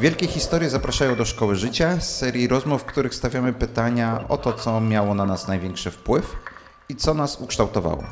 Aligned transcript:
Wielkie 0.00 0.26
historie 0.26 0.70
zapraszają 0.70 1.16
do 1.16 1.24
szkoły 1.24 1.56
życia, 1.56 2.00
z 2.00 2.18
serii 2.18 2.48
rozmów, 2.48 2.82
w 2.82 2.84
których 2.84 3.14
stawiamy 3.14 3.52
pytania 3.52 4.24
o 4.28 4.36
to, 4.36 4.52
co 4.52 4.80
miało 4.80 5.14
na 5.14 5.24
nas 5.24 5.48
największy 5.48 5.90
wpływ 5.90 6.36
i 6.88 6.96
co 6.96 7.14
nas 7.14 7.40
ukształtowało. 7.40 8.04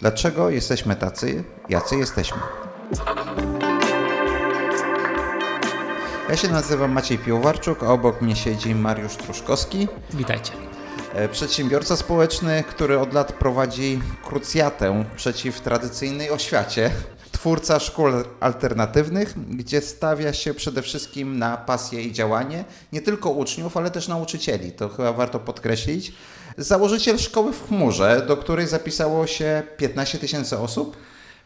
Dlaczego 0.00 0.50
jesteśmy 0.50 0.96
tacy, 0.96 1.44
jacy 1.68 1.96
jesteśmy? 1.96 2.38
Ja 6.28 6.36
się 6.36 6.48
nazywam 6.48 6.92
Maciej 6.92 7.18
Piłowarczuk, 7.18 7.82
a 7.82 7.86
obok 7.86 8.22
mnie 8.22 8.36
siedzi 8.36 8.74
Mariusz 8.74 9.16
Truszkowski. 9.16 9.88
Witajcie. 10.10 10.52
E, 11.14 11.28
przedsiębiorca 11.28 11.96
społeczny, 11.96 12.64
który 12.68 12.98
od 12.98 13.12
lat 13.12 13.32
prowadzi 13.32 14.00
krucjatę 14.24 15.04
przeciw 15.16 15.60
tradycyjnej 15.60 16.30
oświacie. 16.30 16.90
Twórca 17.44 17.80
szkół 17.80 18.06
alternatywnych, 18.40 19.34
gdzie 19.56 19.80
stawia 19.80 20.32
się 20.32 20.54
przede 20.54 20.82
wszystkim 20.82 21.38
na 21.38 21.56
pasję 21.56 22.02
i 22.02 22.12
działanie 22.12 22.64
nie 22.92 23.02
tylko 23.02 23.30
uczniów, 23.30 23.76
ale 23.76 23.90
też 23.90 24.08
nauczycieli. 24.08 24.72
To 24.72 24.88
chyba 24.88 25.12
warto 25.12 25.40
podkreślić. 25.40 26.12
Założyciel 26.58 27.18
szkoły 27.18 27.52
w 27.52 27.68
chmurze, 27.68 28.24
do 28.28 28.36
której 28.36 28.66
zapisało 28.66 29.26
się 29.26 29.62
15 29.76 30.18
tysięcy 30.18 30.58
osób. 30.58 30.96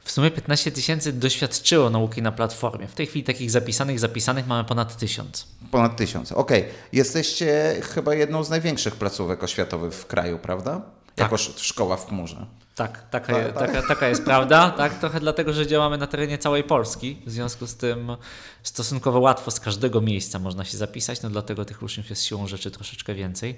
W 0.04 0.10
sumie 0.10 0.30
15 0.30 0.72
tysięcy 0.72 1.12
doświadczyło 1.12 1.90
nauki 1.90 2.22
na 2.22 2.32
platformie. 2.32 2.88
W 2.88 2.94
tej 2.94 3.06
chwili 3.06 3.24
takich 3.24 3.50
zapisanych, 3.50 3.98
zapisanych 3.98 4.46
mamy 4.46 4.64
ponad 4.64 4.96
tysiąc. 4.96 5.46
Ponad 5.70 5.96
tysiąc, 5.96 6.32
okej. 6.32 6.60
Okay. 6.60 6.72
Jesteście 6.92 7.76
chyba 7.94 8.14
jedną 8.14 8.44
z 8.44 8.50
największych 8.50 8.96
placówek 8.96 9.42
oświatowych 9.42 9.94
w 9.94 10.06
kraju, 10.06 10.38
prawda? 10.38 10.80
Tak. 11.14 11.24
Jako 11.24 11.36
szkoła 11.56 11.96
w 11.96 12.08
chmurze. 12.08 12.46
Tak, 12.78 13.10
taka, 13.10 13.32
tak, 13.32 13.52
tak. 13.54 13.66
Taka, 13.72 13.88
taka 13.88 14.08
jest 14.08 14.24
prawda. 14.24 14.70
Tak, 14.70 14.98
trochę 14.98 15.20
dlatego, 15.20 15.52
że 15.52 15.66
działamy 15.66 15.98
na 15.98 16.06
terenie 16.06 16.38
całej 16.38 16.64
Polski. 16.64 17.22
W 17.26 17.30
związku 17.30 17.66
z 17.66 17.76
tym 17.76 18.16
stosunkowo 18.62 19.20
łatwo 19.20 19.50
z 19.50 19.60
każdego 19.60 20.00
miejsca 20.00 20.38
można 20.38 20.64
się 20.64 20.76
zapisać, 20.76 21.22
no 21.22 21.30
dlatego 21.30 21.64
tych 21.64 21.82
uczniów 21.82 22.10
jest 22.10 22.24
siłą 22.24 22.46
rzeczy 22.46 22.70
troszeczkę 22.70 23.14
więcej. 23.14 23.56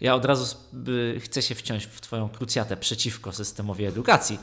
Ja 0.00 0.14
od 0.14 0.24
razu 0.24 0.56
chcę 1.20 1.42
się 1.42 1.54
wciąć 1.54 1.86
w 1.86 2.00
Twoją 2.00 2.28
krucjatę 2.28 2.76
przeciwko 2.76 3.32
systemowi 3.32 3.84
edukacji, 3.84 4.38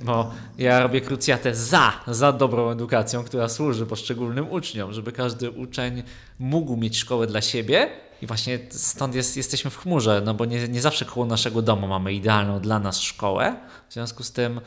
bo 0.00 0.30
ja 0.58 0.80
robię 0.80 1.00
krucjatę 1.00 1.54
za, 1.54 1.92
za 2.06 2.32
dobrą 2.32 2.70
edukacją, 2.70 3.24
która 3.24 3.48
służy 3.48 3.86
poszczególnym 3.86 4.50
uczniom, 4.50 4.92
żeby 4.92 5.12
każdy 5.12 5.50
uczeń 5.50 6.02
mógł 6.38 6.76
mieć 6.76 6.98
szkołę 6.98 7.26
dla 7.26 7.40
siebie. 7.40 7.90
I 8.22 8.26
właśnie 8.26 8.58
stąd 8.70 9.14
jest, 9.14 9.36
jesteśmy 9.36 9.70
w 9.70 9.76
chmurze, 9.76 10.22
no 10.24 10.34
bo 10.34 10.44
nie, 10.44 10.68
nie 10.68 10.80
zawsze 10.80 11.04
koło 11.04 11.26
naszego 11.26 11.62
domu 11.62 11.88
mamy 11.88 12.12
idealną 12.12 12.60
dla 12.60 12.78
nas 12.78 13.00
szkołę. 13.00 13.56
W 13.88 13.92
związku 13.92 14.22
z 14.22 14.32
tym 14.32 14.60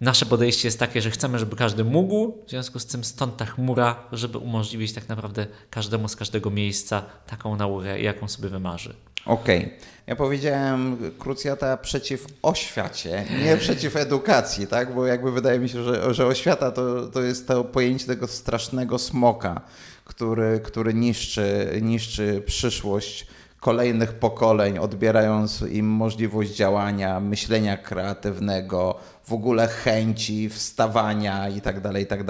Nasze 0.00 0.26
podejście 0.26 0.68
jest 0.68 0.78
takie, 0.78 1.02
że 1.02 1.10
chcemy, 1.10 1.38
żeby 1.38 1.56
każdy 1.56 1.84
mógł, 1.84 2.42
w 2.46 2.50
związku 2.50 2.78
z 2.78 2.86
tym 2.86 3.04
stąd 3.04 3.36
ta 3.36 3.46
chmura, 3.46 3.96
żeby 4.12 4.38
umożliwić 4.38 4.92
tak 4.92 5.08
naprawdę 5.08 5.46
każdemu 5.70 6.08
z 6.08 6.16
każdego 6.16 6.50
miejsca 6.50 7.02
taką 7.26 7.56
naukę, 7.56 8.00
jaką 8.00 8.28
sobie 8.28 8.48
wymarzy. 8.48 8.94
Okej. 9.26 9.58
Okay. 9.58 9.70
Ja 10.06 10.16
powiedziałem 10.16 10.96
krucjata 11.18 11.76
przeciw 11.76 12.26
oświacie, 12.42 13.24
nie 13.44 13.56
przeciw 13.66 13.96
edukacji, 13.96 14.66
tak? 14.66 14.94
Bo 14.94 15.06
jakby 15.06 15.32
wydaje 15.32 15.58
mi 15.58 15.68
się, 15.68 15.82
że, 15.82 16.14
że 16.14 16.26
oświata 16.26 16.70
to, 16.70 17.06
to 17.06 17.22
jest 17.22 17.48
to 17.48 17.64
pojęcie 17.64 18.06
tego 18.06 18.26
strasznego 18.26 18.98
smoka, 18.98 19.60
który, 20.04 20.60
który 20.64 20.94
niszczy, 20.94 21.78
niszczy 21.82 22.42
przyszłość 22.46 23.26
kolejnych 23.66 24.12
pokoleń, 24.12 24.78
odbierając 24.78 25.62
im 25.62 25.86
możliwość 25.86 26.50
działania, 26.50 27.20
myślenia 27.20 27.76
kreatywnego, 27.76 28.94
w 29.24 29.32
ogóle 29.32 29.68
chęci, 29.68 30.48
wstawania 30.48 31.48
i 31.48 31.60
tak 31.60 31.80
dalej, 31.80 32.02
i 32.02 32.06
tak. 32.06 32.20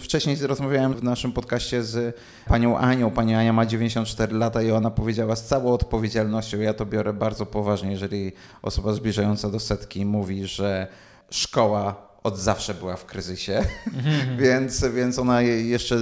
Wcześniej 0.00 0.36
rozmawiałem 0.42 0.94
w 0.94 1.02
naszym 1.02 1.32
podcaście 1.32 1.82
z 1.82 2.16
panią 2.46 2.78
Anią. 2.78 3.10
Pani 3.10 3.34
Ania 3.34 3.52
ma 3.52 3.66
94 3.66 4.36
lata 4.36 4.62
i 4.62 4.70
ona 4.70 4.90
powiedziała 4.90 5.36
z 5.36 5.44
całą 5.44 5.72
odpowiedzialnością, 5.72 6.58
ja 6.58 6.74
to 6.74 6.86
biorę 6.86 7.12
bardzo 7.12 7.46
poważnie, 7.46 7.90
jeżeli 7.90 8.32
osoba 8.62 8.92
zbliżająca 8.92 9.50
do 9.50 9.60
setki 9.60 10.04
mówi, 10.06 10.46
że 10.46 10.86
szkoła 11.30 12.13
od 12.24 12.38
zawsze 12.38 12.74
była 12.74 12.96
w 12.96 13.04
kryzysie, 13.04 13.64
więc, 14.38 14.84
więc 14.84 15.18
ona 15.18 15.42
jeszcze 15.42 15.98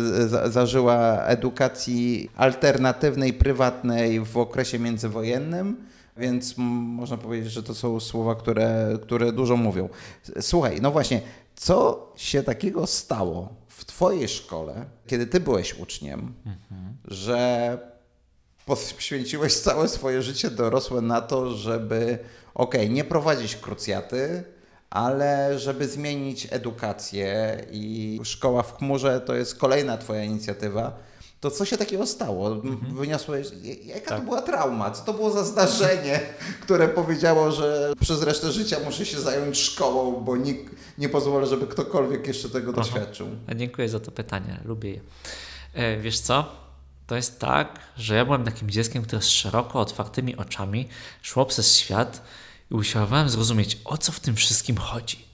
zażyła 0.50 1.24
edukacji 1.24 2.30
alternatywnej, 2.36 3.32
prywatnej 3.32 4.20
w 4.20 4.38
okresie 4.38 4.78
międzywojennym. 4.78 5.76
Więc 6.16 6.54
można 6.58 7.16
powiedzieć, 7.16 7.52
że 7.52 7.62
to 7.62 7.74
są 7.74 8.00
słowa, 8.00 8.34
które, 8.34 8.98
które 9.02 9.32
dużo 9.32 9.56
mówią. 9.56 9.88
Słuchaj, 10.40 10.78
no 10.82 10.90
właśnie, 10.90 11.20
co 11.56 12.08
się 12.16 12.42
takiego 12.42 12.86
stało 12.86 13.54
w 13.68 13.84
Twojej 13.84 14.28
szkole, 14.28 14.84
kiedy 15.06 15.26
Ty 15.26 15.40
byłeś 15.40 15.74
uczniem, 15.78 16.34
że 17.04 17.78
poświęciłeś 18.66 19.54
całe 19.56 19.88
swoje 19.88 20.22
życie 20.22 20.50
dorosłe 20.50 21.00
na 21.00 21.20
to, 21.20 21.54
żeby, 21.54 22.18
okej, 22.54 22.80
okay, 22.80 22.94
nie 22.94 23.04
prowadzić 23.04 23.56
krucjaty, 23.56 24.44
ale 24.92 25.58
żeby 25.58 25.88
zmienić 25.88 26.48
edukację 26.50 27.58
i 27.70 28.20
szkoła 28.24 28.62
w 28.62 28.76
chmurze 28.76 29.20
to 29.20 29.34
jest 29.34 29.58
kolejna 29.58 29.98
Twoja 29.98 30.24
inicjatywa. 30.24 30.92
To 31.40 31.50
co 31.50 31.64
się 31.64 31.78
takiego 31.78 32.06
stało? 32.06 32.52
Mhm. 32.52 32.96
Wyniosłeś, 32.96 33.48
jaka 33.84 34.10
tak. 34.10 34.18
to 34.18 34.24
była 34.24 34.42
trauma? 34.42 34.90
Co 34.90 35.04
to 35.04 35.12
było 35.12 35.30
za 35.30 35.44
zdarzenie, 35.44 36.20
które 36.64 36.88
powiedziało, 36.88 37.52
że 37.52 37.92
przez 38.00 38.22
resztę 38.22 38.52
życia 38.52 38.76
muszę 38.84 39.06
się 39.06 39.20
zająć 39.20 39.58
szkołą, 39.58 40.24
bo 40.24 40.36
nikt 40.36 40.74
nie 40.98 41.08
pozwolę, 41.08 41.46
żeby 41.46 41.66
ktokolwiek 41.66 42.26
jeszcze 42.26 42.48
tego 42.48 42.72
Aha. 42.72 42.82
doświadczył? 42.82 43.26
Dziękuję 43.56 43.88
za 43.88 44.00
to 44.00 44.10
pytanie, 44.10 44.60
lubię 44.64 44.90
je. 44.90 45.00
E, 45.74 45.96
wiesz 45.96 46.20
co? 46.20 46.44
To 47.06 47.16
jest 47.16 47.38
tak, 47.40 47.78
że 47.96 48.14
ja 48.14 48.24
byłem 48.24 48.44
takim 48.44 48.70
dzieckiem, 48.70 49.02
które 49.02 49.22
z 49.22 49.28
szeroko 49.28 49.80
otwartymi 49.80 50.36
oczami 50.36 50.88
szło 51.22 51.46
przez 51.46 51.76
świat 51.76 52.22
i 52.72 52.74
usiłowałem 52.74 53.28
zrozumieć, 53.28 53.78
o 53.84 53.98
co 53.98 54.12
w 54.12 54.20
tym 54.20 54.36
wszystkim 54.36 54.76
chodzi. 54.76 55.32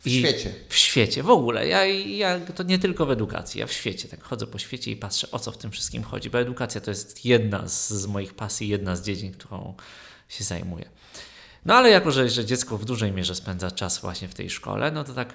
W 0.00 0.06
I 0.06 0.18
świecie. 0.18 0.54
W 0.68 0.76
świecie, 0.76 1.22
w 1.22 1.30
ogóle. 1.30 1.68
Ja, 1.68 1.86
ja 1.86 2.40
to 2.40 2.62
nie 2.62 2.78
tylko 2.78 3.06
w 3.06 3.10
edukacji, 3.10 3.60
ja 3.60 3.66
w 3.66 3.72
świecie. 3.72 4.08
Tak 4.08 4.22
chodzę 4.22 4.46
po 4.46 4.58
świecie 4.58 4.90
i 4.90 4.96
patrzę, 4.96 5.30
o 5.30 5.38
co 5.38 5.52
w 5.52 5.58
tym 5.58 5.70
wszystkim 5.70 6.02
chodzi, 6.02 6.30
bo 6.30 6.40
edukacja 6.40 6.80
to 6.80 6.90
jest 6.90 7.24
jedna 7.24 7.68
z, 7.68 7.90
z 7.90 8.06
moich 8.06 8.34
pasji, 8.34 8.68
jedna 8.68 8.96
z 8.96 9.02
dziedzin, 9.02 9.32
którą 9.32 9.74
się 10.28 10.44
zajmuję. 10.44 10.88
No 11.64 11.74
ale 11.74 11.90
jako, 11.90 12.10
że, 12.10 12.28
że 12.28 12.44
dziecko 12.44 12.78
w 12.78 12.84
dużej 12.84 13.12
mierze 13.12 13.34
spędza 13.34 13.70
czas 13.70 13.98
właśnie 13.98 14.28
w 14.28 14.34
tej 14.34 14.50
szkole, 14.50 14.90
no 14.90 15.04
to 15.04 15.14
tak 15.14 15.34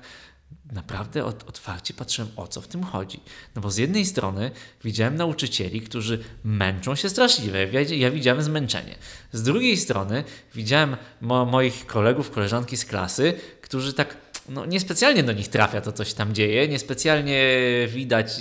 naprawdę 0.71 1.25
otwarcie 1.25 1.93
patrzyłem, 1.93 2.31
o 2.35 2.47
co 2.47 2.61
w 2.61 2.67
tym 2.67 2.83
chodzi. 2.83 3.19
No 3.55 3.61
bo 3.61 3.71
z 3.71 3.77
jednej 3.77 4.05
strony 4.05 4.51
widziałem 4.83 5.15
nauczycieli, 5.15 5.81
którzy 5.81 6.23
męczą 6.43 6.95
się 6.95 7.09
straszliwie. 7.09 7.69
Ja, 7.71 7.81
ja 7.81 8.11
widziałem 8.11 8.43
zmęczenie. 8.43 8.95
Z 9.31 9.43
drugiej 9.43 9.77
strony 9.77 10.23
widziałem 10.55 10.97
mo 11.21 11.45
moich 11.45 11.85
kolegów, 11.85 12.31
koleżanki 12.31 12.77
z 12.77 12.85
klasy, 12.85 13.33
którzy 13.61 13.93
tak 13.93 14.17
no, 14.49 14.65
niespecjalnie 14.65 15.23
do 15.23 15.33
nich 15.33 15.47
trafia 15.47 15.81
to, 15.81 15.91
coś 15.91 16.13
tam 16.13 16.33
dzieje, 16.33 16.67
niespecjalnie 16.67 17.59
widać, 17.87 18.31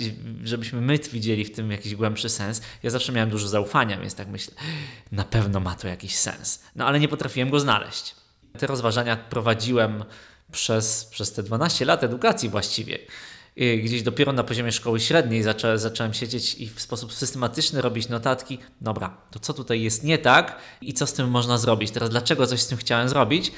żebyśmy 0.43 0.81
my 0.81 0.97
widzieli 0.97 1.45
w 1.45 1.55
tym 1.55 1.71
jakiś 1.71 1.95
głębszy 1.95 2.29
sens. 2.29 2.61
Ja 2.83 2.89
zawsze 2.89 3.11
miałem 3.11 3.29
dużo 3.29 3.47
zaufania, 3.47 3.99
więc 3.99 4.15
tak 4.15 4.27
myślę, 4.27 4.53
na 5.11 5.23
pewno 5.23 5.59
ma 5.59 5.75
to 5.75 5.87
jakiś 5.87 6.15
sens. 6.15 6.63
No 6.75 6.85
ale 6.85 6.99
nie 6.99 7.07
potrafiłem 7.07 7.49
go 7.49 7.59
znaleźć. 7.59 8.15
Te 8.57 8.67
rozważania 8.67 9.17
prowadziłem 9.17 10.03
przez, 10.51 11.05
przez 11.05 11.33
te 11.33 11.43
12 11.43 11.85
lat 11.85 12.03
edukacji 12.03 12.49
właściwie. 12.49 12.99
I 13.55 13.81
gdzieś 13.81 14.03
dopiero 14.03 14.33
na 14.33 14.43
poziomie 14.43 14.71
szkoły 14.71 14.99
średniej 14.99 15.43
zaczą, 15.43 15.77
zacząłem 15.77 16.13
siedzieć 16.13 16.55
i 16.55 16.67
w 16.69 16.81
sposób 16.81 17.13
systematyczny 17.13 17.81
robić 17.81 18.09
notatki. 18.09 18.59
Dobra, 18.81 19.17
to 19.31 19.39
co 19.39 19.53
tutaj 19.53 19.81
jest 19.81 20.03
nie 20.03 20.17
tak 20.17 20.59
i 20.81 20.93
co 20.93 21.07
z 21.07 21.13
tym 21.13 21.29
można 21.29 21.57
zrobić? 21.57 21.91
Teraz 21.91 22.09
dlaczego 22.09 22.47
coś 22.47 22.61
z 22.61 22.67
tym 22.67 22.77
chciałem 22.77 23.09
zrobić? 23.09 23.51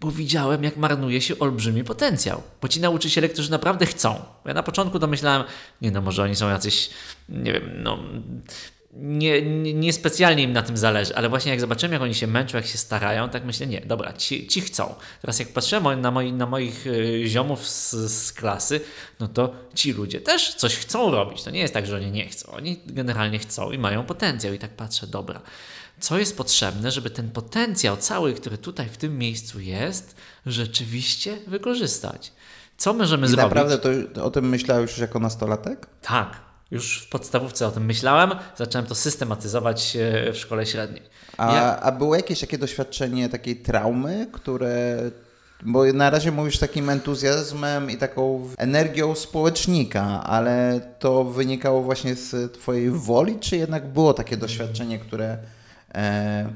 Bo 0.00 0.10
widziałem, 0.10 0.64
jak 0.64 0.76
marnuje 0.76 1.20
się 1.20 1.38
olbrzymi 1.38 1.84
potencjał. 1.84 2.42
Bo 2.62 2.68
ci 2.68 2.80
nauczyciele, 2.80 3.28
którzy 3.28 3.50
naprawdę 3.50 3.86
chcą. 3.86 4.22
Ja 4.44 4.54
na 4.54 4.62
początku 4.62 4.98
to 4.98 5.06
myślałem, 5.06 5.44
nie 5.80 5.90
no, 5.90 6.00
może 6.00 6.22
oni 6.22 6.36
są 6.36 6.48
jacyś, 6.48 6.90
nie 7.28 7.52
wiem, 7.52 7.70
no, 7.82 7.98
nie, 8.96 9.42
nie, 9.42 9.74
nie, 9.74 9.92
specjalnie 9.92 10.42
im 10.42 10.52
na 10.52 10.62
tym 10.62 10.76
zależy, 10.76 11.16
ale 11.16 11.28
właśnie 11.28 11.50
jak 11.50 11.60
zobaczyłem, 11.60 11.92
jak 11.92 12.02
oni 12.02 12.14
się 12.14 12.26
męczą, 12.26 12.56
jak 12.56 12.66
się 12.66 12.78
starają, 12.78 13.28
tak 13.28 13.44
myślę, 13.44 13.66
nie, 13.66 13.80
dobra, 13.80 14.12
ci, 14.12 14.46
ci 14.46 14.60
chcą. 14.60 14.94
Teraz 15.20 15.38
jak 15.38 15.48
patrzyłem 15.48 16.00
na, 16.00 16.10
moi, 16.10 16.32
na 16.32 16.46
moich 16.46 16.86
y, 16.86 17.22
ziomów 17.26 17.68
z, 17.68 17.92
z, 17.92 18.32
klasy, 18.32 18.80
no 19.20 19.28
to 19.28 19.54
ci 19.74 19.92
ludzie 19.92 20.20
też 20.20 20.54
coś 20.54 20.76
chcą 20.76 21.10
robić. 21.10 21.42
To 21.42 21.50
nie 21.50 21.60
jest 21.60 21.74
tak, 21.74 21.86
że 21.86 21.96
oni 21.96 22.10
nie 22.10 22.28
chcą. 22.28 22.52
Oni 22.52 22.80
generalnie 22.86 23.38
chcą 23.38 23.70
i 23.70 23.78
mają 23.78 24.04
potencjał. 24.04 24.54
I 24.54 24.58
tak 24.58 24.70
patrzę, 24.70 25.06
dobra, 25.06 25.40
co 26.00 26.18
jest 26.18 26.36
potrzebne, 26.36 26.90
żeby 26.90 27.10
ten 27.10 27.30
potencjał 27.30 27.96
cały, 27.96 28.34
który 28.34 28.58
tutaj 28.58 28.88
w 28.88 28.96
tym 28.96 29.18
miejscu 29.18 29.60
jest, 29.60 30.16
rzeczywiście 30.46 31.38
wykorzystać. 31.46 32.32
Co 32.76 32.94
możemy 32.94 33.26
I 33.26 33.30
zrobić? 33.30 33.54
naprawdę 33.54 33.78
to, 33.78 34.24
o 34.24 34.30
tym 34.30 34.48
myślałeś 34.48 34.90
już 34.90 34.98
jako 34.98 35.18
nastolatek? 35.18 35.86
Tak, 36.02 36.40
już 36.74 37.02
w 37.02 37.08
podstawówce 37.08 37.66
o 37.66 37.70
tym 37.70 37.84
myślałem, 37.84 38.30
zacząłem 38.56 38.86
to 38.86 38.94
systematyzować 38.94 39.96
e, 39.96 40.32
w 40.32 40.38
szkole 40.38 40.66
średniej. 40.66 41.02
A, 41.36 41.54
ja... 41.54 41.80
a 41.80 41.92
było 41.92 42.16
jakieś 42.16 42.40
takie 42.40 42.58
doświadczenie 42.58 43.28
takiej 43.28 43.56
traumy, 43.56 44.26
które 44.32 44.98
Bo 45.62 45.84
na 45.92 46.10
razie 46.10 46.32
mówisz 46.32 46.58
takim 46.58 46.90
entuzjazmem 46.90 47.90
i 47.90 47.96
taką 47.96 48.48
energią 48.58 49.14
społecznika, 49.14 50.24
ale 50.24 50.80
to 50.98 51.24
wynikało 51.24 51.82
właśnie 51.82 52.14
z 52.14 52.52
Twojej 52.52 52.90
woli, 52.90 53.38
czy 53.40 53.56
jednak 53.56 53.88
było 53.88 54.14
takie 54.14 54.36
doświadczenie, 54.36 54.98
które. 54.98 55.38
E, 55.94 56.48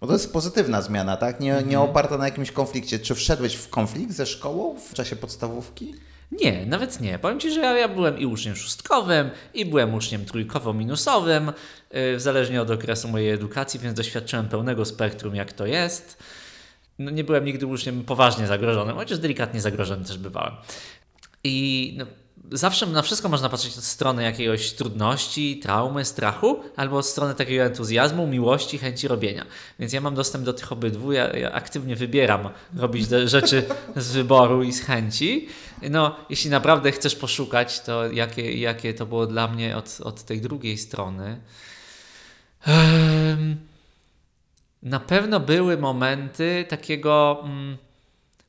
bo 0.00 0.06
to 0.06 0.12
jest 0.12 0.32
pozytywna 0.32 0.82
zmiana, 0.82 1.16
tak? 1.16 1.40
Nie, 1.40 1.52
nie 1.52 1.58
Mhm. 1.58 1.82
oparta 1.82 2.18
na 2.18 2.24
jakimś 2.24 2.50
konflikcie. 2.52 2.98
Czy 2.98 3.14
wszedłeś 3.14 3.54
w 3.54 3.68
konflikt 3.68 4.12
ze 4.12 4.26
szkołą 4.26 4.76
w 4.90 4.94
czasie 4.94 5.16
podstawówki? 5.16 5.94
Nie, 6.32 6.66
nawet 6.66 7.00
nie. 7.00 7.18
Powiem 7.18 7.40
Ci, 7.40 7.50
że 7.50 7.60
ja, 7.60 7.78
ja 7.78 7.88
byłem 7.88 8.18
i 8.18 8.26
uczniem 8.26 8.56
szóstkowym, 8.56 9.30
i 9.54 9.64
byłem 9.64 9.94
uczniem 9.94 10.24
trójkowo-minusowym, 10.24 11.52
yy, 11.92 12.20
zależnie 12.20 12.62
od 12.62 12.70
okresu 12.70 13.08
mojej 13.08 13.30
edukacji, 13.30 13.80
więc 13.80 13.96
doświadczyłem 13.96 14.48
pełnego 14.48 14.84
spektrum, 14.84 15.34
jak 15.34 15.52
to 15.52 15.66
jest. 15.66 16.22
No, 16.98 17.10
nie 17.10 17.24
byłem 17.24 17.44
nigdy 17.44 17.66
uczniem 17.66 18.04
poważnie 18.04 18.46
zagrożonym, 18.46 18.96
chociaż 18.96 19.18
delikatnie 19.18 19.60
zagrożonym 19.60 20.04
też 20.04 20.18
bywałem. 20.18 20.52
I 21.44 21.94
no, 21.98 22.06
zawsze 22.52 22.86
na 22.86 23.02
wszystko 23.02 23.28
można 23.28 23.48
patrzeć 23.48 23.78
od 23.78 23.84
strony 23.84 24.22
jakiegoś 24.22 24.72
trudności, 24.72 25.60
traumy, 25.62 26.04
strachu, 26.04 26.60
albo 26.76 26.96
od 26.96 27.06
strony 27.06 27.34
takiego 27.34 27.64
entuzjazmu, 27.64 28.26
miłości, 28.26 28.78
chęci 28.78 29.08
robienia. 29.08 29.46
Więc 29.78 29.92
ja 29.92 30.00
mam 30.00 30.14
dostęp 30.14 30.44
do 30.44 30.52
tych 30.52 30.72
obydwu, 30.72 31.12
ja, 31.12 31.36
ja 31.36 31.52
aktywnie 31.52 31.96
wybieram 31.96 32.48
robić 32.76 33.08
rzeczy 33.24 33.64
z 33.96 34.12
wyboru 34.12 34.62
i 34.62 34.72
z 34.72 34.80
chęci. 34.80 35.48
No, 35.90 36.16
jeśli 36.30 36.50
naprawdę 36.50 36.92
chcesz 36.92 37.16
poszukać, 37.16 37.80
to 37.80 38.12
jakie, 38.12 38.52
jakie 38.52 38.94
to 38.94 39.06
było 39.06 39.26
dla 39.26 39.48
mnie 39.48 39.76
od, 39.76 39.98
od 40.04 40.22
tej 40.22 40.40
drugiej 40.40 40.78
strony. 40.78 41.40
Na 44.82 45.00
pewno 45.00 45.40
były 45.40 45.78
momenty 45.78 46.66
takiego 46.68 47.40
mm, 47.44 47.76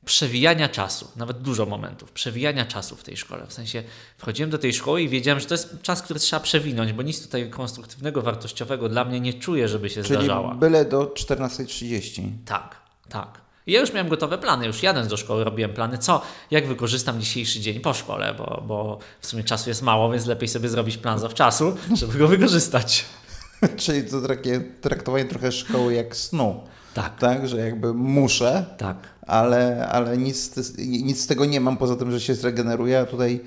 przewijania 0.05 0.69
czasu, 0.69 1.07
nawet 1.15 1.37
dużo 1.37 1.65
momentów, 1.65 2.11
przewijania 2.11 2.65
czasu 2.65 2.95
w 2.95 3.03
tej 3.03 3.17
szkole. 3.17 3.47
W 3.47 3.53
sensie 3.53 3.83
wchodziłem 4.17 4.49
do 4.49 4.57
tej 4.57 4.73
szkoły 4.73 5.01
i 5.01 5.09
wiedziałem, 5.09 5.39
że 5.39 5.45
to 5.45 5.53
jest 5.53 5.81
czas, 5.81 6.01
który 6.01 6.19
trzeba 6.19 6.39
przewinąć, 6.39 6.93
bo 6.93 7.01
nic 7.03 7.23
tutaj 7.23 7.49
konstruktywnego, 7.49 8.21
wartościowego 8.21 8.89
dla 8.89 9.05
mnie 9.05 9.19
nie 9.19 9.33
czuję, 9.33 9.67
żeby 9.67 9.89
się 9.89 10.03
Czyli 10.03 10.15
zdarzała. 10.15 10.55
byle 10.55 10.85
do 10.85 11.05
14.30. 11.05 12.29
Tak, 12.45 12.75
tak. 13.09 13.41
I 13.67 13.71
Ja 13.71 13.81
już 13.81 13.93
miałem 13.93 14.09
gotowe 14.09 14.37
plany, 14.37 14.65
już 14.65 14.83
jadąc 14.83 15.07
do 15.07 15.17
szkoły 15.17 15.43
robiłem 15.43 15.73
plany, 15.73 15.97
co, 15.97 16.21
jak 16.51 16.67
wykorzystam 16.67 17.19
dzisiejszy 17.19 17.59
dzień 17.59 17.79
po 17.79 17.93
szkole, 17.93 18.33
bo, 18.37 18.63
bo 18.67 18.99
w 19.21 19.27
sumie 19.27 19.43
czasu 19.43 19.69
jest 19.69 19.81
mało, 19.81 20.11
więc 20.11 20.25
lepiej 20.25 20.47
sobie 20.49 20.69
zrobić 20.69 20.97
plan 20.97 21.19
zawczasu, 21.19 21.77
żeby 21.93 22.17
go 22.17 22.27
wykorzystać. 22.27 23.05
Czyli 23.77 24.09
to 24.09 24.21
takie 24.21 24.61
traktowanie 24.81 25.25
trochę 25.25 25.51
szkoły 25.51 25.93
jak 25.93 26.15
snu. 26.15 26.63
Tak, 26.93 27.19
Tak, 27.19 27.47
że 27.47 27.57
jakby 27.57 27.93
muszę, 27.93 28.65
tak. 28.77 28.97
ale, 29.27 29.87
ale 29.89 30.17
nic, 30.17 30.55
z- 30.55 30.77
nic 30.77 31.21
z 31.23 31.27
tego 31.27 31.45
nie 31.45 31.61
mam, 31.61 31.77
poza 31.77 31.95
tym, 31.95 32.11
że 32.11 32.21
się 32.21 32.35
zregeneruję, 32.35 32.99
a 32.99 33.05
tutaj 33.05 33.39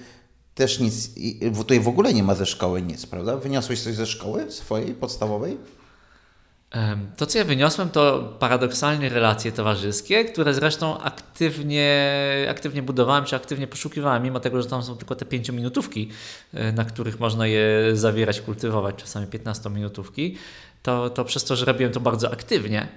też 0.55 0.81
nic, 0.81 1.11
tutaj 1.57 1.81
w 1.81 1.89
ogóle 1.89 2.15
nie 2.15 2.23
ma 2.23 2.35
ze 2.35 2.47
szkoły 2.47 2.83
nic, 2.83 3.07
prawda? 3.07 3.37
Wyniosłeś 3.37 3.81
coś 3.83 3.95
ze 3.95 4.07
szkoły 4.07 4.51
swojej, 4.53 4.95
podstawowej? 4.95 5.59
To, 7.17 7.27
co 7.27 7.39
ja 7.39 7.45
wyniosłem, 7.45 7.91
to 7.91 8.33
paradoksalnie 8.39 9.09
relacje 9.09 9.53
towarzyskie, 9.53 10.25
które 10.25 10.55
zresztą 10.55 10.99
aktywnie, 11.01 12.11
aktywnie 12.51 12.83
budowałem, 12.83 13.25
czy 13.25 13.37
aktywnie 13.37 13.67
poszukiwałem, 13.67 14.23
mimo 14.23 14.41
tego, 14.41 14.63
że 14.63 14.69
tam 14.69 14.83
są 14.83 14.97
tylko 14.97 15.15
te 15.15 15.25
pięciominutówki, 15.25 16.09
e, 16.55 16.73
na 16.73 16.85
których 16.85 17.21
można 17.21 17.47
je 17.47 17.67
zawierać, 17.93 18.41
kultywować, 18.41 18.95
czasami 18.97 19.27
15-minutówki, 19.27 20.35
to, 20.83 21.11
to 21.11 21.25
przez 21.25 21.45
to, 21.45 21.57
że 21.57 21.65
robiłem 21.65 21.93
to 21.93 22.01
bardzo 22.01 22.33
aktywnie, 22.33 22.89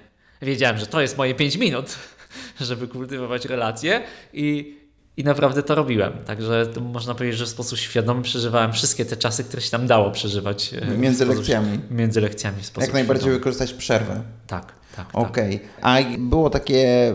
wiedziałem, 0.42 0.78
że 0.78 0.86
to 0.86 1.00
jest 1.00 1.18
moje 1.18 1.34
5 1.34 1.56
minut, 1.56 1.96
żeby 2.60 2.88
kultywować 2.88 3.44
relacje 3.44 4.02
i, 4.32 4.76
i 5.16 5.24
naprawdę 5.24 5.62
to 5.62 5.74
robiłem. 5.74 6.12
Także 6.26 6.66
to 6.66 6.80
można 6.80 7.14
powiedzieć, 7.14 7.38
że 7.38 7.46
w 7.46 7.48
sposób 7.48 7.78
świadomy 7.78 8.22
przeżywałem 8.22 8.72
wszystkie 8.72 9.04
te 9.04 9.16
czasy, 9.16 9.44
które 9.44 9.62
się 9.62 9.70
tam 9.70 9.86
dało 9.86 10.10
przeżywać. 10.10 10.74
e, 10.74 10.86
Między 10.98 11.18
sposób- 11.24 11.36
lekcjami. 11.38 11.78
Między 11.90 12.20
lekcjami 12.20 12.62
w 12.62 12.66
sposób 12.66 12.86
Jak 12.86 12.94
najbardziej 12.94 13.20
świadomy. 13.22 13.38
wykorzystać 13.38 13.72
przerwę. 13.74 14.22
Tak, 14.46 14.66
tak. 14.96 15.06
tak. 15.06 15.08
Okej. 15.12 15.60
A 15.82 15.96
było 16.18 16.50
takie 16.50 17.14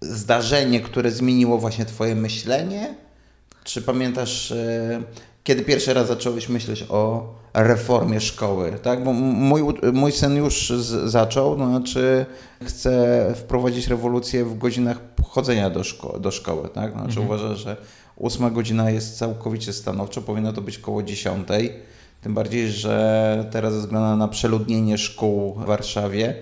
zdarzenie, 0.00 0.80
które 0.80 1.10
zmieniło 1.10 1.58
właśnie 1.58 1.84
Twoje 1.84 2.14
myślenie? 2.14 2.94
Czy 3.64 3.82
pamiętasz, 3.82 4.52
e, 4.52 5.02
kiedy 5.44 5.62
pierwszy 5.62 5.94
raz 5.94 6.08
zacząłeś 6.08 6.48
myśleć 6.48 6.84
o 6.88 7.34
reformie 7.54 8.20
szkoły? 8.20 8.72
Tak? 8.82 9.04
Bo 9.04 9.12
mój, 9.12 9.62
mój 9.92 10.12
syn 10.12 10.36
już 10.36 10.70
z, 10.70 11.10
zaczął, 11.10 11.56
to 11.56 11.66
znaczy 11.66 12.26
chce 12.64 13.26
wprowadzić 13.36 13.86
rewolucję 13.86 14.44
w 14.44 14.58
godzinach 14.58 14.98
chodzenia 15.28 15.70
do, 15.70 15.80
szko- 15.80 16.20
do 16.20 16.30
szkoły. 16.30 16.68
Tak? 16.68 16.92
Znaczy 16.92 17.20
uważa, 17.20 17.54
że 17.54 17.76
ósma 18.16 18.50
godzina 18.50 18.90
jest 18.90 19.18
całkowicie 19.18 19.72
stanowczo, 19.72 20.22
powinno 20.22 20.52
to 20.52 20.60
być 20.60 20.78
koło 20.78 21.02
dziesiątej. 21.02 21.72
Tym 22.20 22.34
bardziej, 22.34 22.68
że 22.70 23.48
teraz 23.50 23.72
ze 23.74 23.80
względu 23.80 24.16
na 24.16 24.28
przeludnienie 24.28 24.98
szkół 24.98 25.54
w 25.54 25.64
Warszawie, 25.64 26.34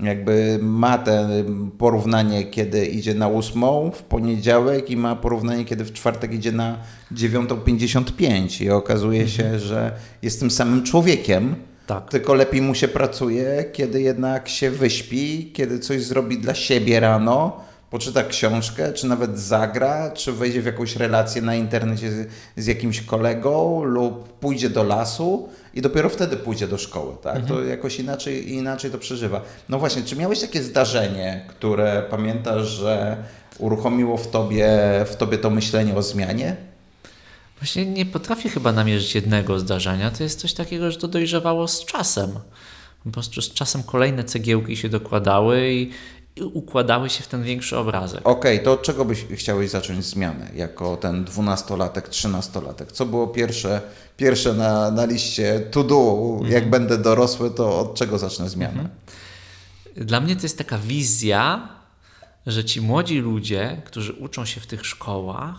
jakby 0.00 0.58
ma 0.62 0.98
te 0.98 1.28
porównanie, 1.78 2.44
kiedy 2.44 2.86
idzie 2.86 3.14
na 3.14 3.28
ósmą 3.28 3.90
w 3.94 4.02
poniedziałek 4.02 4.90
i 4.90 4.96
ma 4.96 5.16
porównanie, 5.16 5.64
kiedy 5.64 5.84
w 5.84 5.92
czwartek 5.92 6.32
idzie 6.32 6.52
na 6.52 6.78
9.55 7.14 8.62
i 8.64 8.70
okazuje 8.70 9.28
się, 9.28 9.58
że 9.58 9.92
jest 10.22 10.40
tym 10.40 10.50
samym 10.50 10.82
człowiekiem, 10.82 11.54
Tak. 11.86 12.10
tylko 12.10 12.34
lepiej 12.34 12.62
mu 12.62 12.74
się 12.74 12.88
pracuje, 12.88 13.64
kiedy 13.72 14.02
jednak 14.02 14.48
się 14.48 14.70
wyśpi, 14.70 15.50
kiedy 15.54 15.78
coś 15.78 16.02
zrobi 16.02 16.38
dla 16.38 16.54
siebie 16.54 17.00
rano, 17.00 17.60
poczyta 17.90 18.24
książkę, 18.24 18.92
czy 18.92 19.06
nawet 19.06 19.38
zagra, 19.38 20.10
czy 20.10 20.32
wejdzie 20.32 20.62
w 20.62 20.66
jakąś 20.66 20.96
relację 20.96 21.42
na 21.42 21.54
internecie 21.54 22.10
z, 22.10 22.28
z 22.56 22.66
jakimś 22.66 23.00
kolegą 23.00 23.84
lub 23.84 24.28
pójdzie 24.28 24.70
do 24.70 24.82
lasu 24.84 25.48
i 25.74 25.82
dopiero 25.82 26.08
wtedy 26.08 26.36
pójdzie 26.36 26.68
do 26.68 26.78
szkoły, 26.78 27.14
tak? 27.22 27.46
To 27.46 27.64
jakoś 27.64 27.98
inaczej, 27.98 28.52
inaczej 28.52 28.90
to 28.90 28.98
przeżywa. 28.98 29.40
No 29.68 29.78
właśnie, 29.78 30.02
czy 30.02 30.16
miałeś 30.16 30.40
takie 30.40 30.62
zdarzenie, 30.62 31.44
które 31.48 32.02
pamiętasz, 32.10 32.68
że 32.68 33.16
uruchomiło 33.58 34.16
w 34.16 34.30
tobie, 34.30 34.68
w 35.06 35.16
tobie 35.16 35.38
to 35.38 35.50
myślenie 35.50 35.94
o 35.94 36.02
zmianie? 36.02 36.56
Właśnie 37.60 37.86
nie 37.86 38.06
potrafię 38.06 38.48
chyba 38.48 38.72
namierzyć 38.72 39.14
jednego 39.14 39.58
zdarzenia. 39.58 40.10
To 40.10 40.22
jest 40.22 40.40
coś 40.40 40.52
takiego, 40.52 40.90
że 40.90 40.98
to 40.98 41.08
dojrzewało 41.08 41.68
z 41.68 41.84
czasem. 41.84 42.30
Po 43.04 43.10
prostu 43.10 43.42
z 43.42 43.54
czasem 43.54 43.82
kolejne 43.82 44.24
cegiełki 44.24 44.76
się 44.76 44.88
dokładały 44.88 45.72
i 45.72 45.90
układały 46.40 47.10
się 47.10 47.22
w 47.22 47.26
ten 47.26 47.42
większy 47.42 47.78
obrazek. 47.78 48.20
Okej, 48.28 48.62
to 48.62 48.72
od 48.72 48.82
czego 48.82 49.04
byś 49.04 49.26
chciałeś 49.34 49.70
zacząć 49.70 50.04
zmianę 50.04 50.50
jako 50.54 50.96
ten 50.96 51.24
dwunastolatek, 51.24 52.08
trzynastolatek? 52.08 52.92
Co 52.92 53.06
było 53.06 53.26
pierwsze, 53.26 53.80
pierwsze 54.16 54.54
na, 54.54 54.90
na 54.90 55.04
liście 55.04 55.60
to 55.70 55.84
do? 55.84 56.40
Jak 56.48 56.70
będę 56.70 56.98
dorosły, 56.98 57.50
to 57.50 57.78
od 57.78 57.94
czego 57.94 58.18
zacznę 58.18 58.48
zmianę? 58.48 58.88
Dla 59.96 60.20
mnie 60.20 60.36
to 60.36 60.42
jest 60.42 60.58
taka 60.58 60.78
wizja, 60.78 61.68
że 62.46 62.64
ci 62.64 62.80
młodzi 62.80 63.18
ludzie, 63.18 63.82
którzy 63.84 64.12
uczą 64.12 64.44
się 64.44 64.60
w 64.60 64.66
tych 64.66 64.86
szkołach, 64.86 65.56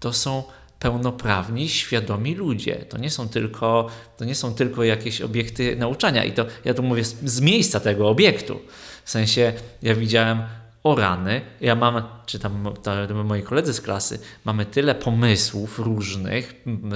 to 0.00 0.12
są 0.12 0.42
pełnoprawni, 0.82 1.68
świadomi 1.68 2.34
ludzie. 2.34 2.74
To 2.74 2.98
nie 2.98 3.10
są 3.10 3.28
tylko, 3.28 3.86
to 4.16 4.24
nie 4.24 4.34
są 4.34 4.54
tylko 4.54 4.84
jakieś 4.84 5.20
obiekty 5.20 5.76
nauczania. 5.76 6.24
I 6.24 6.32
to 6.32 6.46
ja 6.64 6.74
tu 6.74 6.82
mówię 6.82 7.04
z, 7.04 7.24
z 7.24 7.40
miejsca 7.40 7.80
tego 7.80 8.08
obiektu. 8.08 8.60
W 9.04 9.10
sensie 9.10 9.52
ja 9.82 9.94
widziałem 9.94 10.42
o 10.82 10.94
rany, 10.94 11.40
ja 11.60 11.74
mam, 11.74 12.02
czy 12.26 12.38
tam 12.38 12.74
ta- 12.82 13.14
moi 13.24 13.42
koledzy 13.42 13.72
z 13.72 13.80
klasy, 13.80 14.18
mamy 14.44 14.66
tyle 14.66 14.94
pomysłów 14.94 15.78
różnych, 15.78 16.54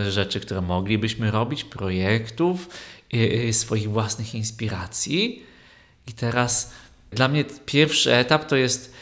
rzeczy, 0.09 0.41
które 0.41 0.61
moglibyśmy 0.61 1.31
robić, 1.31 1.65
projektów, 1.65 2.69
y, 3.15 3.17
y, 3.49 3.53
swoich 3.53 3.91
własnych 3.91 4.35
inspiracji. 4.35 5.43
I 6.07 6.13
teraz 6.13 6.73
dla 7.11 7.29
mnie 7.29 7.45
pierwszy 7.67 8.15
etap 8.15 8.47
to 8.49 8.57
jest 8.57 8.93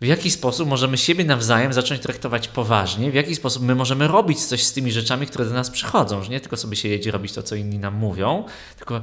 w 0.00 0.06
jaki 0.06 0.30
sposób 0.30 0.68
możemy 0.68 0.98
siebie 0.98 1.24
nawzajem 1.24 1.72
zacząć 1.72 2.00
traktować 2.00 2.48
poważnie, 2.48 3.10
w 3.10 3.14
jaki 3.14 3.34
sposób 3.34 3.62
my 3.62 3.74
możemy 3.74 4.08
robić 4.08 4.44
coś 4.44 4.62
z 4.62 4.72
tymi 4.72 4.92
rzeczami, 4.92 5.26
które 5.26 5.44
do 5.44 5.50
nas 5.54 5.70
przychodzą, 5.70 6.22
że 6.22 6.30
nie 6.30 6.40
tylko 6.40 6.56
sobie 6.56 6.76
siedzieć 6.76 7.06
i 7.06 7.10
robić 7.10 7.32
to, 7.32 7.42
co 7.42 7.54
inni 7.54 7.78
nam 7.78 7.94
mówią, 7.94 8.44
tylko 8.76 9.00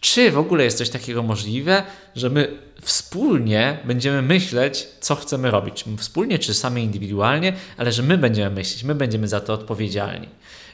czy 0.00 0.30
w 0.30 0.38
ogóle 0.38 0.64
jest 0.64 0.78
coś 0.78 0.90
takiego 0.90 1.22
możliwe, 1.22 1.82
że 2.16 2.30
my 2.30 2.58
wspólnie 2.82 3.78
będziemy 3.84 4.22
myśleć, 4.22 4.88
co 5.00 5.14
chcemy 5.14 5.50
robić. 5.50 5.84
Czy 5.84 5.96
Wspólnie, 5.96 6.38
czy 6.38 6.54
sami 6.54 6.82
indywidualnie, 6.84 7.52
ale 7.76 7.92
że 7.92 8.02
my 8.02 8.18
będziemy 8.18 8.54
myśleć, 8.54 8.84
my 8.84 8.94
będziemy 8.94 9.28
za 9.28 9.40
to 9.40 9.52
odpowiedzialni. 9.52 10.28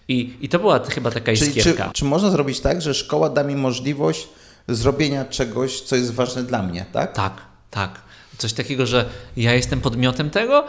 I, 0.08 0.36
i 0.40 0.48
to 0.48 0.58
była 0.58 0.84
chyba 0.84 1.10
taka 1.10 1.32
Czyli 1.32 1.52
czy, 1.52 1.58
iskierka. 1.58 1.90
czy 1.92 2.04
można 2.04 2.30
zrobić 2.30 2.60
tak, 2.60 2.82
że 2.82 2.94
szkoła 2.94 3.28
da 3.30 3.44
mi 3.44 3.56
możliwość 3.56 4.28
zrobienia 4.68 5.24
czegoś, 5.24 5.80
co 5.80 5.96
jest 5.96 6.14
ważne 6.14 6.42
dla 6.42 6.62
mnie, 6.62 6.86
tak? 6.92 7.12
Tak, 7.12 7.34
tak. 7.70 8.09
Coś 8.40 8.52
takiego, 8.52 8.86
że 8.86 9.08
ja 9.36 9.54
jestem 9.54 9.80
podmiotem 9.80 10.30
tego. 10.30 10.66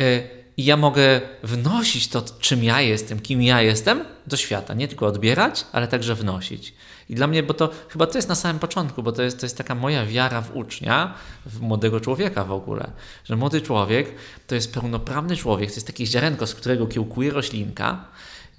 y, 0.00 0.46
i 0.56 0.64
ja 0.64 0.76
mogę 0.76 1.20
wnosić 1.42 2.08
to, 2.08 2.24
czym 2.40 2.64
ja 2.64 2.80
jestem, 2.80 3.20
kim 3.20 3.42
ja 3.42 3.62
jestem, 3.62 4.04
do 4.26 4.36
świata. 4.36 4.74
Nie 4.74 4.88
tylko 4.88 5.06
odbierać, 5.06 5.64
ale 5.72 5.88
także 5.88 6.14
wnosić. 6.14 6.74
I 7.08 7.14
dla 7.14 7.26
mnie, 7.26 7.42
bo 7.42 7.54
to 7.54 7.70
chyba 7.88 8.06
to 8.06 8.18
jest 8.18 8.28
na 8.28 8.34
samym 8.34 8.58
początku, 8.58 9.02
bo 9.02 9.12
to 9.12 9.22
jest, 9.22 9.40
to 9.40 9.46
jest 9.46 9.58
taka 9.58 9.74
moja 9.74 10.06
wiara 10.06 10.40
w 10.40 10.56
ucznia, 10.56 11.14
w 11.46 11.60
młodego 11.60 12.00
człowieka 12.00 12.44
w 12.44 12.52
ogóle, 12.52 12.90
że 13.24 13.36
młody 13.36 13.60
człowiek 13.60 14.14
to 14.46 14.54
jest 14.54 14.74
pełnoprawny 14.74 15.36
człowiek, 15.36 15.70
to 15.70 15.74
jest 15.74 15.86
takie 15.86 16.06
ziarenko, 16.06 16.46
z 16.46 16.54
którego 16.54 16.86
kiełkuje 16.86 17.30
roślinka 17.30 18.04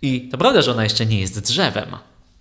i 0.01 0.29
to 0.29 0.37
prawda, 0.37 0.61
że 0.61 0.71
ona 0.71 0.83
jeszcze 0.83 1.05
nie 1.05 1.19
jest 1.19 1.39
drzewem, 1.39 1.95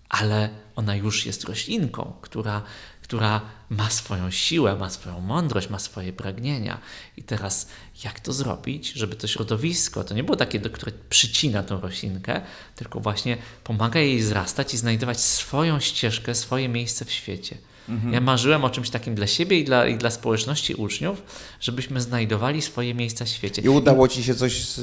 ale 0.08 0.48
ona 0.76 0.96
już 0.96 1.26
jest 1.26 1.44
roślinką, 1.44 2.12
która, 2.20 2.62
która 3.06 3.40
ma 3.70 3.90
swoją 3.90 4.30
siłę, 4.30 4.76
ma 4.76 4.90
swoją 4.90 5.20
mądrość, 5.20 5.70
ma 5.70 5.78
swoje 5.78 6.12
pragnienia. 6.12 6.78
I 7.16 7.22
teraz 7.22 7.68
jak 8.04 8.20
to 8.20 8.32
zrobić, 8.32 8.92
żeby 8.92 9.16
to 9.16 9.26
środowisko, 9.26 10.04
to 10.04 10.14
nie 10.14 10.24
było 10.24 10.36
takie, 10.36 10.60
do 10.60 10.70
które 10.70 10.92
przycina 11.10 11.62
tą 11.62 11.80
roślinkę, 11.80 12.40
tylko 12.74 13.00
właśnie 13.00 13.36
pomaga 13.64 14.00
jej 14.00 14.18
wzrastać 14.18 14.74
i 14.74 14.76
znajdować 14.76 15.20
swoją 15.20 15.80
ścieżkę, 15.80 16.34
swoje 16.34 16.68
miejsce 16.68 17.04
w 17.04 17.10
świecie. 17.10 17.56
Mhm. 17.88 18.12
Ja 18.12 18.20
marzyłem 18.20 18.64
o 18.64 18.70
czymś 18.70 18.90
takim 18.90 19.14
dla 19.14 19.26
siebie 19.26 19.58
i 19.58 19.64
dla, 19.64 19.86
i 19.86 19.98
dla 19.98 20.10
społeczności 20.10 20.74
uczniów, 20.74 21.22
żebyśmy 21.60 22.00
znajdowali 22.00 22.62
swoje 22.62 22.94
miejsca 22.94 23.24
w 23.24 23.28
świecie. 23.28 23.62
I 23.62 23.68
udało 23.68 24.08
Ci 24.08 24.24
się 24.24 24.34
coś, 24.34 24.68
z, 24.68 24.80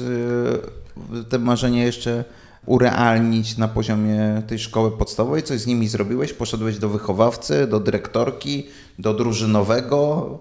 te 1.28 1.38
marzenie 1.38 1.82
jeszcze 1.84 2.24
urealnić 2.66 3.56
na 3.56 3.68
poziomie 3.68 4.42
tej 4.46 4.58
szkoły 4.58 4.90
podstawowej? 4.90 5.42
Coś 5.42 5.60
z 5.60 5.66
nimi 5.66 5.88
zrobiłeś? 5.88 6.32
Poszedłeś 6.32 6.78
do 6.78 6.88
wychowawcy, 6.88 7.66
do 7.66 7.80
dyrektorki, 7.80 8.66
do 8.98 9.14
drużynowego? 9.14 10.38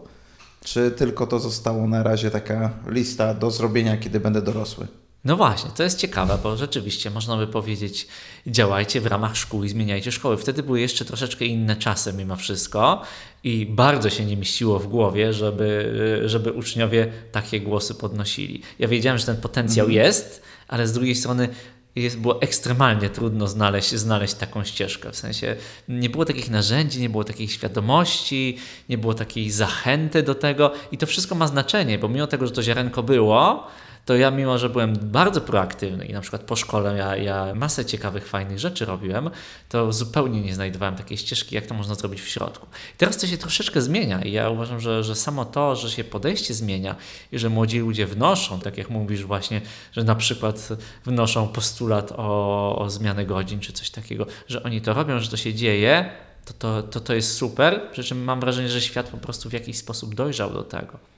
Czy 0.64 0.92
tylko 0.92 1.28
to 1.28 1.40
zostało 1.40 1.88
na 1.88 2.04
razie 2.04 2.32
taka 2.32 2.70
lista 2.88 3.34
do 3.34 3.52
zrobienia, 3.52 3.98
kiedy 3.98 4.20
będę 4.20 4.42
dorosły? 4.42 4.88
No 5.26 5.38
właśnie, 5.38 5.72
to 5.76 5.84
jest 5.84 6.00
ciekawe, 6.00 6.38
bo 6.44 6.58
rzeczywiście 6.58 7.10
można 7.10 7.38
by 7.38 7.48
powiedzieć, 7.48 8.08
działajcie 8.48 9.02
w 9.02 9.06
ramach 9.06 9.38
szkół 9.38 9.64
i 9.64 9.70
zmieniajcie 9.70 10.12
szkoły. 10.12 10.38
Wtedy 10.38 10.64
były 10.64 10.82
jeszcze 10.82 11.06
troszeczkę 11.06 11.46
inne 11.46 11.76
czasy 11.76 12.14
mimo 12.14 12.36
wszystko 12.36 13.02
i 13.44 13.66
bardzo 13.66 14.10
się 14.10 14.26
nie 14.26 14.38
mieściło 14.38 14.80
w 14.80 14.88
głowie, 14.88 15.34
żeby, 15.34 16.22
żeby 16.26 16.52
uczniowie 16.52 17.12
takie 17.32 17.62
głosy 17.62 17.96
podnosili. 17.96 18.62
Ja 18.80 18.88
wiedziałem, 18.88 19.20
że 19.20 19.26
ten 19.26 19.38
potencjał 19.38 19.86
mm. 19.86 19.96
jest, 19.96 20.42
ale 20.68 20.88
z 20.88 20.94
drugiej 20.94 21.16
strony 21.16 21.50
jest, 21.96 22.20
było 22.20 22.42
ekstremalnie 22.42 23.10
trudno 23.10 23.48
znaleźć, 23.48 23.96
znaleźć 23.96 24.34
taką 24.34 24.64
ścieżkę. 24.64 25.12
W 25.12 25.16
sensie 25.16 25.56
nie 25.90 26.10
było 26.10 26.26
takich 26.26 26.50
narzędzi, 26.50 27.02
nie 27.02 27.10
było 27.10 27.24
takiej 27.24 27.48
świadomości, 27.48 28.58
nie 28.90 28.98
było 28.98 29.14
takiej 29.14 29.52
zachęty 29.52 30.24
do 30.24 30.36
tego 30.36 30.72
i 30.92 30.98
to 30.98 31.06
wszystko 31.06 31.36
ma 31.36 31.48
znaczenie, 31.48 32.00
bo 32.00 32.10
mimo 32.10 32.28
tego, 32.28 32.48
że 32.48 32.52
to 32.52 32.64
ziarenko 32.64 33.04
było, 33.04 33.68
to 34.06 34.16
ja 34.16 34.32
mimo, 34.32 34.58
że 34.58 34.70
byłem 34.70 34.94
bardzo 35.02 35.42
proaktywny 35.42 36.06
i 36.06 36.14
na 36.14 36.22
przykład 36.22 36.42
po 36.42 36.56
szkole 36.56 36.98
ja, 36.98 37.16
ja 37.16 37.56
masę 37.56 37.86
ciekawych, 37.86 38.28
fajnych 38.28 38.60
rzeczy 38.60 38.86
robiłem, 38.86 39.30
to 39.70 39.94
zupełnie 39.94 40.42
nie 40.42 40.56
znajdowałem 40.56 40.96
takiej 40.96 41.18
ścieżki, 41.18 41.56
jak 41.56 41.66
to 41.66 41.74
można 41.74 41.96
zrobić 41.96 42.22
w 42.22 42.28
środku. 42.28 42.68
I 42.96 42.98
teraz 42.98 43.18
to 43.18 43.28
się 43.28 43.38
troszeczkę 43.38 43.82
zmienia 43.82 44.22
i 44.22 44.32
ja 44.32 44.50
uważam, 44.50 44.80
że, 44.80 45.04
że 45.04 45.16
samo 45.16 45.46
to, 45.46 45.76
że 45.76 45.90
się 45.90 46.04
podejście 46.04 46.54
zmienia 46.54 46.96
i 47.32 47.40
że 47.40 47.50
młodzi 47.50 47.80
ludzie 47.80 48.06
wnoszą, 48.06 48.60
tak 48.60 48.78
jak 48.78 48.90
mówisz 48.90 49.24
właśnie, 49.24 49.62
że 49.92 50.04
na 50.04 50.16
przykład 50.16 50.70
wnoszą 51.06 51.48
postulat 51.48 52.12
o, 52.12 52.76
o 52.80 52.90
zmianę 52.90 53.26
godzin 53.26 53.60
czy 53.60 53.74
coś 53.74 53.90
takiego, 53.90 54.26
że 54.48 54.64
oni 54.64 54.82
to 54.82 54.94
robią, 54.94 55.20
że 55.20 55.30
to 55.30 55.38
się 55.38 55.54
dzieje, 55.54 56.12
to, 56.46 56.54
to, 56.54 56.84
to, 56.84 57.00
to 57.00 57.14
jest 57.14 57.38
super, 57.38 57.82
przy 57.92 58.04
czym 58.04 58.24
mam 58.24 58.40
wrażenie, 58.40 58.70
że 58.70 58.82
świat 58.82 59.10
po 59.10 59.18
prostu 59.18 59.50
w 59.50 59.54
jakiś 59.54 59.78
sposób 59.78 60.16
dojrzał 60.16 60.54
do 60.54 60.64
tego. 60.64 61.13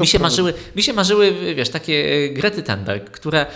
Mi 0.00 0.06
się, 0.06 0.18
marzyły, 0.18 0.54
mi 0.76 0.82
się 0.82 0.92
marzyły, 0.92 1.54
wiesz, 1.54 1.68
takie 1.68 1.94
e, 1.94 2.28
Grety 2.28 2.62
Thunberg, 2.62 3.10
które 3.10 3.46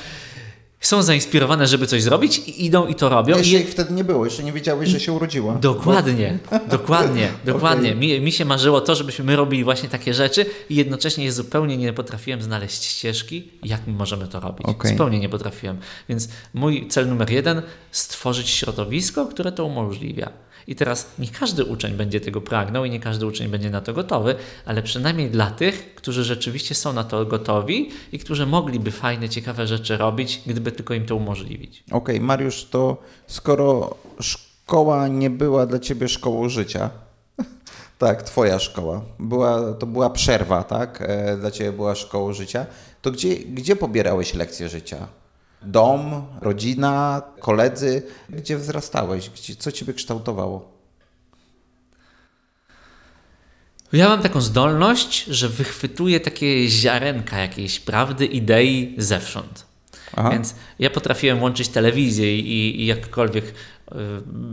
są 0.80 1.02
zainspirowane, 1.02 1.66
żeby 1.66 1.86
coś 1.86 2.02
zrobić 2.02 2.38
i 2.38 2.64
idą 2.64 2.86
i 2.86 2.94
to 2.94 3.08
robią. 3.08 3.38
Jeszcze 3.38 3.56
ich 3.56 3.68
wtedy 3.68 3.94
nie 3.94 4.04
było, 4.04 4.24
jeszcze 4.24 4.42
nie 4.42 4.52
wiedziałeś, 4.52 4.88
że 4.88 5.00
się 5.00 5.12
urodziła. 5.12 5.54
Dokładnie, 5.54 6.38
dokładnie, 6.70 7.28
dokładnie. 7.44 7.88
Okay. 7.88 8.00
Mi, 8.00 8.20
mi 8.20 8.32
się 8.32 8.44
marzyło 8.44 8.80
to, 8.80 8.94
żebyśmy 8.94 9.24
my 9.24 9.36
robili 9.36 9.64
właśnie 9.64 9.88
takie 9.88 10.14
rzeczy 10.14 10.46
i 10.70 10.74
jednocześnie 10.74 11.32
zupełnie 11.32 11.76
nie 11.76 11.92
potrafiłem 11.92 12.42
znaleźć 12.42 12.84
ścieżki, 12.84 13.48
jak 13.62 13.86
my 13.86 13.92
możemy 13.92 14.28
to 14.28 14.40
robić. 14.40 14.66
Okay. 14.66 14.90
Zupełnie 14.90 15.18
nie 15.18 15.28
potrafiłem. 15.28 15.78
Więc 16.08 16.28
mój 16.54 16.88
cel 16.88 17.08
numer 17.08 17.30
jeden, 17.30 17.62
stworzyć 17.90 18.48
środowisko, 18.48 19.26
które 19.26 19.52
to 19.52 19.64
umożliwia. 19.64 20.30
I 20.66 20.74
teraz 20.74 21.10
nie 21.18 21.28
każdy 21.28 21.64
uczeń 21.64 21.94
będzie 21.94 22.20
tego 22.20 22.40
pragnął 22.40 22.84
i 22.84 22.90
nie 22.90 23.00
każdy 23.00 23.26
uczeń 23.26 23.48
będzie 23.48 23.70
na 23.70 23.80
to 23.80 23.92
gotowy, 23.92 24.34
ale 24.66 24.82
przynajmniej 24.82 25.30
dla 25.30 25.50
tych, 25.50 25.94
którzy 25.94 26.24
rzeczywiście 26.24 26.74
są 26.74 26.92
na 26.92 27.04
to 27.04 27.26
gotowi 27.26 27.90
i 28.12 28.18
którzy 28.18 28.46
mogliby 28.46 28.90
fajne, 28.90 29.28
ciekawe 29.28 29.66
rzeczy 29.66 29.96
robić, 29.96 30.42
gdyby 30.46 30.72
tylko 30.72 30.94
im 30.94 31.06
to 31.06 31.16
umożliwić. 31.16 31.84
Okej, 31.86 32.16
okay, 32.16 32.20
Mariusz, 32.20 32.64
to 32.64 32.96
skoro 33.26 33.96
szkoła 34.20 35.08
nie 35.08 35.30
była 35.30 35.66
dla 35.66 35.78
ciebie 35.78 36.08
szkołą 36.08 36.48
życia, 36.48 36.90
tak, 37.98 38.22
twoja 38.22 38.58
szkoła, 38.58 39.02
była, 39.18 39.72
to 39.72 39.86
była 39.86 40.10
przerwa, 40.10 40.64
tak, 40.64 41.04
e, 41.06 41.36
dla 41.36 41.50
ciebie 41.50 41.72
była 41.72 41.94
szkołą 41.94 42.32
życia, 42.32 42.66
to 43.02 43.10
gdzie, 43.10 43.36
gdzie 43.36 43.76
pobierałeś 43.76 44.34
lekcje 44.34 44.68
życia? 44.68 45.06
Dom, 45.62 46.26
rodzina, 46.40 47.22
koledzy. 47.40 48.02
Gdzie 48.28 48.56
wzrastałeś? 48.56 49.30
Gdzie, 49.30 49.56
co 49.56 49.72
ciebie 49.72 49.94
kształtowało? 49.94 50.70
Ja 53.92 54.08
mam 54.08 54.22
taką 54.22 54.40
zdolność, 54.40 55.24
że 55.24 55.48
wychwytuję 55.48 56.20
takie 56.20 56.68
ziarenka 56.68 57.38
jakiejś 57.38 57.80
prawdy, 57.80 58.26
idei 58.26 58.94
zewsząd. 58.98 59.66
Aha. 60.16 60.30
Więc 60.30 60.54
ja 60.78 60.90
potrafiłem 60.90 61.42
łączyć 61.42 61.68
telewizję 61.68 62.38
i, 62.38 62.82
i 62.82 62.86
jakkolwiek 62.86 63.54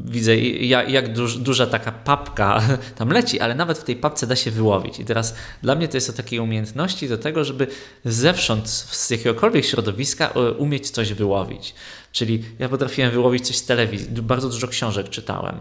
widzę, 0.05 0.37
jak, 0.37 0.89
jak 0.89 1.13
duż, 1.13 1.37
duża 1.37 1.67
taka 1.67 1.91
papka 1.91 2.61
tam 2.97 3.09
leci, 3.09 3.39
ale 3.39 3.55
nawet 3.55 3.77
w 3.77 3.83
tej 3.83 3.95
papce 3.95 4.27
da 4.27 4.35
się 4.35 4.51
wyłowić. 4.51 4.99
I 4.99 5.05
teraz 5.05 5.35
dla 5.61 5.75
mnie 5.75 5.87
to 5.87 5.97
jest 5.97 6.09
o 6.09 6.13
takiej 6.13 6.39
umiejętności 6.39 7.09
do 7.09 7.17
tego, 7.17 7.43
żeby 7.43 7.67
zewsząd, 8.05 8.69
z 8.69 9.09
jakiegokolwiek 9.09 9.65
środowiska 9.65 10.29
y, 10.29 10.51
umieć 10.51 10.89
coś 10.89 11.13
wyłowić. 11.13 11.73
Czyli 12.11 12.43
ja 12.59 12.69
potrafiłem 12.69 13.11
wyłowić 13.11 13.47
coś 13.47 13.55
z 13.55 13.65
telewizji, 13.65 14.07
bardzo 14.11 14.49
dużo 14.49 14.67
książek 14.67 15.09
czytałem 15.09 15.59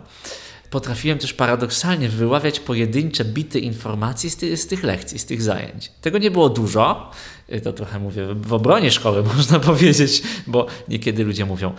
potrafiłem 0.71 1.18
też 1.18 1.33
paradoksalnie 1.33 2.09
wyławiać 2.09 2.61
pojedyncze 2.61 3.25
bity 3.25 3.61
informacji 3.61 4.30
z, 4.30 4.37
ty, 4.37 4.56
z, 4.56 4.66
tych 4.66 4.83
lekcji, 4.83 5.18
z 5.18 5.26
tych 5.26 5.42
zajęć. 5.42 5.92
Tego 6.00 6.18
nie 6.18 6.30
było 6.30 6.49
dużo, 6.49 7.11
y, 7.52 7.61
to 7.61 7.73
trochę 7.73 7.99
mówię 7.99 8.26
w 8.35 8.52
obronie 8.52 8.90
szkoły, 8.90 9.23
można 9.37 9.61
powiedzieć, 9.61 10.23
bo 10.47 10.66
niekiedy 10.88 11.25
ludzie 11.25 11.47
mówią, 11.47 11.75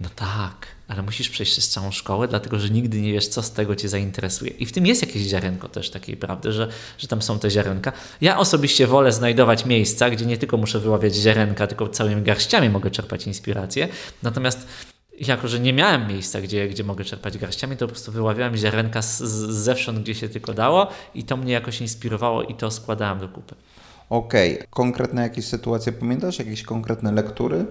no 0.00 0.08
tak, 0.16 0.75
ale 0.88 1.02
musisz 1.02 1.28
przejść 1.28 1.52
przez 1.52 1.68
całą 1.68 1.90
szkołę, 1.90 2.28
dlatego 2.28 2.58
że 2.58 2.70
nigdy 2.70 3.00
nie 3.00 3.12
wiesz, 3.12 3.28
co 3.28 3.42
z 3.42 3.52
tego 3.52 3.76
cię 3.76 3.88
zainteresuje. 3.88 4.50
I 4.50 4.66
w 4.66 4.72
tym 4.72 4.86
jest 4.86 5.02
jakieś 5.02 5.22
ziarenko 5.22 5.68
też 5.68 5.90
takiej 5.90 6.16
prawdy, 6.16 6.52
że, 6.52 6.68
że 6.98 7.08
tam 7.08 7.22
są 7.22 7.38
te 7.38 7.50
ziarenka. 7.50 7.92
Ja 8.20 8.38
osobiście 8.38 8.86
wolę 8.86 9.12
znajdować 9.12 9.66
miejsca, 9.66 10.10
gdzie 10.10 10.26
nie 10.26 10.38
tylko 10.38 10.56
muszę 10.56 10.80
wyławiać 10.80 11.14
ziarenka, 11.14 11.66
tylko 11.66 11.88
całymi 11.88 12.22
garściami 12.22 12.68
mogę 12.68 12.90
czerpać 12.90 13.26
inspirację. 13.26 13.88
Natomiast 14.22 14.66
jako, 15.20 15.48
że 15.48 15.60
nie 15.60 15.72
miałem 15.72 16.08
miejsca, 16.08 16.40
gdzie, 16.40 16.68
gdzie 16.68 16.84
mogę 16.84 17.04
czerpać 17.04 17.38
garściami, 17.38 17.76
to 17.76 17.86
po 17.86 17.92
prostu 17.92 18.12
wyławiałem 18.12 18.56
ziarenka 18.56 19.02
z, 19.02 19.18
z, 19.18 19.54
zewsząd, 19.54 19.98
gdzie 19.98 20.14
się 20.14 20.28
tylko 20.28 20.54
dało 20.54 20.88
i 21.14 21.24
to 21.24 21.36
mnie 21.36 21.52
jakoś 21.52 21.80
inspirowało 21.80 22.42
i 22.42 22.54
to 22.54 22.70
składałem 22.70 23.18
do 23.18 23.28
kupy. 23.28 23.54
Okej. 24.10 24.54
Okay. 24.54 24.66
Konkretne 24.70 25.22
jakieś 25.22 25.44
sytuacje 25.44 25.92
pamiętasz? 25.92 26.38
Jakieś 26.38 26.62
konkretne 26.62 27.12
lektury? 27.12 27.66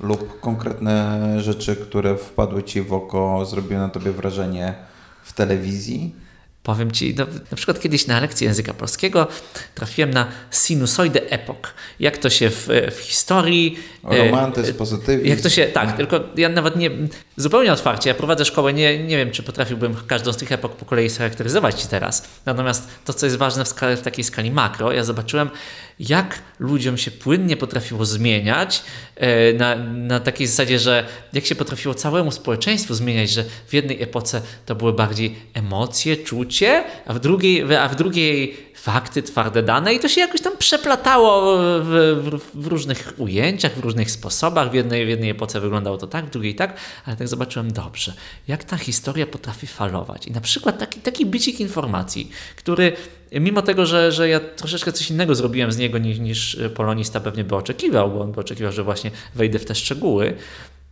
Lub 0.00 0.40
konkretne 0.40 1.20
rzeczy, 1.42 1.76
które 1.76 2.16
wpadły 2.16 2.62
Ci 2.62 2.82
w 2.82 2.92
oko, 2.92 3.46
zrobiły 3.46 3.80
na 3.80 3.88
Tobie 3.88 4.12
wrażenie 4.12 4.74
w 5.22 5.32
telewizji? 5.32 6.14
Powiem 6.62 6.92
Ci, 6.92 7.14
no, 7.18 7.26
na 7.50 7.56
przykład 7.56 7.80
kiedyś 7.80 8.06
na 8.06 8.20
lekcji 8.20 8.46
języka 8.46 8.74
polskiego 8.74 9.28
trafiłem 9.74 10.10
na 10.10 10.26
sinusoidę 10.50 11.30
epok. 11.30 11.74
Jak 12.00 12.18
to 12.18 12.30
się 12.30 12.50
w, 12.50 12.68
w 12.90 12.98
historii... 12.98 13.78
Romantyzm, 14.02 14.70
e, 14.70 14.74
pozytywizm. 14.74 15.28
Jak 15.28 15.40
to 15.40 15.48
się, 15.48 15.66
tak, 15.66 15.96
tylko 15.96 16.20
ja 16.36 16.48
nawet 16.48 16.76
nie, 16.76 16.90
zupełnie 17.36 17.72
otwarcie, 17.72 18.08
ja 18.08 18.14
prowadzę 18.14 18.44
szkołę, 18.44 18.72
nie, 18.72 19.04
nie 19.04 19.16
wiem, 19.16 19.30
czy 19.30 19.42
potrafiłbym 19.42 19.96
każdą 20.06 20.32
z 20.32 20.36
tych 20.36 20.52
epok 20.52 20.76
po 20.76 20.84
kolei 20.84 21.10
scharakteryzować 21.10 21.82
Ci 21.82 21.88
teraz. 21.88 22.28
Natomiast 22.46 22.88
to, 23.04 23.14
co 23.14 23.26
jest 23.26 23.36
ważne 23.36 23.64
w, 23.64 23.68
skali, 23.68 23.96
w 23.96 24.02
takiej 24.02 24.24
skali 24.24 24.50
makro, 24.50 24.92
ja 24.92 25.04
zobaczyłem, 25.04 25.50
jak 25.98 26.42
ludziom 26.58 26.96
się 26.96 27.10
płynnie 27.10 27.56
potrafiło 27.56 28.04
zmieniać 28.04 28.82
e, 29.16 29.52
na, 29.52 29.76
na 29.84 30.20
takiej 30.20 30.46
zasadzie, 30.46 30.78
że 30.78 31.06
jak 31.32 31.46
się 31.46 31.54
potrafiło 31.54 31.94
całemu 31.94 32.30
społeczeństwu 32.30 32.94
zmieniać, 32.94 33.30
że 33.30 33.44
w 33.68 33.74
jednej 33.74 34.02
epoce 34.02 34.42
to 34.66 34.74
były 34.74 34.92
bardziej 34.92 35.36
emocje, 35.54 36.16
czucie, 36.16 36.84
a 37.06 37.14
w 37.14 37.20
drugiej, 37.20 37.76
a 37.76 37.88
w 37.88 37.96
drugiej 37.96 38.66
fakty, 38.86 39.22
twarde 39.22 39.62
dane 39.62 39.94
i 39.94 40.00
to 40.00 40.08
się 40.08 40.20
jakoś 40.20 40.40
tam 40.40 40.56
przeplatało 40.56 41.58
w, 41.58 41.84
w, 42.22 42.62
w, 42.62 42.66
różnych 42.66 43.14
ujęciach, 43.16 43.74
w 43.74 43.78
różnych 43.78 44.10
sposobach. 44.10 44.70
W 44.70 44.74
jednej, 44.74 45.06
w 45.06 45.08
jednej 45.08 45.30
epoce 45.30 45.60
wyglądało 45.60 45.98
to 45.98 46.06
tak, 46.06 46.26
w 46.26 46.30
drugiej 46.30 46.54
tak, 46.54 46.76
ale 47.04 47.16
tak 47.16 47.28
zobaczyłem 47.28 47.72
dobrze, 47.72 48.12
jak 48.48 48.64
ta 48.64 48.76
historia 48.76 49.26
potrafi 49.26 49.66
falować. 49.66 50.26
I 50.26 50.32
na 50.32 50.40
przykład 50.40 50.78
taki, 50.78 51.00
taki 51.00 51.26
bicik 51.26 51.60
informacji, 51.60 52.30
który 52.56 52.92
mimo 53.32 53.62
tego, 53.62 53.86
że, 53.86 54.12
że 54.12 54.28
ja 54.28 54.40
troszeczkę 54.40 54.92
coś 54.92 55.10
innego 55.10 55.34
zrobiłem 55.34 55.72
z 55.72 55.78
niego 55.78 55.98
niż, 55.98 56.18
niż 56.18 56.58
polonista 56.74 57.20
pewnie 57.20 57.44
by 57.44 57.56
oczekiwał, 57.56 58.10
bo 58.10 58.20
on 58.20 58.32
by 58.32 58.40
oczekiwał, 58.40 58.72
że 58.72 58.82
właśnie 58.82 59.10
wejdę 59.34 59.58
w 59.58 59.64
te 59.64 59.74
szczegóły, 59.74 60.36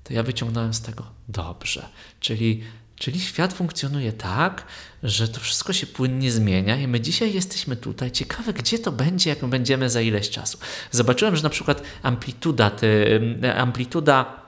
to 0.05 0.15
ja 0.15 0.23
wyciągnąłem 0.23 0.75
z 0.75 0.81
tego 0.81 1.05
dobrze. 1.29 1.89
Czyli 2.21 2.63
Czyli 2.97 3.21
świat 3.21 3.53
funkcjonuje 3.53 4.13
tak, 4.13 4.67
że 5.03 5.29
to 5.29 5.41
wszystko 5.41 5.73
się 5.73 5.87
płynnie 5.87 6.33
zmienia 6.33 6.77
i 6.77 6.89
my 6.89 7.01
dzisiaj 7.01 7.35
jesteśmy 7.35 7.77
tutaj. 7.77 8.11
Ciekawe, 8.11 8.53
gdzie 8.53 8.79
to 8.79 8.93
będzie, 8.93 9.31
jak 9.31 9.45
będziemy 9.45 9.91
za 9.91 10.01
ileś 10.01 10.31
czasu. 10.31 10.59
Zobaczyłem, 10.91 11.37
że 11.37 11.43
na 11.43 11.51
przykład 11.51 11.83
amplituda, 12.03 12.71
ty, 12.71 13.21
amplituda 13.57 14.44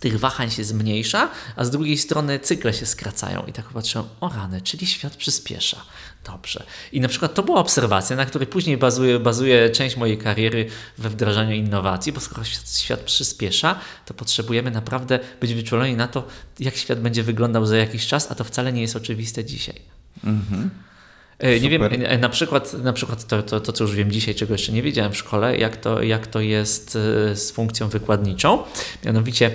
tych 0.00 0.18
wahań 0.18 0.50
się 0.50 0.64
zmniejsza, 0.64 1.30
a 1.56 1.64
z 1.64 1.70
drugiej 1.70 1.98
strony 1.98 2.40
cykle 2.40 2.74
się 2.74 2.86
skracają. 2.86 3.46
I 3.46 3.52
tak 3.52 3.64
patrzyłem, 3.64 4.06
o 4.20 4.28
rany, 4.28 4.60
czyli 4.60 4.86
świat 4.86 5.16
przyspiesza. 5.16 5.82
Dobrze. 6.24 6.64
I 6.92 7.00
na 7.00 7.08
przykład 7.08 7.34
to 7.34 7.42
była 7.42 7.60
obserwacja, 7.60 8.16
na 8.16 8.26
której 8.26 8.46
później 8.46 8.76
bazuje, 8.76 9.18
bazuje 9.18 9.70
część 9.70 9.96
mojej 9.96 10.18
kariery 10.18 10.66
we 10.98 11.08
wdrażaniu 11.08 11.54
innowacji, 11.54 12.12
bo 12.12 12.20
skoro 12.20 12.44
świat, 12.44 12.70
świat 12.70 13.00
przyspiesza, 13.00 13.78
to 14.06 14.14
potrzebujemy 14.14 14.70
naprawdę 14.70 15.18
być 15.40 15.54
wyczuleni 15.54 15.96
na 15.96 16.08
to, 16.08 16.26
jak 16.60 16.76
świat 16.76 17.00
będzie 17.00 17.22
wyglądał 17.22 17.66
za 17.66 17.76
jakiś 17.76 18.06
czas, 18.06 18.30
a 18.30 18.34
to 18.34 18.44
wcale 18.44 18.72
nie 18.72 18.82
jest 18.82 18.96
oczywiste 18.96 19.44
dzisiaj. 19.44 19.80
Mhm. 20.24 20.70
E, 21.38 21.60
nie 21.60 21.70
wiem, 21.70 21.82
e, 21.82 22.18
na 22.18 22.28
przykład, 22.28 22.72
na 22.72 22.92
przykład 22.92 23.26
to, 23.26 23.42
to, 23.42 23.60
to, 23.60 23.72
co 23.72 23.84
już 23.84 23.94
wiem 23.94 24.10
dzisiaj, 24.10 24.34
czego 24.34 24.54
jeszcze 24.54 24.72
nie 24.72 24.82
wiedziałem 24.82 25.12
w 25.12 25.16
szkole, 25.16 25.56
jak 25.56 25.76
to, 25.76 26.02
jak 26.02 26.26
to 26.26 26.40
jest 26.40 26.96
e, 27.30 27.36
z 27.36 27.50
funkcją 27.50 27.88
wykładniczą. 27.88 28.62
Mianowicie 29.04 29.50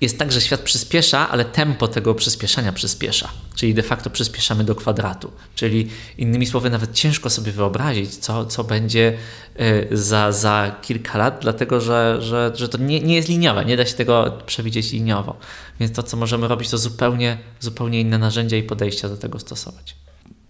jest 0.00 0.18
tak, 0.18 0.32
że 0.32 0.40
świat 0.40 0.60
przyspiesza, 0.60 1.28
ale 1.28 1.44
tempo 1.44 1.88
tego 1.88 2.14
przyspieszania 2.14 2.72
przyspiesza. 2.72 3.28
Czyli 3.54 3.74
de 3.74 3.82
facto 3.82 4.10
przyspieszamy 4.10 4.64
do 4.64 4.74
kwadratu. 4.74 5.30
Czyli 5.54 5.88
innymi 6.18 6.46
słowy, 6.46 6.70
nawet 6.70 6.92
ciężko 6.92 7.30
sobie 7.30 7.52
wyobrazić, 7.52 8.16
co, 8.16 8.46
co 8.46 8.64
będzie 8.64 9.18
e, 9.56 9.96
za, 9.96 10.32
za 10.32 10.76
kilka 10.82 11.18
lat, 11.18 11.38
dlatego 11.42 11.80
że, 11.80 12.16
że, 12.20 12.52
że 12.54 12.68
to 12.68 12.78
nie, 12.78 13.00
nie 13.00 13.14
jest 13.14 13.28
liniowe, 13.28 13.64
nie 13.64 13.76
da 13.76 13.86
się 13.86 13.94
tego 13.94 14.38
przewidzieć 14.46 14.92
liniowo. 14.92 15.36
Więc 15.80 15.92
to, 15.92 16.02
co 16.02 16.16
możemy 16.16 16.48
robić, 16.48 16.70
to 16.70 16.78
zupełnie, 16.78 17.38
zupełnie 17.60 18.00
inne 18.00 18.18
narzędzia 18.18 18.56
i 18.56 18.62
podejścia 18.62 19.08
do 19.08 19.16
tego 19.16 19.38
stosować. 19.38 19.96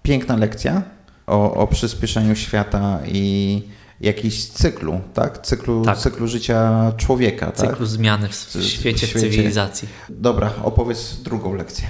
Piękna 0.03 0.37
lekcja 0.37 0.83
o, 1.27 1.55
o 1.55 1.67
przyspieszeniu 1.67 2.37
świata 2.37 3.01
i 3.07 3.63
jakiś 4.01 4.49
cyklu, 4.49 5.01
tak? 5.15 5.47
Cyklu, 5.47 5.85
tak. 5.85 5.99
cyklu 5.99 6.29
życia 6.29 6.93
człowieka. 6.97 7.53
Cyklu 7.53 7.77
tak? 7.77 7.87
zmiany 7.87 8.29
w, 8.29 8.33
w, 8.33 8.65
świecie, 8.65 9.07
w, 9.07 9.11
świecie, 9.11 9.31
cywilizacji. 9.31 9.89
Dobra, 10.09 10.53
opowiedz 10.63 11.15
drugą 11.23 11.55
lekcję. 11.55 11.89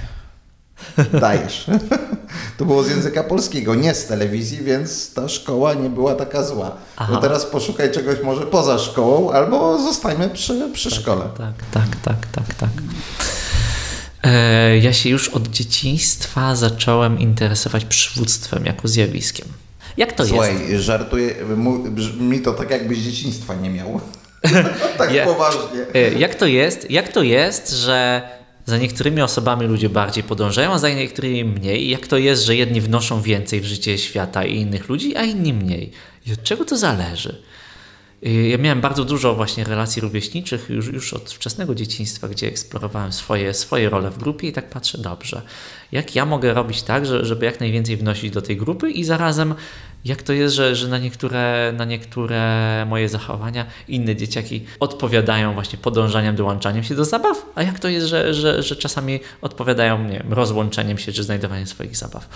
Dajesz. 1.21 1.65
to 2.57 2.65
było 2.65 2.83
z 2.83 2.89
języka 2.89 3.23
polskiego, 3.23 3.75
nie 3.75 3.93
z 3.93 4.05
telewizji, 4.05 4.57
więc 4.63 5.13
ta 5.13 5.29
szkoła 5.29 5.73
nie 5.73 5.89
była 5.89 6.15
taka 6.15 6.43
zła. 6.43 6.71
Aha. 6.97 7.13
No 7.13 7.21
teraz 7.21 7.45
poszukaj 7.45 7.91
czegoś 7.91 8.15
może 8.23 8.45
poza 8.45 8.79
szkołą, 8.79 9.31
albo 9.31 9.77
zostajmy 9.77 10.29
przy, 10.29 10.69
przy 10.73 10.89
tak, 10.89 10.99
szkole. 10.99 11.25
Tak, 11.37 11.53
tak, 11.71 11.95
tak, 12.03 12.27
tak, 12.31 12.53
tak. 12.53 12.69
E, 14.23 14.77
ja 14.77 14.93
się 14.93 15.09
już 15.09 15.29
od 15.29 15.47
dzieciństwa 15.47 16.55
zacząłem 16.55 17.19
interesować 17.19 17.85
przywództwem 17.85 18.65
jako 18.65 18.87
zjawiskiem. 18.87 19.47
Jak 19.97 20.13
to 20.13 20.25
Słuchaj, 20.25 20.49
jest? 20.49 20.61
Słuchaj, 20.61 20.81
żartuję, 20.81 21.35
brzmi 21.89 22.39
to 22.39 22.53
tak 22.53 22.71
jakbyś 22.71 22.97
dzieciństwa 22.97 23.55
nie 23.55 23.69
miał. 23.69 24.01
tak 24.97 25.13
ja, 25.13 25.25
poważnie. 25.25 25.85
E, 25.93 26.13
jak 26.13 26.35
to 26.35 26.45
jest? 26.45 26.91
Jak 26.91 27.07
to 27.07 27.23
jest, 27.23 27.71
że 27.71 28.21
za 28.65 28.77
niektórymi 28.77 29.21
osobami 29.21 29.67
ludzie 29.67 29.89
bardziej 29.89 30.23
podążają, 30.23 30.71
a 30.71 30.77
za 30.77 30.89
niektórymi 30.89 31.43
mniej? 31.43 31.89
Jak 31.89 32.07
to 32.07 32.17
jest, 32.17 32.43
że 32.43 32.55
jedni 32.55 32.81
wnoszą 32.81 33.21
więcej 33.21 33.61
w 33.61 33.65
życie 33.65 33.97
świata 33.97 34.45
i 34.45 34.55
innych 34.55 34.89
ludzi, 34.89 35.17
a 35.17 35.23
inni 35.23 35.53
mniej? 35.53 35.91
I 36.25 36.33
od 36.33 36.43
czego 36.43 36.65
to 36.65 36.77
zależy? 36.77 37.41
Ja 38.21 38.57
miałem 38.57 38.81
bardzo 38.81 39.05
dużo 39.05 39.35
właśnie 39.35 39.63
relacji 39.63 40.01
rówieśniczych 40.01 40.69
już, 40.69 40.87
już 40.87 41.13
od 41.13 41.31
wczesnego 41.31 41.75
dzieciństwa, 41.75 42.27
gdzie 42.27 42.47
eksplorowałem 42.47 43.11
swoje, 43.11 43.53
swoje 43.53 43.89
role 43.89 44.11
w 44.11 44.17
grupie 44.17 44.47
i 44.47 44.53
tak 44.53 44.69
patrzę, 44.69 44.97
dobrze, 44.97 45.41
jak 45.91 46.15
ja 46.15 46.25
mogę 46.25 46.53
robić 46.53 46.81
tak, 46.81 47.05
żeby 47.05 47.45
jak 47.45 47.59
najwięcej 47.59 47.97
wnosić 47.97 48.31
do 48.31 48.41
tej 48.41 48.57
grupy 48.57 48.91
i 48.91 49.03
zarazem 49.03 49.55
jak 50.05 50.23
to 50.23 50.33
jest, 50.33 50.55
że, 50.55 50.75
że 50.75 50.87
na, 50.87 50.97
niektóre, 50.97 51.73
na 51.77 51.85
niektóre 51.85 52.85
moje 52.89 53.09
zachowania 53.09 53.65
inne 53.87 54.15
dzieciaki 54.15 54.65
odpowiadają 54.79 55.53
właśnie 55.53 55.79
podążaniem, 55.79 56.35
dołączaniem 56.35 56.83
się 56.83 56.95
do 56.95 57.05
zabaw, 57.05 57.45
a 57.55 57.63
jak 57.63 57.79
to 57.79 57.87
jest, 57.87 58.07
że, 58.07 58.33
że, 58.33 58.63
że 58.63 58.75
czasami 58.75 59.19
odpowiadają 59.41 60.03
nie 60.03 60.19
wiem, 60.19 60.33
rozłączeniem 60.33 60.97
się 60.97 61.11
czy 61.11 61.23
znajdowaniem 61.23 61.67
swoich 61.67 61.95
zabaw. 61.95 62.29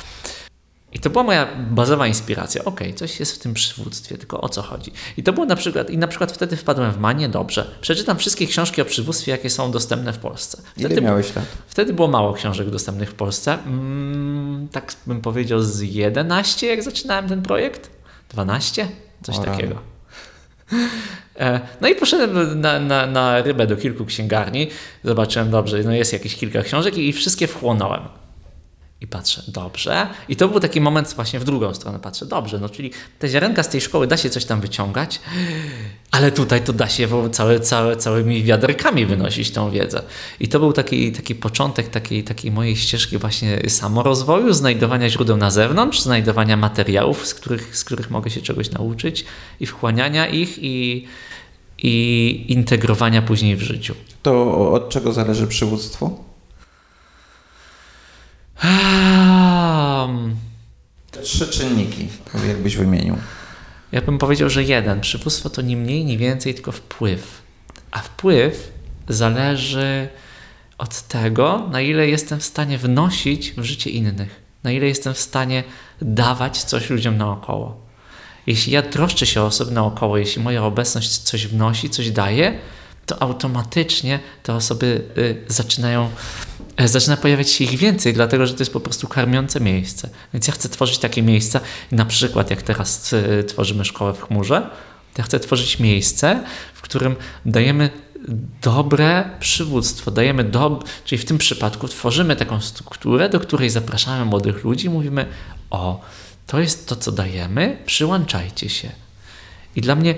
I 0.95 0.99
to 0.99 1.10
była 1.10 1.23
moja 1.23 1.47
bazowa 1.69 2.08
inspiracja. 2.08 2.63
Okej, 2.63 2.88
okay, 2.88 2.99
coś 2.99 3.19
jest 3.19 3.36
w 3.36 3.39
tym 3.39 3.53
przywództwie, 3.53 4.17
tylko 4.17 4.41
o 4.41 4.49
co 4.49 4.62
chodzi? 4.62 4.91
I 5.17 5.23
to 5.23 5.34
było 5.34 5.45
na 5.45 5.55
przykład, 5.55 5.89
i 5.89 5.97
na 5.97 6.08
przykład 6.08 6.31
wtedy 6.31 6.58
wpadłem 6.58 6.91
w 6.91 6.97
manię, 6.97 7.29
dobrze, 7.29 7.71
przeczytam 7.81 8.17
wszystkie 8.17 8.47
książki 8.47 8.81
o 8.81 8.86
przywództwie, 8.86 9.31
jakie 9.31 9.49
są 9.49 9.71
dostępne 9.71 10.13
w 10.13 10.17
Polsce. 10.17 10.62
Wtedy, 10.77 10.93
Ile 10.93 11.01
miałeś 11.01 11.36
lat? 11.36 11.45
Wtedy 11.67 11.93
było 11.93 12.08
mało 12.08 12.34
książek 12.34 12.69
dostępnych 12.69 13.10
w 13.10 13.13
Polsce. 13.13 13.58
Mm, 13.65 14.67
tak 14.71 14.93
bym 15.08 15.21
powiedział 15.21 15.62
z 15.62 15.81
11, 15.81 16.67
jak 16.67 16.84
zaczynałem 16.84 17.29
ten 17.29 17.41
projekt. 17.41 17.89
12? 18.29 18.88
Coś 19.23 19.38
o, 19.38 19.43
takiego. 19.43 19.75
E, 21.39 21.60
no 21.81 21.88
i 21.88 21.95
poszedłem 21.95 22.62
na, 22.62 22.79
na, 22.79 23.08
na 23.08 23.41
rybę 23.41 23.67
do 23.67 23.75
kilku 23.75 24.05
księgarni. 24.05 24.69
Zobaczyłem, 25.03 25.51
dobrze, 25.51 25.84
no 25.84 25.93
jest 25.93 26.13
jakieś 26.13 26.36
kilka 26.36 26.62
książek 26.62 26.97
i 26.97 27.13
wszystkie 27.13 27.47
wchłonąłem. 27.47 28.01
I 29.01 29.08
patrzę, 29.08 29.43
dobrze. 29.47 30.08
I 30.29 30.36
to 30.36 30.47
był 30.47 30.60
taki 30.60 30.81
moment 30.81 31.13
właśnie 31.15 31.39
w 31.39 31.43
drugą 31.43 31.73
stronę. 31.73 31.99
Patrzę, 31.99 32.25
dobrze, 32.25 32.60
no 32.60 32.69
czyli 32.69 32.91
te 33.19 33.29
ziarenka 33.29 33.63
z 33.63 33.69
tej 33.69 33.81
szkoły 33.81 34.08
da 34.08 34.17
się 34.17 34.29
coś 34.29 34.45
tam 34.45 34.62
wyciągać, 34.62 35.19
ale 36.12 36.31
tutaj 36.31 36.63
to 36.63 36.73
da 36.73 36.89
się 36.89 37.08
całe, 37.31 37.60
całe, 37.60 37.97
całymi 37.97 38.43
wiaderkami 38.43 39.05
wynosić 39.05 39.51
tą 39.51 39.71
wiedzę. 39.71 40.01
I 40.39 40.47
to 40.47 40.60
był 40.60 40.73
taki, 40.73 41.12
taki 41.12 41.36
początek 41.36 41.89
takiej, 41.89 42.23
takiej 42.23 42.51
mojej 42.51 42.75
ścieżki 42.75 43.17
właśnie 43.17 43.69
samorozwoju, 43.69 44.53
znajdowania 44.53 45.10
źródeł 45.10 45.38
na 45.38 45.51
zewnątrz, 45.51 46.01
znajdowania 46.01 46.58
materiałów, 46.58 47.27
z 47.27 47.34
których, 47.34 47.77
z 47.77 47.84
których 47.84 48.12
mogę 48.12 48.29
się 48.29 48.41
czegoś 48.41 48.71
nauczyć 48.71 49.25
i 49.60 49.65
wchłaniania 49.65 50.27
ich 50.27 50.63
i, 50.63 51.08
i 51.77 52.45
integrowania 52.47 53.21
później 53.21 53.55
w 53.55 53.62
życiu. 53.62 53.95
To 54.23 54.71
od 54.71 54.89
czego 54.89 55.13
zależy 55.13 55.47
przywództwo? 55.47 56.35
Um, 58.63 60.36
Trzy 61.24 61.48
czynniki, 61.48 62.08
jakbyś 62.48 62.76
wymienił. 62.76 63.18
Ja 63.91 64.02
bym 64.02 64.18
powiedział, 64.18 64.50
że 64.50 64.63
jeden. 64.63 65.02
Przywództwo 65.02 65.50
to 65.50 65.62
nie 65.62 65.78
mniej, 65.78 66.06
nie 66.06 66.18
więcej, 66.18 66.54
tylko 66.54 66.72
wpływ. 66.72 67.41
A 67.91 68.00
wpływ 68.00 68.72
zależy 69.10 70.08
od 70.78 71.02
tego, 71.02 71.68
na 71.72 71.82
ile 71.82 72.08
jestem 72.08 72.39
w 72.39 72.44
stanie 72.44 72.78
wnosić 72.78 73.52
w 73.52 73.63
życie 73.63 73.89
innych, 73.89 74.41
na 74.63 74.72
ile 74.72 74.88
jestem 74.88 75.13
w 75.13 75.20
stanie 75.20 75.63
dawać 76.02 76.63
coś 76.63 76.89
ludziom 76.89 77.18
naokoło. 77.18 77.86
Jeśli 78.48 78.74
ja 78.74 78.82
troszczę 78.82 79.26
się 79.26 79.41
o 79.41 79.46
osoby 79.46 79.72
naokoło, 79.72 80.18
jeśli 80.18 80.44
moja 80.44 80.63
obecność 80.63 81.18
coś 81.18 81.48
wnosi, 81.48 81.89
coś 81.89 82.12
daje, 82.12 82.60
to 83.06 83.22
automatycznie 83.22 84.20
te 84.44 84.54
osoby 84.54 85.02
y, 85.18 85.44
zaczynają 85.48 86.10
E, 86.78 86.88
zaczyna 86.88 87.18
pojawiać 87.18 87.50
się 87.50 87.63
ich 87.63 87.78
więcej, 87.78 88.13
dlatego 88.13 88.48
że 88.48 88.54
to 88.54 88.60
jest 88.60 88.74
po 88.74 88.80
prostu 88.80 89.08
karmiące 89.08 89.60
miejsce. 89.60 90.10
Więc 90.34 90.48
ja 90.48 90.54
chcę 90.54 90.70
tworzyć 90.70 90.98
takie 90.98 91.22
miejsca, 91.24 91.60
na 91.91 92.06
przykład 92.06 92.50
jak 92.50 92.62
teraz 92.62 93.13
e, 93.13 93.44
tworzymy 93.44 93.86
szkołę 93.86 94.13
w 94.13 94.22
chmurze, 94.22 94.70
ja 95.18 95.24
chcę 95.24 95.39
tworzyć 95.39 95.80
miejsce, 95.80 96.44
w 96.74 96.82
którym 96.82 97.15
dajemy 97.46 97.89
dobre 98.62 99.30
przywództwo, 99.39 100.12
dajemy 100.12 100.44
do, 100.44 100.84
czyli 101.06 101.22
w 101.22 101.26
tym 101.26 101.38
przypadku 101.38 101.88
tworzymy 101.88 102.36
taką 102.36 102.62
strukturę, 102.62 103.30
do 103.30 103.39
której 103.39 103.70
zapraszamy 103.70 104.26
młodych 104.26 104.63
ludzi, 104.63 104.89
mówimy: 104.89 105.26
O, 105.70 106.02
to 106.48 106.60
jest 106.60 106.88
to, 106.88 106.96
co 106.96 107.12
dajemy, 107.12 107.78
przyłączajcie 107.86 108.70
się. 108.70 108.89
I 109.76 109.82
dla 109.82 109.96
mnie 109.96 110.15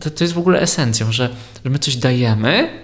to, 0.00 0.10
to 0.10 0.24
jest 0.24 0.34
w 0.34 0.38
ogóle 0.38 0.60
esencją, 0.60 1.12
że, 1.12 1.28
że 1.64 1.70
my 1.70 1.78
coś 1.78 1.96
dajemy, 1.96 2.82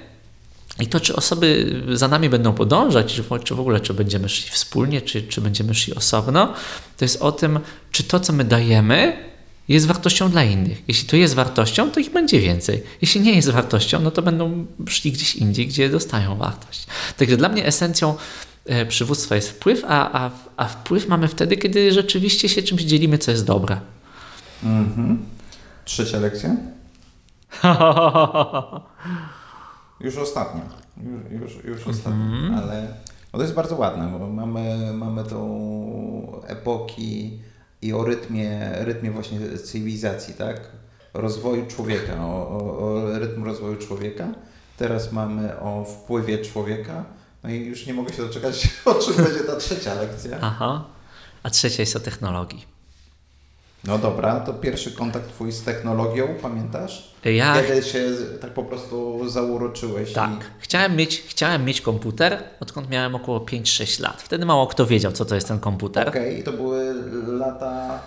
i 0.80 0.86
to, 0.86 1.00
czy 1.00 1.16
osoby 1.16 1.74
za 1.92 2.08
nami 2.08 2.28
będą 2.28 2.52
podążać, 2.52 3.14
czy, 3.14 3.24
czy 3.44 3.54
w 3.54 3.60
ogóle, 3.60 3.80
czy 3.80 3.94
będziemy 3.94 4.28
szli 4.28 4.50
wspólnie, 4.50 5.02
czy, 5.02 5.22
czy 5.22 5.40
będziemy 5.40 5.74
szli 5.74 5.94
osobno, 5.94 6.52
to 6.96 7.04
jest 7.04 7.22
o 7.22 7.32
tym, 7.32 7.60
czy 7.92 8.04
to, 8.04 8.20
co 8.20 8.32
my 8.32 8.44
dajemy, 8.44 9.28
jest 9.68 9.86
wartością 9.86 10.30
dla 10.30 10.44
innych. 10.44 10.82
Jeśli 10.88 11.08
to 11.08 11.16
jest 11.16 11.34
wartością, 11.34 11.90
to 11.90 12.00
ich 12.00 12.12
będzie 12.12 12.40
więcej. 12.40 12.82
Jeśli 13.02 13.20
nie 13.20 13.32
jest 13.32 13.50
wartością, 13.50 14.00
no 14.00 14.10
to 14.10 14.22
będą 14.22 14.66
szli 14.88 15.12
gdzieś 15.12 15.36
indziej, 15.36 15.66
gdzie 15.66 15.88
dostają 15.88 16.36
wartość. 16.36 16.86
Także 17.16 17.36
dla 17.36 17.48
mnie 17.48 17.66
esencją 17.66 18.14
e, 18.66 18.86
przywództwa 18.86 19.36
jest 19.36 19.50
wpływ, 19.50 19.84
a, 19.88 20.24
a, 20.24 20.30
a 20.56 20.68
wpływ 20.68 21.08
mamy 21.08 21.28
wtedy, 21.28 21.56
kiedy 21.56 21.92
rzeczywiście 21.92 22.48
się 22.48 22.62
czymś 22.62 22.82
dzielimy, 22.82 23.18
co 23.18 23.30
jest 23.30 23.44
dobre. 23.44 23.80
Mhm. 24.64 25.18
Trzecia 25.84 26.18
lekcja? 26.18 26.56
już 30.00 30.16
ostatnia. 30.16 30.62
Już, 31.30 31.54
już, 31.54 31.64
już 31.64 31.86
ostatnia, 31.86 32.24
Mhm. 32.24 32.54
ale 32.54 32.82
no 33.32 33.38
to 33.38 33.42
jest 33.42 33.54
bardzo 33.54 33.76
ładne, 33.76 34.18
bo 34.18 34.26
mamy, 34.28 34.92
mamy 34.92 35.24
tą 35.24 36.42
epoki 36.46 37.40
i 37.82 37.92
o 37.92 38.04
rytmie, 38.04 38.70
rytmie 38.78 39.10
właśnie 39.10 39.58
cywilizacji, 39.58 40.34
tak? 40.34 40.60
Rozwoju 41.14 41.66
człowieka, 41.66 42.26
o, 42.26 42.48
o, 42.48 42.78
o 42.78 43.18
rytm 43.18 43.44
rozwoju 43.44 43.76
człowieka. 43.76 44.28
Teraz 44.76 45.12
mamy 45.12 45.60
o 45.60 45.84
wpływie 45.84 46.38
człowieka. 46.44 47.04
No 47.44 47.50
i 47.50 47.64
już 47.66 47.86
nie 47.86 47.94
mogę 47.94 48.12
się 48.12 48.22
doczekać, 48.22 48.68
o 48.84 48.94
czym 48.94 49.24
będzie 49.24 49.40
ta 49.40 49.56
trzecia 49.56 49.94
lekcja. 49.94 50.38
Aha. 50.40 50.84
A 51.42 51.50
trzecia 51.50 51.82
jest 51.82 51.96
o 51.96 52.00
technologii. 52.00 52.77
No 53.84 53.98
dobra, 53.98 54.40
to 54.40 54.54
pierwszy 54.54 54.92
kontakt 54.92 55.28
twój 55.28 55.52
z 55.52 55.62
technologią, 55.62 56.28
pamiętasz? 56.42 57.14
Ja, 57.24 57.62
Kiedy 57.66 57.82
się 57.82 58.04
tak 58.40 58.50
po 58.50 58.62
prostu 58.64 59.28
zauroczyłeś? 59.28 60.12
tak, 60.12 60.30
chciałem 60.58 60.96
mieć, 60.96 61.22
chciałem 61.28 61.64
mieć 61.64 61.80
komputer, 61.80 62.42
odkąd 62.60 62.90
miałem 62.90 63.14
około 63.14 63.38
5-6 63.38 64.02
lat. 64.02 64.22
Wtedy 64.22 64.46
mało 64.46 64.66
kto 64.66 64.86
wiedział, 64.86 65.12
co 65.12 65.24
to 65.24 65.34
jest 65.34 65.48
ten 65.48 65.56
I... 65.56 65.60
komputer. 65.60 66.08
Okej, 66.08 66.42
to 66.42 66.52
były 66.52 66.94
lata... 67.26 68.00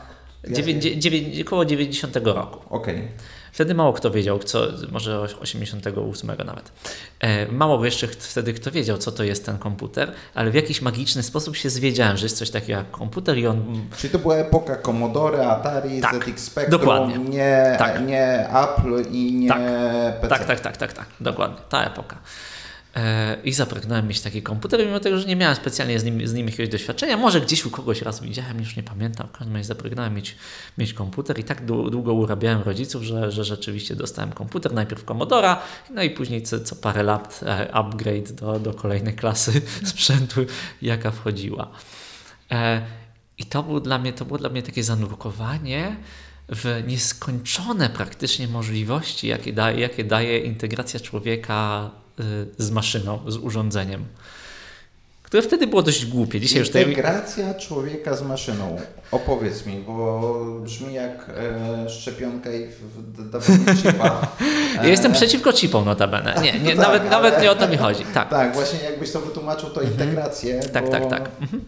Dziewięć- 0.50 1.42
około 1.42 1.66
90 1.66 2.16
roku. 2.24 2.60
Okej. 2.76 3.08
Wtedy 3.52 3.74
mało 3.74 3.94
kto 3.94 4.12
wiedział, 4.12 4.40
co, 4.40 4.68
może 4.92 5.20
88 5.40 6.32
nawet. 6.46 6.72
E, 7.20 7.52
mało 7.52 7.86
jeszcze 7.86 8.08
wtedy 8.08 8.54
kto 8.54 8.72
wiedział, 8.72 8.98
co 8.98 9.12
to 9.12 9.24
jest 9.24 9.46
ten 9.46 9.58
komputer, 9.58 10.12
ale 10.34 10.52
w 10.52 10.54
jakiś 10.54 10.82
magiczny 10.82 11.24
sposób 11.24 11.56
się 11.56 11.70
zwiedziałem, 11.70 12.18
że 12.18 12.26
jest 12.26 12.38
coś 12.38 12.50
takiego 12.50 12.80
jak 12.80 12.92
komputer 12.92 13.38
i 13.38 13.48
on 13.48 13.88
Czyli 13.98 14.12
to 14.14 14.20
była 14.20 14.36
epoka 14.36 14.76
Commodore, 14.76 15.48
Atari, 15.48 16.02
Tak, 16.02 16.26
ZX 16.26 16.44
Spectrum, 16.44 16.80
dokładnie. 16.82 17.18
Nie, 17.18 17.76
Tak. 17.80 18.08
nie 18.08 18.50
Apple 18.50 19.12
i 19.12 19.34
nie 19.34 19.48
Tak. 19.48 19.62
PC. 20.22 20.28
Tak, 20.28 20.46
tak, 20.46 20.60
tak, 20.60 20.78
tak, 20.78 20.94
tak, 20.94 21.06
dokładnie, 21.20 21.58
ta 21.70 21.84
epoka. 21.84 22.18
E, 22.95 23.38
I 23.43 23.54
zapragnąłem 23.54 24.08
mieć 24.08 24.21
taki 24.21 24.41
komputer, 24.41 24.86
mimo 24.86 24.99
tego, 24.99 25.19
że 25.19 25.27
nie 25.27 25.36
miałem 25.36 25.56
specjalnie 25.56 25.99
z 25.99 26.04
nim, 26.04 26.27
z 26.27 26.34
nim 26.34 26.45
jakiegoś 26.45 26.69
doświadczenia. 26.69 27.17
Może 27.17 27.41
gdzieś 27.41 27.65
u 27.65 27.71
kogoś 27.71 28.01
raz 28.01 28.21
widziałem, 28.21 28.60
już 28.60 28.75
nie 28.75 28.84
pamiętam. 28.84 29.27
W 29.27 29.32
każdym 29.32 29.56
razie 29.56 29.67
zapragnąłem 29.67 30.13
mieć, 30.13 30.36
mieć 30.77 30.93
komputer 30.93 31.39
i 31.39 31.43
tak 31.43 31.65
dłu- 31.65 31.89
długo 31.89 32.13
urabiałem 32.13 32.62
rodziców, 32.62 33.04
że, 33.04 33.32
że 33.32 33.43
rzeczywiście 33.43 33.95
dostałem 33.95 34.32
komputer. 34.32 34.73
Najpierw 34.73 35.06
Commodora, 35.06 35.62
no 35.89 36.04
i 36.04 36.10
później 36.10 36.41
co, 36.41 36.60
co 36.60 36.75
parę 36.75 37.04
lat 37.04 37.39
e, 37.43 37.73
upgrade 37.73 38.32
do, 38.32 38.60
do 38.60 38.73
kolejnej 38.73 39.13
klasy 39.13 39.62
sprzętu, 39.84 40.45
jaka 40.82 41.12
wchodziła. 41.12 41.71
E, 42.51 42.82
I 43.38 43.45
to, 43.45 43.63
był 43.63 43.80
dla 43.80 43.99
mnie, 43.99 44.13
to 44.13 44.25
było 44.25 44.38
dla 44.39 44.49
mnie 44.49 44.63
takie 44.63 44.84
zanurkowanie 44.84 45.95
w 46.49 46.84
nieskończone 46.88 47.89
praktycznie 47.89 48.47
możliwości, 48.47 49.27
jakie 49.27 49.54
daje, 49.54 49.80
jakie 49.80 50.04
daje 50.04 50.39
integracja 50.39 50.99
człowieka 50.99 51.91
z 52.58 52.72
maszyną, 52.72 53.20
z 53.28 53.38
urządzeniem. 53.38 54.06
Które 55.24 55.44
wtedy 55.44 55.68
było 55.68 55.82
dość 55.82 56.06
głupie. 56.06 56.40
Dzisiaj 56.40 56.60
już 56.60 56.70
tej... 56.70 56.90
Integracja 56.90 57.54
człowieka 57.54 58.16
z 58.16 58.22
maszyną. 58.22 58.78
Opowiedz 59.12 59.66
mi, 59.66 59.76
bo 59.88 60.22
brzmi 60.64 60.94
jak 60.94 61.30
e, 61.30 61.90
szczepionka 61.90 62.52
i 62.54 62.68
dawanie 63.32 63.76
chipa. 63.76 64.28
Ja 64.76 64.86
jestem 64.88 65.12
E, 65.12 65.16
przeciwko 65.16 65.54
chipom 65.54 65.86
notabene. 65.86 66.36
Nie, 66.42 66.60
nie, 66.60 66.70
Tak, 66.76 66.78
nawet, 66.78 67.02
ale- 67.02 67.10
nawet 67.10 67.42
nie 67.42 67.52
o 67.52 67.56
to 67.56 67.68
mi 67.68 67.78
chodzi. 67.78 68.04
Tak, 68.14 68.30
Tak, 68.30 68.54
właśnie 68.54 68.80
jakbyś 68.80 69.12
to 69.12 69.22
wytłumaczył, 69.22 69.70
to 69.70 69.82
integrację. 69.82 70.60
tak, 70.60 70.86
bo... 70.86 70.92
tak. 70.92 71.10
tak. 71.10 71.30
Mhm. 71.42 71.64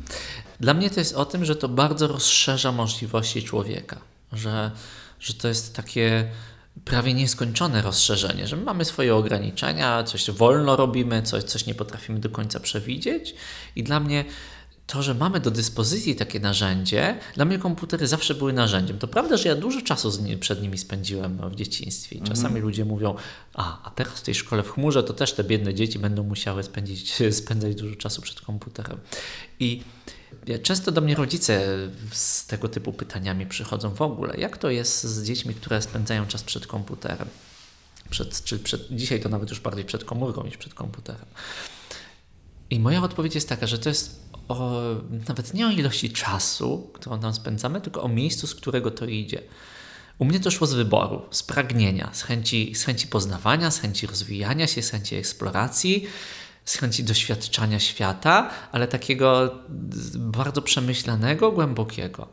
Dla 0.59 0.73
mnie 0.73 0.89
to 0.89 0.99
jest 0.99 1.15
o 1.15 1.25
tym, 1.25 1.45
że 1.45 1.55
to 1.55 1.69
bardzo 1.69 2.07
rozszerza 2.07 2.71
możliwości 2.71 3.43
człowieka. 3.43 3.97
Że, 4.33 4.71
że 5.19 5.33
to 5.33 5.47
jest 5.47 5.75
takie 5.75 6.27
prawie 6.85 7.13
nieskończone 7.13 7.81
rozszerzenie, 7.81 8.47
że 8.47 8.55
my 8.55 8.63
mamy 8.63 8.85
swoje 8.85 9.15
ograniczenia, 9.15 10.03
coś 10.03 10.31
wolno 10.31 10.75
robimy, 10.75 11.21
coś, 11.21 11.43
coś 11.43 11.65
nie 11.65 11.75
potrafimy 11.75 12.19
do 12.19 12.29
końca 12.29 12.59
przewidzieć. 12.59 13.35
I 13.75 13.83
dla 13.83 13.99
mnie 13.99 14.25
to, 14.87 15.03
że 15.03 15.13
mamy 15.13 15.39
do 15.39 15.51
dyspozycji 15.51 16.15
takie 16.15 16.39
narzędzie, 16.39 17.19
dla 17.35 17.45
mnie 17.45 17.59
komputery 17.59 18.07
zawsze 18.07 18.35
były 18.35 18.53
narzędziem. 18.53 18.99
To 18.99 19.07
prawda, 19.07 19.37
że 19.37 19.49
ja 19.49 19.55
dużo 19.55 19.81
czasu 19.81 20.11
z 20.11 20.19
ni- 20.19 20.37
przed 20.37 20.61
nimi 20.61 20.77
spędziłem 20.77 21.49
w 21.49 21.55
dzieciństwie. 21.55 22.15
I 22.15 22.21
czasami 22.21 22.61
ludzie 22.61 22.85
mówią, 22.85 23.15
a, 23.53 23.87
a 23.87 23.89
teraz 23.89 24.13
w 24.13 24.21
tej 24.21 24.35
szkole 24.35 24.63
w 24.63 24.71
chmurze 24.71 25.03
to 25.03 25.13
też 25.13 25.33
te 25.33 25.43
biedne 25.43 25.73
dzieci 25.73 25.99
będą 25.99 26.23
musiały 26.23 26.63
spędzić, 26.63 27.13
spędzać 27.41 27.75
dużo 27.75 27.95
czasu 27.95 28.21
przed 28.21 28.41
komputerem. 28.41 28.99
I 29.59 29.81
często 30.63 30.91
do 30.91 31.01
mnie 31.01 31.15
rodzice 31.15 31.67
z 32.11 32.45
tego 32.45 32.69
typu 32.69 32.93
pytaniami 32.93 33.45
przychodzą 33.45 33.89
w 33.93 34.01
ogóle. 34.01 34.37
Jak 34.37 34.57
to 34.57 34.69
jest 34.69 35.03
z 35.03 35.23
dziećmi, 35.23 35.53
które 35.53 35.81
spędzają 35.81 36.25
czas 36.25 36.43
przed 36.43 36.67
komputerem? 36.67 37.27
Przed, 38.09 38.43
czy 38.43 38.59
przed, 38.59 38.87
dzisiaj 38.91 39.19
to 39.19 39.29
nawet 39.29 39.49
już 39.49 39.59
bardziej 39.59 39.85
przed 39.85 40.03
komórką 40.03 40.43
niż 40.43 40.57
przed 40.57 40.73
komputerem. 40.73 41.25
I 42.69 42.79
moja 42.79 43.01
odpowiedź 43.01 43.35
jest 43.35 43.49
taka, 43.49 43.67
że 43.67 43.79
to 43.79 43.89
jest 43.89 44.23
o, 44.47 44.81
nawet 45.27 45.53
nie 45.53 45.67
o 45.67 45.71
ilości 45.71 46.09
czasu, 46.09 46.89
którą 46.93 47.19
tam 47.19 47.33
spędzamy, 47.33 47.81
tylko 47.81 48.03
o 48.03 48.07
miejscu, 48.07 48.47
z 48.47 48.55
którego 48.55 48.91
to 48.91 49.05
idzie. 49.05 49.41
U 50.19 50.25
mnie 50.25 50.39
to 50.39 50.51
szło 50.51 50.67
z 50.67 50.73
wyboru, 50.73 51.21
z 51.31 51.43
pragnienia, 51.43 52.09
z 52.13 52.23
chęci, 52.23 52.75
z 52.75 52.83
chęci 52.83 53.07
poznawania, 53.07 53.71
z 53.71 53.79
chęci 53.79 54.07
rozwijania 54.07 54.67
się, 54.67 54.81
z 54.81 54.89
chęci 54.89 55.15
eksploracji, 55.15 56.07
z 56.65 56.75
chęci 56.75 57.03
doświadczania 57.03 57.79
świata, 57.79 58.49
ale 58.71 58.87
takiego 58.87 59.55
bardzo 60.15 60.61
przemyślanego, 60.61 61.51
głębokiego. 61.51 62.27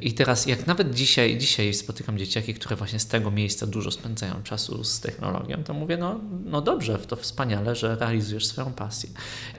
I 0.00 0.12
teraz, 0.12 0.46
jak 0.46 0.66
nawet 0.66 0.94
dzisiaj, 0.94 1.38
dzisiaj 1.38 1.74
spotykam 1.74 2.18
dzieciaki, 2.18 2.54
które 2.54 2.76
właśnie 2.76 2.98
z 2.98 3.06
tego 3.06 3.30
miejsca 3.30 3.66
dużo 3.66 3.90
spędzają 3.90 4.42
czasu 4.42 4.84
z 4.84 5.00
technologią, 5.00 5.64
to 5.64 5.74
mówię, 5.74 5.96
no, 5.96 6.20
no 6.44 6.60
dobrze, 6.60 6.98
to 6.98 7.16
wspaniale, 7.16 7.76
że 7.76 7.96
realizujesz 7.96 8.46
swoją 8.46 8.72
pasję. 8.72 9.10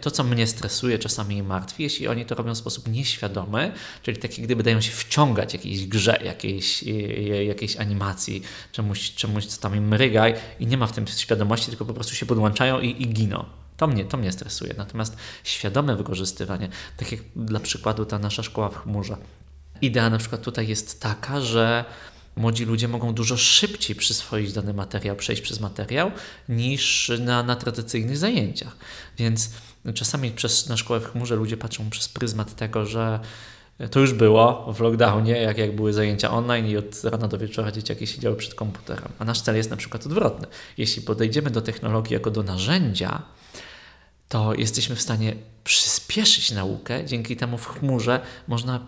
To, 0.02 0.12
co 0.12 0.24
mnie 0.24 0.48
stresuje 0.48 1.00
czasami 1.00 1.44
martwi, 1.44 1.84
jeśli 1.84 2.08
oni 2.08 2.26
to 2.26 2.36
robią 2.36 2.54
w 2.54 2.58
sposób 2.58 2.88
nieświadomy, 2.88 3.72
czyli 4.04 4.18
tak 4.18 4.38
jak 4.38 4.46
gdyby 4.46 4.64
dają 4.64 4.82
się 4.82 4.92
wciągać 4.92 5.54
jakiejś 5.54 5.88
grze, 5.88 6.20
jakiejś, 6.26 6.84
e, 6.84 7.44
jakiejś 7.44 7.78
animacji, 7.78 8.42
czemuś, 8.72 9.12
czemuś, 9.12 9.46
co 9.46 9.62
tam 9.62 9.76
im 9.76 9.88
mryga 9.88 10.26
i 10.60 10.68
nie 10.68 10.78
ma 10.78 10.88
w 10.88 10.92
tym 10.92 11.08
świadomości, 11.08 11.68
tylko 11.68 11.86
po 11.86 11.94
prostu 11.94 12.16
się 12.16 12.26
podłączają 12.26 12.80
i, 12.80 13.04
i 13.04 13.08
giną. 13.08 13.46
To 13.80 13.88
mnie, 13.88 14.06
to 14.06 14.18
mnie 14.18 14.32
stresuje. 14.32 14.74
Natomiast 14.78 15.18
świadome 15.44 15.96
wykorzystywanie, 15.96 16.70
tak 16.98 17.12
jak 17.12 17.22
dla 17.36 17.60
przykładu 17.60 18.06
ta 18.06 18.20
nasza 18.20 18.44
szkoła 18.44 18.70
w 18.70 18.78
chmurze. 18.78 19.18
Idea 19.82 20.10
na 20.10 20.18
przykład 20.18 20.42
tutaj 20.42 20.68
jest 20.68 21.02
taka, 21.02 21.42
że 21.42 21.86
młodzi 22.36 22.66
ludzie 22.66 22.88
mogą 22.88 23.14
dużo 23.14 23.38
szybciej 23.38 23.96
przyswoić 23.96 24.54
dany 24.54 24.74
materiał, 24.74 25.16
przejść 25.16 25.42
przez 25.42 25.60
materiał, 25.60 26.12
niż 26.50 27.12
na, 27.20 27.44
na 27.44 27.56
tradycyjnych 27.56 28.18
zajęciach. 28.18 28.78
Więc 29.18 29.50
czasami 29.94 30.32
przez, 30.32 30.70
na 30.70 30.78
szkołę 30.78 31.00
w 31.00 31.12
chmurze 31.12 31.36
ludzie 31.36 31.58
patrzą 31.58 31.90
przez 31.90 32.10
pryzmat 32.10 32.56
tego, 32.56 32.86
że 32.86 33.20
to 33.92 34.00
już 34.00 34.14
było 34.14 34.74
w 34.74 34.80
lockdownie, 34.80 35.32
jak, 35.32 35.58
jak 35.58 35.76
były 35.76 35.94
zajęcia 35.94 36.32
online 36.32 36.68
i 36.68 36.78
od 36.78 37.04
rana 37.04 37.28
do 37.28 37.38
wieczora 37.38 37.72
dzieciaki 37.72 38.08
siedziały 38.08 38.36
przed 38.36 38.54
komputerem. 38.54 39.12
A 39.20 39.26
nasz 39.26 39.42
cel 39.42 39.56
jest 39.56 39.70
na 39.70 39.78
przykład 39.78 40.06
odwrotny. 40.06 40.48
Jeśli 40.78 41.02
podejdziemy 41.02 41.50
do 41.50 41.62
technologii 41.62 42.14
jako 42.14 42.32
do 42.32 42.44
narzędzia, 42.44 43.22
to 44.30 44.54
jesteśmy 44.54 44.96
w 44.96 45.02
stanie 45.02 45.36
przyspieszyć 45.64 46.52
naukę. 46.52 47.06
Dzięki 47.06 47.36
temu 47.36 47.58
w 47.58 47.68
chmurze 47.68 48.20
można 48.48 48.88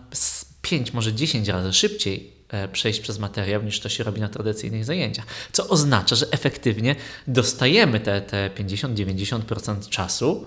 5, 0.62 0.92
może 0.92 1.12
10 1.12 1.48
razy 1.48 1.72
szybciej 1.72 2.32
e, 2.48 2.68
przejść 2.68 3.00
przez 3.00 3.18
materiał 3.18 3.62
niż 3.62 3.80
to 3.80 3.88
się 3.88 4.04
robi 4.04 4.20
na 4.20 4.28
tradycyjnych 4.28 4.84
zajęciach. 4.84 5.26
Co 5.52 5.68
oznacza, 5.68 6.16
że 6.16 6.26
efektywnie 6.30 6.96
dostajemy 7.26 8.00
te, 8.00 8.20
te 8.20 8.50
50-90% 8.50 9.88
czasu, 9.88 10.46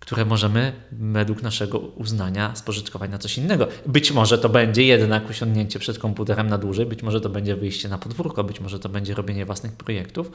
które 0.00 0.24
możemy 0.24 0.72
według 0.92 1.42
naszego 1.42 1.78
uznania 1.78 2.56
spożytkować 2.56 3.10
na 3.10 3.18
coś 3.18 3.38
innego. 3.38 3.68
Być 3.86 4.12
może 4.12 4.38
to 4.38 4.48
będzie 4.48 4.84
jednak 4.84 5.30
usiądnięcie 5.30 5.78
przed 5.78 5.98
komputerem 5.98 6.46
na 6.48 6.58
dłużej, 6.58 6.86
być 6.86 7.02
może 7.02 7.20
to 7.20 7.28
będzie 7.28 7.56
wyjście 7.56 7.88
na 7.88 7.98
podwórko, 7.98 8.44
być 8.44 8.60
może 8.60 8.78
to 8.78 8.88
będzie 8.88 9.14
robienie 9.14 9.46
własnych 9.46 9.72
projektów. 9.72 10.30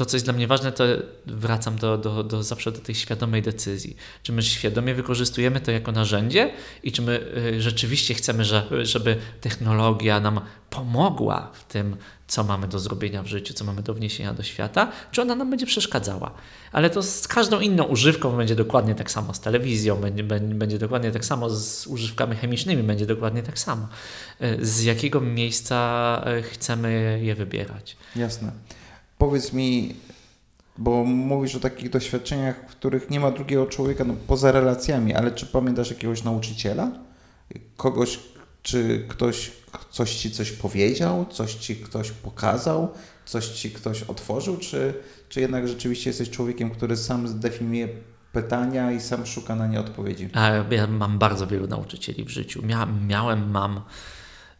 To, 0.00 0.06
co 0.06 0.16
jest 0.16 0.26
dla 0.26 0.32
mnie 0.32 0.46
ważne, 0.46 0.72
to 0.72 0.84
wracam 1.26 1.76
do, 1.76 1.98
do, 1.98 2.24
do 2.24 2.42
zawsze 2.42 2.72
do 2.72 2.78
tej 2.78 2.94
świadomej 2.94 3.42
decyzji. 3.42 3.96
Czy 4.22 4.32
my 4.32 4.42
świadomie 4.42 4.94
wykorzystujemy 4.94 5.60
to 5.60 5.70
jako 5.70 5.92
narzędzie 5.92 6.52
i 6.82 6.92
czy 6.92 7.02
my 7.02 7.20
y, 7.36 7.60
rzeczywiście 7.60 8.14
chcemy, 8.14 8.44
że, 8.44 8.66
żeby 8.82 9.16
technologia 9.40 10.20
nam 10.20 10.40
pomogła 10.70 11.50
w 11.52 11.72
tym, 11.72 11.96
co 12.28 12.44
mamy 12.44 12.68
do 12.68 12.78
zrobienia 12.78 13.22
w 13.22 13.26
życiu, 13.26 13.54
co 13.54 13.64
mamy 13.64 13.82
do 13.82 13.94
wniesienia 13.94 14.34
do 14.34 14.42
świata, 14.42 14.92
czy 15.12 15.22
ona 15.22 15.34
nam 15.34 15.50
będzie 15.50 15.66
przeszkadzała. 15.66 16.30
Ale 16.72 16.90
to 16.90 17.02
z 17.02 17.28
każdą 17.28 17.60
inną 17.60 17.84
używką 17.84 18.36
będzie 18.36 18.56
dokładnie 18.56 18.94
tak 18.94 19.10
samo, 19.10 19.34
z 19.34 19.40
telewizją 19.40 19.96
będzie, 19.96 20.24
będzie, 20.24 20.54
będzie 20.54 20.78
dokładnie 20.78 21.10
tak 21.10 21.24
samo, 21.24 21.50
z 21.50 21.86
używkami 21.86 22.36
chemicznymi 22.36 22.82
będzie 22.82 23.06
dokładnie 23.06 23.42
tak 23.42 23.58
samo. 23.58 23.88
Y, 24.42 24.66
Z 24.66 24.82
jakiego 24.82 25.20
miejsca 25.20 26.24
y, 26.38 26.42
chcemy 26.42 27.20
je 27.22 27.34
wybierać? 27.34 27.96
Jasne. 28.16 28.52
Powiedz 29.20 29.52
mi, 29.52 29.94
Bo 30.78 31.04
mówisz 31.04 31.54
o 31.54 31.60
takich 31.60 31.90
doświadczeniach, 31.90 32.56
w 32.68 32.70
których 32.70 33.10
nie 33.10 33.20
ma 33.20 33.30
drugiego 33.30 33.66
człowieka 33.66 34.04
no, 34.04 34.14
poza 34.26 34.52
relacjami, 34.52 35.14
ale 35.14 35.32
czy 35.32 35.46
pamiętasz 35.46 35.90
jakiegoś 35.90 36.24
nauczyciela? 36.24 36.90
Kogoś, 37.76 38.18
czy 38.62 39.04
ktoś 39.08 39.50
coś 39.90 40.14
ci 40.14 40.30
coś 40.30 40.52
powiedział, 40.52 41.26
coś 41.30 41.54
ci 41.54 41.76
ktoś 41.76 42.10
pokazał, 42.10 42.88
coś 43.24 43.48
ci 43.48 43.70
ktoś 43.70 44.02
otworzył, 44.02 44.56
czy, 44.56 44.94
czy 45.28 45.40
jednak 45.40 45.68
rzeczywiście 45.68 46.10
jesteś 46.10 46.30
człowiekiem, 46.30 46.70
który 46.70 46.96
sam 46.96 47.28
zdefiniuje 47.28 47.88
pytania 48.32 48.92
i 48.92 49.00
sam 49.00 49.26
szuka 49.26 49.54
na 49.54 49.66
nie 49.66 49.80
odpowiedzi? 49.80 50.28
Ja 50.70 50.86
mam 50.86 51.18
bardzo 51.18 51.46
wielu 51.46 51.66
nauczycieli 51.66 52.24
w 52.24 52.28
życiu. 52.28 52.62
Mia 52.66 52.86
miałem, 53.08 53.50
mam 53.50 53.80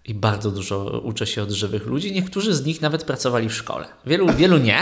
i 0.05 0.15
bardzo 0.15 0.51
dużo 0.51 1.01
uczę 1.05 1.27
się 1.27 1.43
od 1.43 1.51
żywych 1.51 1.87
ludzi. 1.87 2.13
Niektórzy 2.13 2.55
z 2.55 2.65
nich 2.65 2.81
nawet 2.81 3.05
pracowali 3.05 3.49
w 3.49 3.55
szkole. 3.55 3.87
Wielu, 4.07 4.33
wielu 4.33 4.59
nie, 4.59 4.79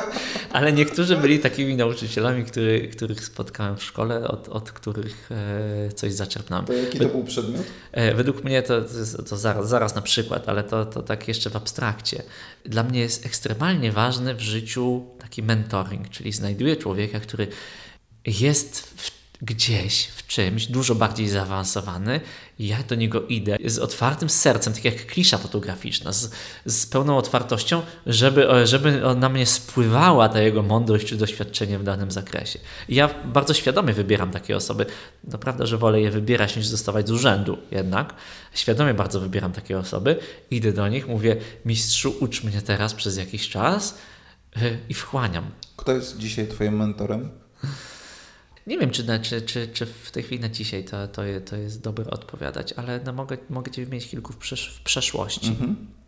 ale 0.52 0.72
niektórzy 0.72 1.16
byli 1.16 1.38
takimi 1.38 1.76
nauczycielami, 1.76 2.44
który, 2.44 2.88
których 2.88 3.24
spotkałem 3.24 3.76
w 3.76 3.82
szkole, 3.82 4.28
od, 4.28 4.48
od 4.48 4.72
których 4.72 5.30
e, 5.30 5.92
coś 5.92 6.12
zaczerpnąłem. 6.12 6.66
To 6.66 6.72
jaki 6.72 6.98
to 6.98 7.08
był 7.08 7.24
przedmiot? 7.24 7.62
E, 7.92 8.14
według 8.14 8.44
mnie 8.44 8.62
to, 8.62 8.80
to, 9.16 9.22
to 9.22 9.36
zaraz, 9.36 9.68
zaraz 9.68 9.94
na 9.94 10.02
przykład, 10.02 10.48
ale 10.48 10.64
to, 10.64 10.86
to 10.86 11.02
tak 11.02 11.28
jeszcze 11.28 11.50
w 11.50 11.56
abstrakcie. 11.56 12.22
Dla 12.64 12.82
mnie 12.82 13.00
jest 13.00 13.26
ekstremalnie 13.26 13.92
ważny 13.92 14.34
w 14.34 14.40
życiu 14.40 15.06
taki 15.18 15.42
mentoring, 15.42 16.08
czyli 16.08 16.32
znajduję 16.32 16.76
człowieka, 16.76 17.20
który 17.20 17.48
jest 18.26 18.80
w 18.80 19.19
gdzieś 19.42 20.06
w 20.06 20.26
czymś 20.26 20.66
dużo 20.66 20.94
bardziej 20.94 21.28
zaawansowany 21.28 22.20
ja 22.60 22.82
do 22.88 22.94
niego 22.94 23.22
idę 23.22 23.56
z 23.64 23.78
otwartym 23.78 24.30
sercem, 24.30 24.72
tak 24.72 24.84
jak 24.84 25.06
klisza 25.06 25.38
fotograficzna, 25.38 26.12
z, 26.12 26.30
z 26.66 26.86
pełną 26.86 27.16
otwartością, 27.16 27.82
żeby, 28.06 28.46
żeby 28.64 29.02
na 29.16 29.28
mnie 29.28 29.46
spływała 29.46 30.28
ta 30.28 30.40
jego 30.40 30.62
mądrość 30.62 31.06
czy 31.06 31.16
doświadczenie 31.16 31.78
w 31.78 31.82
danym 31.82 32.10
zakresie. 32.10 32.58
I 32.88 32.94
ja 32.94 33.10
bardzo 33.24 33.54
świadomie 33.54 33.92
wybieram 33.92 34.30
takie 34.30 34.56
osoby. 34.56 34.86
Naprawdę, 35.24 35.66
że 35.66 35.78
wolę 35.78 36.00
je 36.00 36.10
wybierać 36.10 36.56
niż 36.56 36.66
zostawać 36.66 37.08
z 37.08 37.10
urzędu 37.10 37.58
jednak. 37.70 38.14
Świadomie 38.54 38.94
bardzo 38.94 39.20
wybieram 39.20 39.52
takie 39.52 39.78
osoby. 39.78 40.16
Idę 40.50 40.72
do 40.72 40.88
nich, 40.88 41.08
mówię, 41.08 41.36
mistrzu, 41.64 42.14
ucz 42.20 42.44
mnie 42.44 42.62
teraz 42.62 42.94
przez 42.94 43.16
jakiś 43.16 43.48
czas 43.48 43.98
y, 44.56 44.78
i 44.88 44.94
wchłaniam. 44.94 45.44
Kto 45.76 45.92
jest 45.92 46.18
dzisiaj 46.18 46.48
twoim 46.48 46.76
mentorem? 46.76 47.30
Nie 48.66 48.78
wiem, 48.78 48.90
czy, 48.90 49.04
czy, 49.22 49.42
czy, 49.42 49.68
czy 49.68 49.86
w 49.86 50.10
tej 50.10 50.22
chwili 50.22 50.40
na 50.40 50.48
dzisiaj 50.48 50.84
to, 50.84 51.08
to, 51.08 51.22
to 51.46 51.56
jest 51.56 51.82
dobre 51.82 52.10
odpowiadać, 52.10 52.72
ale 52.72 53.00
no 53.04 53.12
mogę, 53.12 53.38
mogę 53.50 53.72
wymienić 53.72 54.08
kilku 54.08 54.32
w, 54.32 54.36
przesz 54.36 54.76
w 54.76 54.82
przeszłości. 54.82 55.48
E, 55.48 55.99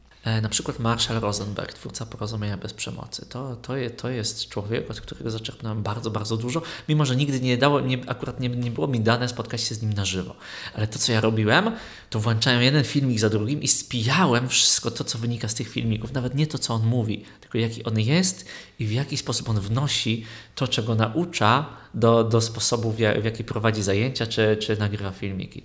na 0.43 0.49
przykład 0.49 0.79
Marshall 0.79 1.21
Rosenberg, 1.21 1.73
twórca 1.73 2.07
porozumienia 2.07 2.57
bez 2.57 2.75
przemocy. 2.75 3.27
To, 3.27 3.57
to, 3.57 3.73
to 3.97 4.09
jest 4.09 4.49
człowiek, 4.49 4.91
od 4.91 5.01
którego 5.01 5.31
zaczerpnąłem 5.31 5.83
bardzo, 5.83 6.11
bardzo 6.11 6.37
dużo, 6.37 6.63
mimo 6.89 7.05
że 7.05 7.17
nigdy 7.17 7.41
nie 7.41 7.59
dało, 7.59 7.81
nie, 7.81 7.99
akurat 8.07 8.41
nie, 8.41 8.49
nie 8.49 8.71
było 8.71 8.87
mi 8.87 9.01
dane 9.01 9.29
spotkać 9.29 9.61
się 9.61 9.75
z 9.75 9.83
nim 9.83 9.93
na 9.93 10.05
żywo. 10.05 10.35
Ale 10.75 10.87
to, 10.87 10.99
co 10.99 11.13
ja 11.13 11.21
robiłem, 11.21 11.71
to 12.11 12.21
włączałem 12.21 12.63
jeden 12.63 12.85
filmik 12.85 13.19
za 13.19 13.31
drugim 13.31 13.63
i 13.63 13.69
spijałem 13.69 14.49
wszystko 14.49 14.91
to, 14.91 15.05
co 15.05 15.19
wynika 15.19 15.49
z 15.49 15.55
tych 15.55 15.69
filmików. 15.69 16.13
Nawet 16.13 16.35
nie 16.35 16.47
to, 16.47 16.59
co 16.59 16.75
on 16.75 16.87
mówi, 16.87 17.25
tylko 17.41 17.59
jaki 17.59 17.85
on 17.85 17.99
jest 17.99 18.47
i 18.79 18.87
w 18.87 18.93
jaki 18.93 19.17
sposób 19.17 19.49
on 19.49 19.61
wnosi 19.61 20.25
to, 20.55 20.69
czego 20.69 20.95
naucza 20.95 21.67
do, 21.95 22.25
do 22.25 22.41
sposobu, 22.41 22.91
w, 22.91 22.97
w 22.97 23.25
jaki 23.25 23.45
prowadzi 23.45 23.83
zajęcia, 23.83 24.27
czy, 24.27 24.57
czy 24.61 24.77
nagrywa 24.77 25.11
filmiki. 25.11 25.63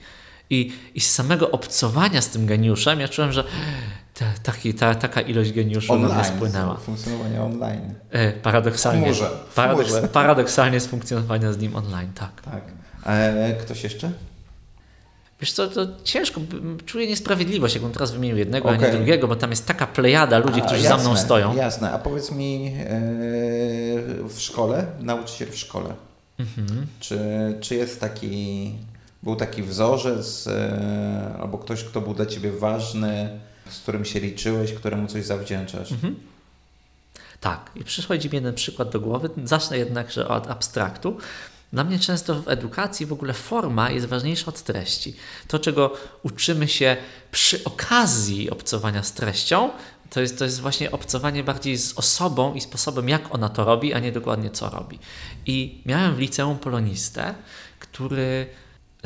I, 0.49 0.71
I 0.95 1.01
z 1.01 1.11
samego 1.11 1.51
obcowania 1.51 2.21
z 2.21 2.29
tym 2.29 2.45
geniuszem 2.45 2.99
ja 2.99 3.07
czułem, 3.07 3.31
że 3.31 3.43
ta, 4.19 4.25
taki, 4.43 4.73
ta, 4.73 4.95
taka 4.95 5.21
ilość 5.21 5.53
geniuszu 5.53 5.93
online, 5.93 6.09
na 6.09 6.15
mnie 6.15 6.25
spłynęła. 6.25 6.75
funkcjonowanie 6.75 7.41
online. 7.41 7.93
E, 8.11 8.31
paradoksalnie. 8.31 9.01
W 9.01 9.05
chmurze. 9.05 9.29
W 9.49 9.53
paradoks, 9.53 9.93
paradoksalnie 10.13 10.79
z 10.79 10.87
funkcjonowania 10.87 11.53
z 11.53 11.57
nim 11.57 11.75
online, 11.75 12.11
tak. 12.15 12.41
Tak. 12.41 12.61
E, 13.05 13.55
ktoś 13.61 13.83
jeszcze? 13.83 14.11
Wiesz 15.41 15.51
co, 15.51 15.67
to 15.67 15.87
ciężko, 16.03 16.41
czuję 16.85 17.07
niesprawiedliwość, 17.07 17.75
jakbym 17.75 17.93
teraz 17.93 18.11
wymienił 18.11 18.37
jednego, 18.37 18.69
okay. 18.69 18.79
a 18.79 18.87
nie 18.87 18.97
drugiego, 18.97 19.27
bo 19.27 19.35
tam 19.35 19.49
jest 19.49 19.65
taka 19.65 19.87
plejada 19.87 20.37
ludzi, 20.37 20.61
a, 20.61 20.65
którzy 20.65 20.81
jasne, 20.81 20.97
za 20.97 21.03
mną 21.03 21.17
stoją. 21.17 21.55
Jasne, 21.55 21.91
a 21.91 21.99
powiedz 21.99 22.31
mi 22.31 22.73
e, 22.79 22.89
w 24.29 24.35
szkole, 24.37 24.85
nauczyciel 24.99 25.51
w 25.51 25.57
szkole, 25.57 25.93
mhm. 26.39 26.87
czy, 26.99 27.19
czy 27.61 27.75
jest 27.75 27.99
taki, 27.99 28.73
był 29.23 29.35
taki 29.35 29.63
wzorzec 29.63 30.47
e, 30.47 31.33
albo 31.41 31.57
ktoś, 31.57 31.83
kto 31.83 32.01
był 32.01 32.13
dla 32.13 32.25
Ciebie 32.25 32.51
ważny, 32.51 33.39
z 33.69 33.79
którym 33.79 34.05
się 34.05 34.19
liczyłeś, 34.19 34.73
któremu 34.73 35.07
coś 35.07 35.25
zawdzięczasz? 35.25 35.91
Mhm. 35.91 36.15
Tak, 37.39 37.71
i 37.75 37.83
przychodzi 37.83 38.29
mi 38.29 38.35
jeden 38.35 38.53
przykład 38.53 38.89
do 38.89 38.99
głowy. 38.99 39.29
Zacznę 39.43 39.77
jednakże 39.77 40.27
od 40.27 40.47
abstraktu. 40.47 41.17
Dla 41.73 41.83
mnie 41.83 41.99
często 41.99 42.41
w 42.41 42.47
edukacji 42.47 43.05
w 43.05 43.13
ogóle 43.13 43.33
forma 43.33 43.91
jest 43.91 44.05
ważniejsza 44.05 44.45
od 44.47 44.63
treści. 44.63 45.15
To, 45.47 45.59
czego 45.59 45.93
uczymy 46.23 46.67
się 46.67 46.97
przy 47.31 47.63
okazji 47.63 48.49
obcowania 48.49 49.03
z 49.03 49.13
treścią, 49.13 49.69
to 50.09 50.21
jest, 50.21 50.39
to 50.39 50.45
jest 50.45 50.61
właśnie 50.61 50.91
obcowanie 50.91 51.43
bardziej 51.43 51.77
z 51.77 51.97
osobą 51.97 52.53
i 52.53 52.61
sposobem, 52.61 53.09
jak 53.09 53.35
ona 53.35 53.49
to 53.49 53.65
robi, 53.65 53.93
a 53.93 53.99
nie 53.99 54.11
dokładnie 54.11 54.49
co 54.49 54.69
robi. 54.69 54.99
I 55.45 55.81
miałem 55.85 56.15
w 56.15 56.19
liceum 56.19 56.57
polonistę, 56.57 57.35
który 57.79 58.47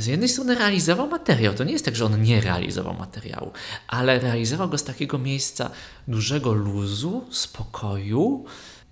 z 0.02 0.06
jednej 0.06 0.30
strony 0.30 0.56
realizował 0.56 1.08
materiał. 1.08 1.54
To 1.54 1.64
nie 1.64 1.74
jest 1.74 1.86
tak, 1.86 1.96
że 1.96 2.06
on 2.06 2.22
nie 2.22 2.42
realizował 2.42 2.94
materiału, 2.94 3.52
ale 3.88 4.20
realizował 4.20 4.70
go 4.70 4.78
z 4.78 4.84
takiego 4.84 5.18
miejsca 5.18 5.72
dużego 6.08 6.54
luzu, 6.54 7.28
spokoju 7.32 8.46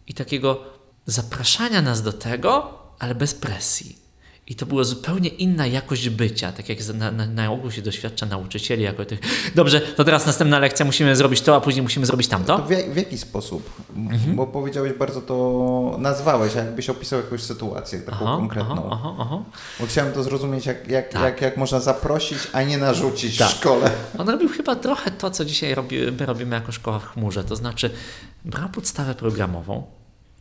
i 0.08 0.14
takiego 0.14 0.64
zapraszania 1.06 1.82
nas 1.82 2.02
do 2.02 2.14
tego, 2.14 2.80
ale 3.00 3.16
bez 3.16 3.34
presji. 3.34 3.99
I 4.50 4.56
to 4.56 4.66
była 4.66 4.84
zupełnie 4.84 5.30
inna 5.30 5.68
jakość 5.68 6.10
bycia, 6.10 6.52
tak 6.52 6.70
jak 6.70 6.88
na, 6.94 7.12
na, 7.12 7.26
na 7.26 7.52
ogół 7.52 7.72
się 7.72 7.82
doświadcza 7.82 8.26
nauczycieli 8.26 8.84
jako 8.84 9.06
tych. 9.06 9.20
Dobrze, 9.56 9.82
to 9.82 10.04
teraz 10.04 10.26
następna 10.26 10.60
lekcja, 10.60 10.86
musimy 10.86 11.16
zrobić 11.16 11.42
to, 11.42 11.56
a 11.56 11.62
później 11.62 11.84
musimy 11.84 12.06
zrobić 12.06 12.28
tamto. 12.28 12.58
To 12.58 12.64
w, 12.64 12.68
w 12.68 12.96
jaki 12.96 13.18
sposób? 13.18 13.70
Mhm. 13.96 14.36
Bo 14.36 14.48
powiedziałeś 14.48 14.94
bardzo 14.94 15.22
to, 15.22 15.96
nazwałeś, 16.00 16.56
jakbyś 16.56 16.90
opisał 16.90 17.20
jakąś 17.20 17.42
sytuację 17.42 18.00
taką 18.00 18.18
aha, 18.28 18.38
konkretną. 18.38 18.90
Aha, 18.92 19.16
aha, 19.20 19.44
Bo 19.80 19.86
chciałem 19.86 20.14
to 20.14 20.24
zrozumieć, 20.24 20.66
jak, 20.66 20.88
jak, 20.88 21.10
tak. 21.10 21.24
jak, 21.24 21.42
jak 21.42 21.58
można 21.58 21.80
zaprosić, 21.80 22.40
a 22.54 22.64
nie 22.64 22.78
narzucić 22.78 23.38
tak. 23.38 23.48
w 23.48 23.52
szkole. 23.52 23.92
On 24.18 24.30
robił 24.30 24.50
chyba 24.50 24.76
trochę 24.76 25.12
to, 25.12 25.32
co 25.32 25.46
dzisiaj 25.46 25.76
robi, 25.76 25.98
my 26.20 26.26
robimy 26.26 26.56
jako 26.56 26.72
szkoła 26.72 27.00
w 27.00 27.06
chmurze, 27.06 27.44
to 27.44 27.56
znaczy 27.56 27.90
brał 28.46 28.70
podstawę 28.70 29.16
programową 29.16 29.84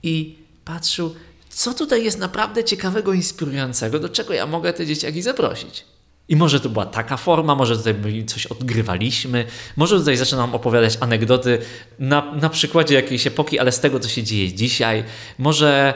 i 0.03 0.39
patrzył, 0.65 1.15
co 1.59 1.75
tutaj 1.75 2.05
jest 2.05 2.19
naprawdę 2.19 2.65
ciekawego, 2.65 3.13
inspirującego, 3.13 3.99
do 3.99 4.09
czego 4.09 4.35
ja 4.35 4.47
mogę 4.47 4.73
te 4.73 4.87
dzieciaki 4.87 5.23
zaprosić. 5.23 5.85
I 6.29 6.37
może 6.37 6.61
to 6.61 6.69
była 6.69 6.87
taka 6.87 7.17
forma, 7.17 7.55
może 7.55 7.77
tutaj 7.77 8.25
coś 8.27 8.47
odgrywaliśmy, 8.47 9.45
może 9.77 9.99
tutaj 9.99 10.17
zaczynam 10.17 10.55
opowiadać 10.55 10.99
anegdoty 11.01 11.59
na, 11.99 12.35
na 12.35 12.49
przykładzie 12.49 12.95
jakiejś 12.95 13.27
epoki, 13.27 13.59
ale 13.59 13.73
z 13.73 13.81
tego, 13.81 14.01
co 14.01 14.09
się 14.09 14.23
dzieje 14.23 14.53
dzisiaj. 14.53 15.05
Może 15.39 15.95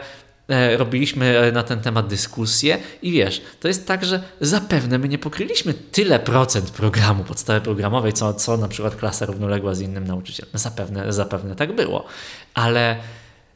e, 0.48 0.76
robiliśmy 0.76 1.38
e, 1.38 1.52
na 1.52 1.62
ten 1.62 1.80
temat 1.80 2.06
dyskusję 2.06 2.78
i 3.02 3.12
wiesz, 3.12 3.42
to 3.60 3.68
jest 3.68 3.86
tak, 3.86 4.04
że 4.04 4.22
zapewne 4.40 4.98
my 4.98 5.08
nie 5.08 5.18
pokryliśmy 5.18 5.74
tyle 5.74 6.18
procent 6.18 6.70
programu, 6.70 7.24
podstawy 7.24 7.60
programowej, 7.60 8.12
co, 8.12 8.34
co 8.34 8.56
na 8.56 8.68
przykład 8.68 8.96
klasa 8.96 9.26
równoległa 9.26 9.74
z 9.74 9.80
innym 9.80 10.06
nauczycielem. 10.06 10.50
Zapewne, 10.54 11.12
zapewne 11.12 11.56
tak 11.56 11.72
było, 11.72 12.04
ale 12.54 12.96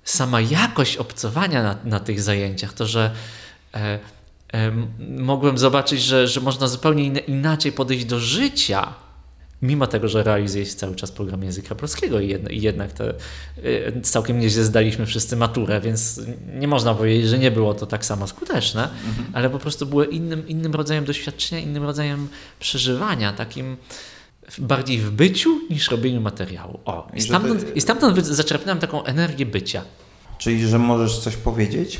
sama 0.06 0.40
jakość 0.40 0.96
obcowania 0.96 1.62
na, 1.62 1.76
na 1.84 2.00
tych 2.00 2.22
zajęciach, 2.22 2.72
to, 2.72 2.86
że 2.86 3.10
e, 3.74 3.98
e, 4.52 4.72
mogłem 5.18 5.58
zobaczyć, 5.58 6.02
że, 6.02 6.28
że 6.28 6.40
można 6.40 6.66
zupełnie 6.66 7.04
in, 7.04 7.16
inaczej 7.16 7.72
podejść 7.72 8.04
do 8.04 8.20
życia, 8.20 8.94
mimo 9.62 9.86
tego, 9.86 10.08
że 10.08 10.22
realizuje 10.22 10.66
się 10.66 10.74
cały 10.74 10.96
czas 10.96 11.10
program 11.12 11.42
języka 11.42 11.74
polskiego 11.74 12.20
i, 12.20 12.38
i 12.50 12.62
jednak 12.62 12.92
te, 12.92 13.14
e, 13.62 14.00
całkiem 14.00 14.40
nieźle 14.40 14.64
zdaliśmy 14.64 15.06
wszyscy 15.06 15.36
maturę, 15.36 15.80
więc 15.80 16.20
nie 16.54 16.68
można 16.68 16.94
powiedzieć, 16.94 17.28
że 17.28 17.38
nie 17.38 17.50
było 17.50 17.74
to 17.74 17.86
tak 17.86 18.04
samo 18.04 18.26
skuteczne, 18.26 18.82
mhm. 18.82 19.26
ale 19.32 19.50
po 19.50 19.58
prostu 19.58 19.86
było 19.86 20.04
innym, 20.04 20.48
innym 20.48 20.74
rodzajem 20.74 21.04
doświadczenia, 21.04 21.62
innym 21.62 21.82
rodzajem 21.82 22.28
przeżywania, 22.60 23.32
takim 23.32 23.76
bardziej 24.58 24.98
w 24.98 25.10
byciu 25.10 25.60
niż 25.70 25.90
robieniu 25.90 26.20
materiału. 26.20 26.80
O, 26.84 27.08
i 27.14 27.22
stamtąd, 27.22 27.66
ty... 27.66 27.72
i 27.72 27.80
stamtąd 27.80 28.26
zaczerpnąłem 28.26 28.78
taką 28.78 29.04
energię 29.04 29.46
bycia. 29.46 29.82
Czyli, 30.38 30.68
że 30.68 30.78
możesz 30.78 31.18
coś 31.18 31.36
powiedzieć? 31.36 31.98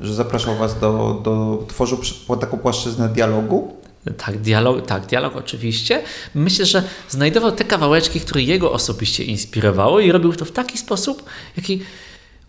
Że 0.00 0.14
zapraszał 0.14 0.56
Was 0.56 0.80
do, 0.80 1.20
do 1.24 1.64
tworzył 1.68 1.98
taką 2.40 2.58
płaszczyznę 2.58 3.08
dialogu? 3.08 3.76
Tak 4.16 4.38
dialog, 4.38 4.86
tak, 4.86 5.06
dialog 5.06 5.36
oczywiście. 5.36 6.02
Myślę, 6.34 6.66
że 6.66 6.82
znajdował 7.08 7.52
te 7.52 7.64
kawałeczki, 7.64 8.20
które 8.20 8.42
jego 8.42 8.72
osobiście 8.72 9.24
inspirowały 9.24 10.04
i 10.04 10.12
robił 10.12 10.32
to 10.32 10.44
w 10.44 10.52
taki 10.52 10.78
sposób, 10.78 11.24
jaki 11.56 11.82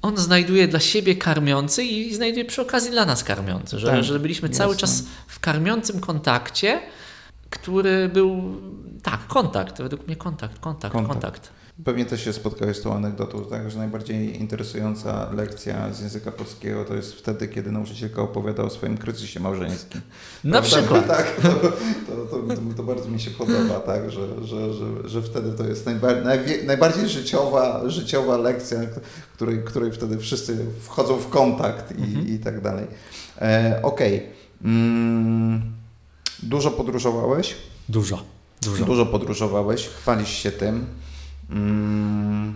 on 0.02 0.18
znajduje 0.18 0.68
dla 0.68 0.80
siebie 0.80 1.16
karmiący 1.16 1.84
i 1.84 2.16
znajduje 2.16 2.46
przy 2.46 2.62
okazji 2.62 2.92
dla 2.92 3.06
nas 3.06 3.24
karmiący. 3.24 3.80
Że, 3.80 3.88
tak, 3.88 4.04
że 4.04 4.20
byliśmy 4.20 4.48
jasne. 4.48 4.58
cały 4.58 4.76
czas 4.76 5.04
w 5.28 5.40
karmiącym 5.40 6.00
kontakcie, 6.00 6.80
który 7.52 8.10
był, 8.10 8.42
tak, 9.04 9.28
kontakt, 9.28 9.82
według 9.82 10.08
mnie 10.08 10.16
kontakt, 10.16 10.60
kontakt, 10.60 10.94
kontakt. 10.94 11.22
kontakt. 11.22 11.50
Pewnie 11.86 12.06
też 12.06 12.24
się 12.24 12.34
spotkałeś 12.34 12.78
z 12.78 12.82
tą 12.82 12.96
anegdotą, 12.96 13.46
tak, 13.46 13.72
że 13.72 13.78
najbardziej 13.78 14.40
interesująca 14.40 15.32
lekcja 15.34 15.94
z 15.94 16.02
języka 16.02 16.32
polskiego 16.32 16.86
to 16.86 16.96
jest 16.96 17.14
wtedy, 17.14 17.48
kiedy 17.48 17.72
nauczycielka 17.72 18.22
opowiada 18.22 18.64
o 18.64 18.70
swoim 18.70 18.98
kryzysie 18.98 19.40
małżeńskim. 19.40 20.02
Na 20.44 20.62
przykład. 20.62 21.08
Tak, 21.12 21.36
to, 21.36 21.50
to, 22.32 22.54
to, 22.78 22.84
bardzo 22.84 23.10
mi 23.10 23.20
się 23.20 23.32
podoba, 23.32 23.80
tak, 23.80 24.12
że, 24.12 24.46
że, 24.46 24.74
że, 24.74 25.10
że 25.10 25.22
wtedy 25.22 25.52
to 25.52 25.64
jest 25.64 25.86
najbardziej, 25.86 26.66
najbardziej 26.66 27.10
życiowa, 27.10 27.82
życiowa 27.90 28.38
lekcja, 28.38 28.80
której, 29.36 29.64
której 29.64 29.92
wtedy 29.92 30.18
wszyscy 30.18 30.66
wchodzą 30.82 31.18
w 31.18 31.30
kontakt 31.30 31.92
i, 31.92 32.04
mhm. 32.04 32.28
i 32.28 32.40
tak 32.40 32.62
dalej. 32.62 32.88
E, 33.42 33.80
Okej. 33.84 34.18
Okay. 34.62 35.81
Dużo 36.44 36.72
podróżowałeś? 36.72 37.56
Dużo. 37.90 38.24
Dużo. 38.62 38.86
Dużo 38.86 39.06
podróżowałeś, 39.06 39.88
chwalisz 39.88 40.30
się 40.30 40.52
tym. 40.52 40.86
Mm, 41.50 42.56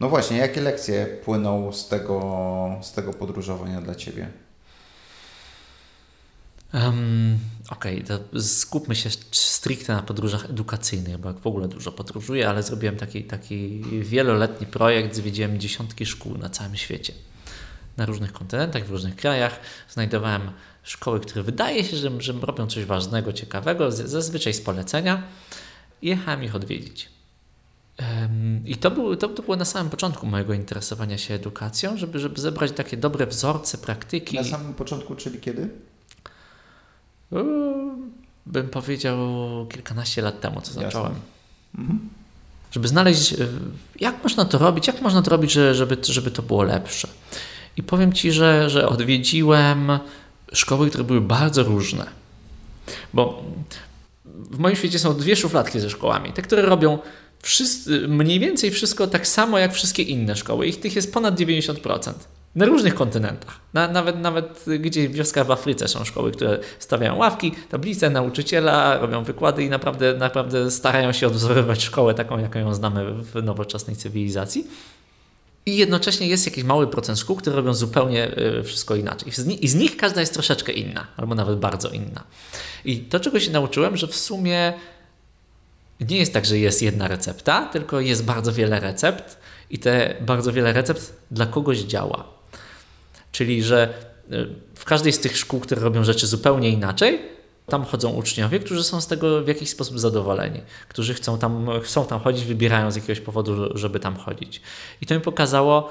no 0.00 0.08
właśnie, 0.08 0.36
jakie 0.36 0.60
lekcje 0.60 1.06
płyną 1.24 1.72
z 1.72 1.88
tego, 1.88 2.20
z 2.82 2.92
tego 2.92 3.12
podróżowania 3.12 3.80
dla 3.80 3.94
Ciebie? 3.94 4.28
Um, 6.74 7.38
Okej, 7.70 8.04
okay, 8.04 8.42
skupmy 8.42 8.96
się 8.96 9.10
stricte 9.30 9.94
na 9.94 10.02
podróżach 10.02 10.50
edukacyjnych, 10.50 11.18
bo 11.18 11.28
jak 11.28 11.38
w 11.38 11.46
ogóle 11.46 11.68
dużo 11.68 11.92
podróżuję, 11.92 12.48
ale 12.48 12.62
zrobiłem 12.62 12.96
taki, 12.96 13.24
taki 13.24 13.82
wieloletni 14.00 14.66
projekt, 14.66 15.14
zwiedziłem 15.14 15.60
dziesiątki 15.60 16.06
szkół 16.06 16.38
na 16.38 16.48
całym 16.48 16.76
świecie. 16.76 17.12
Na 17.96 18.06
różnych 18.06 18.32
kontynentach, 18.32 18.84
w 18.84 18.90
różnych 18.90 19.16
krajach. 19.16 19.60
Znajdowałem 19.90 20.50
szkoły, 20.82 21.20
które 21.20 21.42
wydaje 21.42 21.84
się, 21.84 21.96
że, 21.96 22.10
że 22.18 22.32
robią 22.32 22.66
coś 22.66 22.84
ważnego, 22.84 23.32
ciekawego, 23.32 23.92
zazwyczaj 23.92 24.54
z 24.54 24.60
polecenia. 24.60 25.22
Jechałem 26.02 26.44
ich 26.44 26.56
odwiedzić. 26.56 27.08
I 28.64 28.76
to, 28.76 28.90
był, 28.90 29.16
to, 29.16 29.28
to 29.28 29.42
było 29.42 29.56
na 29.56 29.64
samym 29.64 29.90
początku 29.90 30.26
mojego 30.26 30.54
interesowania 30.54 31.18
się 31.18 31.34
edukacją, 31.34 31.96
żeby, 31.96 32.18
żeby 32.18 32.40
zebrać 32.40 32.72
takie 32.72 32.96
dobre 32.96 33.26
wzorce, 33.26 33.78
praktyki. 33.78 34.36
Na 34.36 34.44
samym 34.44 34.74
początku, 34.74 35.14
czyli 35.14 35.40
kiedy? 35.40 35.68
Bym 38.46 38.68
powiedział 38.68 39.18
kilkanaście 39.70 40.22
lat 40.22 40.40
temu, 40.40 40.60
co 40.60 40.72
zacząłem. 40.72 41.14
Mhm. 41.78 42.08
Żeby 42.70 42.88
znaleźć, 42.88 43.32
e, 43.32 43.36
jak 44.00 44.22
można 44.22 44.44
to 44.44 44.58
robić, 44.58 44.86
jak 44.86 45.02
można 45.02 45.22
to 45.22 45.30
robić, 45.30 45.52
żeby, 45.52 45.98
żeby 46.02 46.30
to 46.30 46.42
było 46.42 46.62
lepsze. 46.62 47.08
I 47.76 47.82
powiem 47.82 48.12
Ci, 48.12 48.32
że, 48.32 48.70
że 48.70 48.88
odwiedziłem 48.88 49.98
szkoły, 50.52 50.88
które 50.88 51.04
były 51.04 51.20
bardzo 51.20 51.62
różne. 51.62 52.06
Bo 53.14 53.42
w 54.24 54.58
moim 54.58 54.76
świecie 54.76 54.98
są 54.98 55.14
dwie 55.14 55.36
szufladki 55.36 55.80
ze 55.80 55.90
szkołami. 55.90 56.32
Te, 56.32 56.42
które 56.42 56.62
robią 56.62 56.98
wszyscy, 57.42 58.08
mniej 58.08 58.40
więcej 58.40 58.70
wszystko 58.70 59.06
tak 59.06 59.26
samo 59.26 59.58
jak 59.58 59.72
wszystkie 59.72 60.02
inne 60.02 60.36
szkoły. 60.36 60.66
Ich 60.66 60.80
tych 60.80 60.96
jest 60.96 61.12
ponad 61.12 61.34
90%. 61.34 62.12
Na 62.54 62.66
różnych 62.66 62.94
kontynentach. 62.94 63.60
Na, 63.74 63.88
nawet, 63.88 64.18
nawet 64.18 64.64
gdzie 64.80 65.08
wioska 65.08 65.44
w 65.44 65.50
Afryce 65.50 65.88
są 65.88 66.04
szkoły, 66.04 66.32
które 66.32 66.58
stawiają 66.78 67.16
ławki, 67.16 67.52
tablice, 67.70 68.10
nauczyciela, 68.10 68.98
robią 68.98 69.24
wykłady 69.24 69.64
i 69.64 69.68
naprawdę, 69.68 70.14
naprawdę 70.14 70.70
starają 70.70 71.12
się 71.12 71.26
odwzorować 71.26 71.82
szkołę 71.82 72.14
taką, 72.14 72.38
jaką 72.38 72.58
ją 72.58 72.74
znamy 72.74 73.14
w 73.14 73.42
nowoczesnej 73.42 73.96
cywilizacji. 73.96 74.66
I 75.66 75.76
jednocześnie 75.76 76.28
jest 76.28 76.46
jakiś 76.46 76.64
mały 76.64 76.86
procent 76.86 77.18
szkół, 77.18 77.36
które 77.36 77.56
robią 77.56 77.74
zupełnie 77.74 78.38
y, 78.38 78.62
wszystko 78.62 78.96
inaczej. 78.96 79.32
I 79.60 79.68
z 79.68 79.74
nich 79.74 79.96
każda 79.96 80.20
jest 80.20 80.32
troszeczkę 80.32 80.72
inna, 80.72 81.06
albo 81.16 81.34
nawet 81.34 81.58
bardzo 81.58 81.88
inna. 81.88 82.24
I 82.84 82.98
to, 82.98 83.20
czego 83.20 83.40
się 83.40 83.50
nauczyłem, 83.50 83.96
że 83.96 84.06
w 84.06 84.16
sumie 84.16 84.72
nie 86.00 86.16
jest 86.16 86.32
tak, 86.32 86.46
że 86.46 86.58
jest 86.58 86.82
jedna 86.82 87.08
recepta, 87.08 87.66
tylko 87.66 88.00
jest 88.00 88.24
bardzo 88.24 88.52
wiele 88.52 88.80
recept 88.80 89.38
i 89.70 89.78
te 89.78 90.16
bardzo 90.20 90.52
wiele 90.52 90.72
recept 90.72 91.14
dla 91.30 91.46
kogoś 91.46 91.78
działa. 91.78 92.28
Czyli, 93.32 93.62
że 93.62 93.94
y, 94.32 94.48
w 94.74 94.84
każdej 94.84 95.12
z 95.12 95.20
tych 95.20 95.36
szkół, 95.36 95.60
które 95.60 95.80
robią 95.80 96.04
rzeczy 96.04 96.26
zupełnie 96.26 96.68
inaczej, 96.68 97.20
tam 97.72 97.84
chodzą 97.84 98.10
uczniowie, 98.10 98.58
którzy 98.58 98.84
są 98.84 99.00
z 99.00 99.06
tego 99.06 99.42
w 99.42 99.48
jakiś 99.48 99.70
sposób 99.70 99.98
zadowoleni, 99.98 100.60
którzy 100.88 101.14
chcą 101.14 101.38
tam, 101.38 101.68
chcą 101.82 102.06
tam 102.06 102.20
chodzić, 102.20 102.44
wybierają 102.44 102.90
z 102.90 102.96
jakiegoś 102.96 103.20
powodu, 103.20 103.78
żeby 103.78 104.00
tam 104.00 104.16
chodzić. 104.16 104.60
I 105.00 105.06
to 105.06 105.14
mi 105.14 105.20
pokazało, 105.20 105.90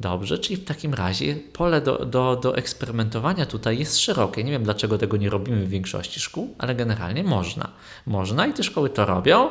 Dobrze, 0.00 0.38
czyli 0.38 0.56
w 0.56 0.64
takim 0.64 0.94
razie 0.94 1.36
pole 1.52 1.80
do, 1.80 2.06
do, 2.06 2.36
do 2.36 2.56
eksperymentowania 2.56 3.46
tutaj 3.46 3.78
jest 3.78 3.98
szerokie. 3.98 4.44
Nie 4.44 4.52
wiem, 4.52 4.64
dlaczego 4.64 4.98
tego 4.98 5.16
nie 5.16 5.30
robimy 5.30 5.66
w 5.66 5.68
większości 5.68 6.20
szkół, 6.20 6.54
ale 6.58 6.74
generalnie 6.74 7.24
można. 7.24 7.70
Można 8.06 8.46
i 8.46 8.52
te 8.52 8.62
szkoły 8.62 8.90
to 8.90 9.06
robią. 9.06 9.48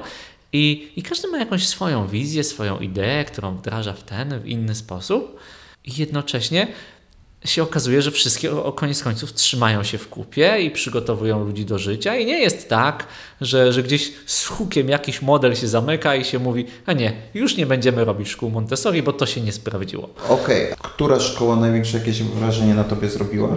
I, 0.54 0.92
I 0.96 1.04
każdy 1.04 1.28
ma 1.28 1.38
jakąś 1.38 1.68
swoją 1.68 2.08
wizję, 2.08 2.44
swoją 2.44 2.80
ideę, 2.80 3.26
którą 3.26 3.58
wdraża 3.58 3.94
w 3.94 4.04
ten, 4.04 4.40
w 4.40 4.48
inny 4.48 4.76
sposób. 4.76 5.40
I 5.86 5.92
jednocześnie 5.98 6.68
się 7.46 7.64
okazuje, 7.64 8.02
że 8.02 8.12
wszystkie 8.12 8.64
o, 8.64 8.72
koniec 8.72 9.04
końców 9.04 9.34
trzymają 9.34 9.84
się 9.84 9.98
w 9.98 10.10
kupie 10.10 10.60
i 10.60 10.72
przygotowują 10.72 11.46
ludzi 11.46 11.66
do 11.66 11.80
życia. 11.80 12.16
I 12.16 12.26
nie 12.26 12.40
jest 12.40 12.70
tak, 12.70 13.08
że, 13.42 13.74
że 13.74 13.84
gdzieś 13.84 14.14
z 14.26 14.46
hukiem 14.46 14.90
jakiś 14.90 15.22
model 15.22 15.56
się 15.56 15.68
zamyka 15.68 16.16
i 16.16 16.26
się 16.26 16.40
mówi, 16.40 16.66
a 16.86 16.94
nie, 16.94 17.14
już 17.34 17.58
nie 17.58 17.66
będziemy 17.66 18.06
robić 18.06 18.30
szkół 18.30 18.50
Montessori, 18.50 19.04
bo 19.04 19.14
to 19.14 19.26
się 19.26 19.42
nie 19.42 19.52
sprawdziło. 19.52 20.10
Okej. 20.30 20.66
Okay. 20.66 20.78
Która 20.78 21.20
szkoła 21.20 21.56
największe 21.56 21.98
jakieś 21.98 22.24
wrażenie 22.24 22.74
na 22.74 22.84
tobie 22.84 23.10
zrobiła? 23.10 23.50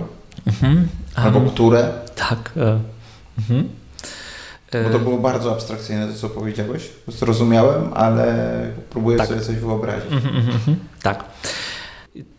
Mhm. 0.46 0.88
Albo 1.14 1.38
um, 1.38 1.50
które? 1.50 1.92
Tak. 2.14 2.52
E, 2.56 2.80
mhm. 3.38 3.68
Bo 4.84 4.90
to 4.90 4.98
było 4.98 5.18
bardzo 5.18 5.52
abstrakcyjne 5.52 6.08
to, 6.08 6.18
co 6.18 6.28
powiedziałeś. 6.28 6.90
Zrozumiałem, 7.08 7.90
ale 7.94 8.50
próbuję 8.90 9.16
tak. 9.18 9.28
sobie 9.28 9.40
coś 9.40 9.56
wyobrazić. 9.56 10.12
Mhm, 10.12 10.36
mhm, 10.36 10.54
mhm. 10.54 10.76
tak. 11.02 11.24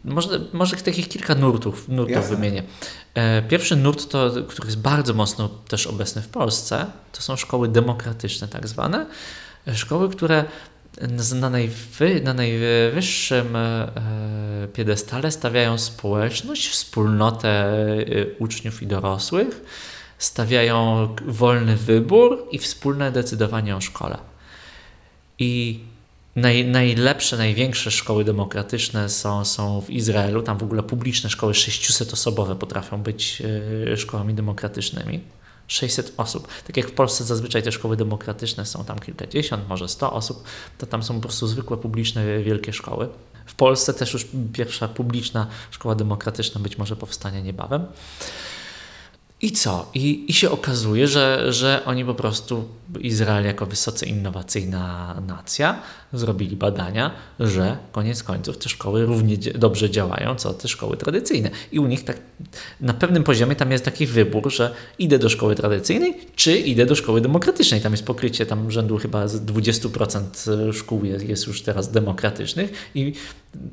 Może, 0.05 0.39
może 0.53 0.75
takich 0.75 1.07
kilka 1.07 1.35
nurtów, 1.35 1.89
nurtów 1.89 2.29
wymienię. 2.29 2.63
E, 3.13 3.41
pierwszy 3.41 3.75
nurt, 3.75 4.09
to, 4.09 4.31
który 4.47 4.67
jest 4.67 4.81
bardzo 4.81 5.13
mocno 5.13 5.49
też 5.49 5.87
obecny 5.87 6.21
w 6.21 6.27
Polsce, 6.27 6.85
to 7.11 7.21
są 7.21 7.35
szkoły 7.35 7.67
demokratyczne, 7.67 8.47
tak 8.47 8.67
zwane. 8.67 9.05
Szkoły, 9.73 10.09
które 10.09 10.45
na, 11.35 11.49
najwy, 11.49 12.21
na 12.23 12.33
najwyższym 12.33 13.55
e, 13.55 13.87
piedestale 14.73 15.31
stawiają 15.31 15.77
społeczność, 15.77 16.69
wspólnotę 16.69 17.49
e, 17.49 18.05
uczniów 18.39 18.81
i 18.81 18.87
dorosłych, 18.87 19.61
stawiają 20.17 21.07
wolny 21.25 21.77
wybór 21.77 22.47
i 22.51 22.59
wspólne 22.59 23.11
decydowanie 23.11 23.75
o 23.75 23.81
szkole. 23.81 24.17
I 25.39 25.79
Naj, 26.35 26.65
najlepsze, 26.65 27.37
największe 27.37 27.91
szkoły 27.91 28.23
demokratyczne 28.23 29.09
są, 29.09 29.45
są 29.45 29.81
w 29.81 29.89
Izraelu. 29.89 30.41
Tam 30.41 30.57
w 30.57 30.63
ogóle 30.63 30.83
publiczne 30.83 31.29
szkoły 31.29 31.53
600-osobowe 31.53 32.55
potrafią 32.55 33.03
być 33.03 33.43
e, 33.91 33.97
szkołami 33.97 34.33
demokratycznymi. 34.33 35.21
600 35.67 36.13
osób. 36.17 36.47
Tak 36.67 36.77
jak 36.77 36.87
w 36.87 36.91
Polsce 36.91 37.23
zazwyczaj 37.23 37.63
te 37.63 37.71
szkoły 37.71 37.97
demokratyczne 37.97 38.65
są 38.65 38.85
tam 38.85 38.99
kilkadziesiąt, 38.99 39.67
może 39.69 39.87
100 39.87 40.13
osób, 40.13 40.43
to 40.77 40.85
tam 40.85 41.03
są 41.03 41.13
po 41.15 41.21
prostu 41.21 41.47
zwykłe 41.47 41.77
publiczne 41.77 42.43
wielkie 42.43 42.73
szkoły. 42.73 43.09
W 43.45 43.55
Polsce 43.55 43.93
też 43.93 44.13
już 44.13 44.27
pierwsza 44.53 44.87
publiczna 44.87 45.47
szkoła 45.71 45.95
demokratyczna 45.95 46.61
być 46.61 46.77
może 46.77 46.95
powstanie 46.95 47.41
niebawem. 47.41 47.85
I 49.41 49.51
co? 49.51 49.89
I, 49.93 50.25
I 50.27 50.33
się 50.33 50.51
okazuje, 50.51 51.07
że, 51.07 51.53
że 51.53 51.81
oni 51.85 52.05
po 52.05 52.15
prostu, 52.15 52.67
Izrael 52.99 53.45
jako 53.45 53.65
wysoce 53.65 54.05
innowacyjna 54.05 55.15
nacja, 55.27 55.81
zrobili 56.13 56.55
badania, 56.55 57.11
że 57.39 57.77
koniec 57.91 58.23
końców 58.23 58.57
te 58.57 58.69
szkoły 58.69 59.05
równie 59.05 59.37
dobrze 59.55 59.89
działają, 59.89 60.35
co 60.35 60.53
te 60.53 60.67
szkoły 60.67 60.97
tradycyjne. 60.97 61.49
I 61.71 61.79
u 61.79 61.87
nich 61.87 62.03
tak 62.03 62.17
na 62.81 62.93
pewnym 62.93 63.23
poziomie 63.23 63.55
tam 63.55 63.71
jest 63.71 63.85
taki 63.85 64.05
wybór, 64.05 64.53
że 64.53 64.73
idę 64.99 65.19
do 65.19 65.29
szkoły 65.29 65.55
tradycyjnej, 65.55 66.17
czy 66.35 66.57
idę 66.57 66.85
do 66.85 66.95
szkoły 66.95 67.21
demokratycznej. 67.21 67.81
Tam 67.81 67.91
jest 67.91 68.05
pokrycie 68.05 68.45
tam 68.45 68.71
rzędu 68.71 68.97
chyba 68.97 69.25
20% 69.25 70.73
szkół 70.73 71.05
jest, 71.05 71.25
jest 71.25 71.47
już 71.47 71.61
teraz 71.61 71.91
demokratycznych 71.91 72.71
i 72.95 73.13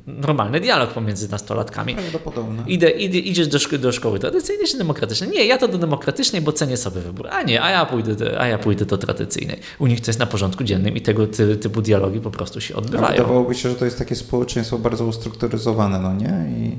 normalny 0.07 0.59
dialog 0.59 0.93
pomiędzy 0.93 1.31
nastolatkami. 1.31 1.95
Prawdopodobne. 1.95 2.63
Idę, 2.67 2.89
idę, 2.89 3.17
idziesz 3.17 3.47
do, 3.47 3.59
szko 3.59 3.77
do 3.77 3.91
szkoły 3.91 4.19
tradycyjnej 4.19 4.67
czy 4.67 4.77
demokratycznej? 4.77 5.29
Nie, 5.29 5.45
ja 5.45 5.57
to 5.57 5.67
do 5.67 5.77
demokratycznej, 5.77 6.41
bo 6.41 6.51
cenię 6.51 6.77
sobie 6.77 7.01
wybór. 7.01 7.27
A 7.27 7.43
nie, 7.43 7.63
a 7.63 7.69
ja 7.69 7.85
pójdę 7.85 8.15
do, 8.15 8.41
a 8.41 8.47
ja 8.47 8.57
pójdę 8.57 8.85
do 8.85 8.97
tradycyjnej. 8.97 9.59
U 9.79 9.87
nich 9.87 10.01
to 10.01 10.09
jest 10.09 10.19
na 10.19 10.25
porządku 10.25 10.63
dziennym 10.63 10.97
i 10.97 11.01
tego 11.01 11.27
ty, 11.27 11.57
typu 11.57 11.81
dialogi 11.81 12.19
po 12.19 12.30
prostu 12.31 12.61
się 12.61 12.75
odbywają. 12.75 13.11
wydawałoby 13.11 13.55
się, 13.55 13.69
że 13.69 13.75
to 13.75 13.85
jest 13.85 13.97
takie 13.97 14.15
społeczeństwo 14.15 14.77
bardzo 14.77 15.05
ustrukturyzowane, 15.05 15.99
no 15.99 16.13
nie? 16.13 16.45
I, 16.49 16.77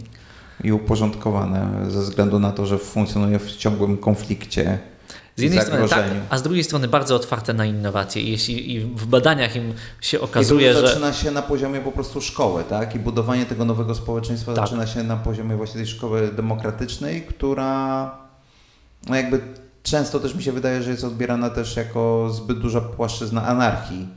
i 0.69 0.73
uporządkowane 0.73 1.91
ze 1.91 2.01
względu 2.03 2.39
na 2.39 2.53
to, 2.53 2.67
że 2.67 2.79
funkcjonuje 2.79 3.39
w 3.39 3.57
ciągłym 3.57 3.97
konflikcie 3.97 4.79
z 5.37 5.43
jednej 5.43 5.61
strony 5.61 5.89
tak, 5.89 6.05
a 6.31 6.39
z 6.39 6.43
drugiej 6.43 6.65
strony 6.65 6.89
bardzo 6.89 7.17
otwarte 7.17 7.55
na 7.55 7.65
innowacje. 7.67 8.23
I 8.23 8.31
jeśli 8.31 8.75
i 8.75 8.81
w 8.81 9.07
badaniach 9.07 9.57
im 9.57 9.75
się 10.01 10.21
okazuje, 10.21 10.71
I 10.71 10.75
to 10.75 10.81
że. 10.81 10.89
zaczyna 10.89 11.13
się 11.13 11.31
na 11.31 11.43
poziomie 11.43 11.81
po 11.81 11.93
prostu 11.93 12.21
szkoły, 12.21 12.65
tak? 12.65 12.95
I 12.95 12.99
budowanie 12.99 13.47
tego 13.47 13.65
nowego 13.65 13.95
społeczeństwa 13.95 14.55
tak. 14.55 14.65
zaczyna 14.65 14.87
się 14.87 15.03
na 15.03 15.17
poziomie 15.17 15.57
właśnie 15.57 15.75
tej 15.75 15.87
szkoły 15.87 16.31
demokratycznej, 16.37 17.23
która 17.23 18.11
no 19.09 19.17
jakby 19.17 19.41
często 19.83 20.21
też 20.21 20.35
mi 20.35 20.43
się 20.43 20.53
wydaje, 20.53 20.83
że 20.83 20.91
jest 20.91 21.05
odbierana 21.05 21.51
też 21.51 21.77
jako 21.77 22.31
zbyt 22.31 22.59
duża 22.59 22.81
płaszczyzna 22.81 23.47
anarchii 23.47 24.09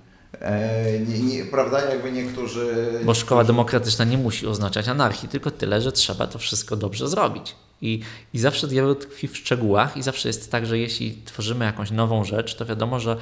nie, 1.08 1.20
nie, 1.20 1.46
prawda? 1.46 1.90
Jakby 1.90 2.12
niektórzy. 2.12 2.94
Bo 3.04 3.14
szkoła 3.14 3.44
demokratyczna 3.44 4.06
nie 4.06 4.18
musi 4.18 4.48
oznaczać 4.48 4.88
anarchii, 4.88 5.30
tylko 5.30 5.52
tyle, 5.52 5.82
że 5.82 5.92
trzeba 5.92 6.28
to 6.28 6.40
wszystko 6.40 6.76
dobrze 6.76 7.08
zrobić. 7.08 7.56
I, 7.82 8.00
I 8.34 8.40
zawsze 8.40 8.68
diabeł 8.68 8.96
tkwi 8.96 9.28
w 9.28 9.38
szczegółach, 9.38 9.98
i 9.98 10.04
zawsze 10.04 10.30
jest 10.30 10.52
tak, 10.52 10.66
że 10.66 10.80
jeśli 10.80 11.18
tworzymy 11.26 11.66
jakąś 11.66 11.92
nową 11.92 12.24
rzecz, 12.24 12.56
to 12.56 12.66
wiadomo, 12.66 13.00
że, 13.00 13.18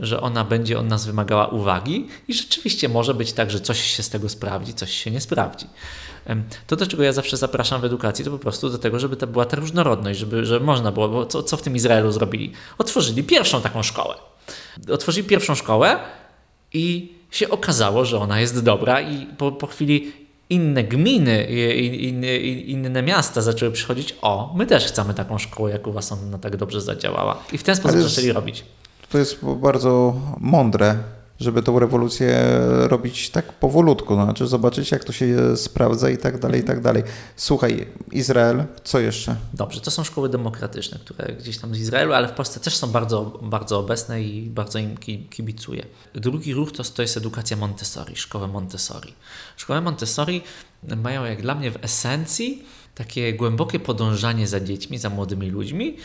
że 0.00 0.20
ona 0.20 0.44
będzie 0.44 0.78
od 0.78 0.86
nas 0.86 1.06
wymagała 1.06 1.46
uwagi, 1.46 2.08
i 2.28 2.34
rzeczywiście 2.34 2.88
może 2.88 3.14
być 3.14 3.32
tak, 3.32 3.50
że 3.50 3.60
coś 3.60 3.80
się 3.80 4.02
z 4.02 4.10
tego 4.10 4.28
sprawdzi, 4.28 4.74
coś 4.74 4.90
się 4.90 5.10
nie 5.10 5.20
sprawdzi. 5.20 5.66
To, 6.66 6.76
do 6.76 6.86
czego 6.86 7.02
ja 7.02 7.12
zawsze 7.12 7.36
zapraszam 7.36 7.80
w 7.80 7.84
edukacji, 7.84 8.24
to 8.24 8.30
po 8.30 8.38
prostu 8.38 8.70
do 8.70 8.78
tego, 8.78 8.98
żeby 8.98 9.16
to 9.16 9.26
była 9.26 9.44
ta 9.44 9.56
różnorodność, 9.56 10.18
żeby, 10.18 10.44
żeby 10.44 10.66
można 10.66 10.92
było, 10.92 11.08
bo 11.08 11.26
co, 11.26 11.42
co 11.42 11.56
w 11.56 11.62
tym 11.62 11.76
Izraelu 11.76 12.12
zrobili? 12.12 12.52
Otworzyli 12.78 13.24
pierwszą 13.24 13.62
taką 13.62 13.82
szkołę. 13.82 14.14
Otworzyli 14.90 15.28
pierwszą 15.28 15.54
szkołę 15.54 15.98
i 16.72 17.12
się 17.30 17.48
okazało, 17.50 18.04
że 18.04 18.18
ona 18.18 18.40
jest 18.40 18.64
dobra 18.64 19.00
i 19.00 19.26
po, 19.26 19.52
po 19.52 19.66
chwili 19.66 20.12
inne 20.50 20.84
gminy, 20.84 21.44
inne, 21.82 22.36
inne 22.36 23.02
miasta 23.02 23.42
zaczęły 23.42 23.72
przychodzić, 23.72 24.16
o, 24.22 24.54
my 24.56 24.66
też 24.66 24.86
chcemy 24.86 25.14
taką 25.14 25.38
szkołę, 25.38 25.70
jak 25.70 25.86
u 25.86 25.92
was 25.92 26.12
ona 26.12 26.38
tak 26.38 26.56
dobrze 26.56 26.80
zadziałała. 26.80 27.38
I 27.52 27.58
w 27.58 27.62
ten 27.62 27.76
sposób 27.76 28.00
zaczęli 28.00 28.32
robić. 28.32 28.64
To 29.08 29.18
jest 29.18 29.44
bardzo 29.44 30.14
mądre, 30.40 30.98
żeby 31.40 31.62
tą 31.62 31.78
rewolucję 31.78 32.58
robić 32.88 33.30
tak 33.30 33.52
powolutku, 33.52 34.16
no, 34.16 34.24
znaczy 34.24 34.46
zobaczyć 34.46 34.90
jak 34.90 35.04
to 35.04 35.12
się 35.12 35.56
sprawdza 35.56 36.10
i 36.10 36.18
tak 36.18 36.38
dalej, 36.38 36.60
i 36.60 36.64
tak 36.64 36.80
dalej. 36.80 37.02
Słuchaj, 37.36 37.86
Izrael, 38.12 38.64
co 38.84 39.00
jeszcze? 39.00 39.36
Dobrze, 39.54 39.80
to 39.80 39.90
są 39.90 40.04
szkoły 40.04 40.28
demokratyczne, 40.28 40.98
które 40.98 41.32
gdzieś 41.32 41.58
tam 41.58 41.74
z 41.74 41.78
Izraelu, 41.78 42.12
ale 42.12 42.28
w 42.28 42.32
Polsce 42.32 42.60
też 42.60 42.76
są 42.76 42.86
bardzo, 42.86 43.38
bardzo 43.42 43.78
obecne 43.78 44.22
i 44.22 44.50
bardzo 44.50 44.78
im 44.78 44.96
kibicuję. 45.30 45.86
Drugi 46.14 46.54
ruch 46.54 46.72
to, 46.72 46.84
to 46.84 47.02
jest 47.02 47.16
edukacja 47.16 47.56
Montessori, 47.56 48.16
szkoły 48.16 48.48
Montessori. 48.48 49.12
Szkoły 49.56 49.80
Montessori 49.80 50.42
mają 50.96 51.24
jak 51.24 51.42
dla 51.42 51.54
mnie 51.54 51.70
w 51.70 51.84
esencji 51.84 52.64
takie 52.94 53.34
głębokie 53.34 53.80
podążanie 53.80 54.46
za 54.46 54.60
dziećmi, 54.60 54.98
za 54.98 55.10
młodymi 55.10 55.50
ludźmi, 55.50 55.96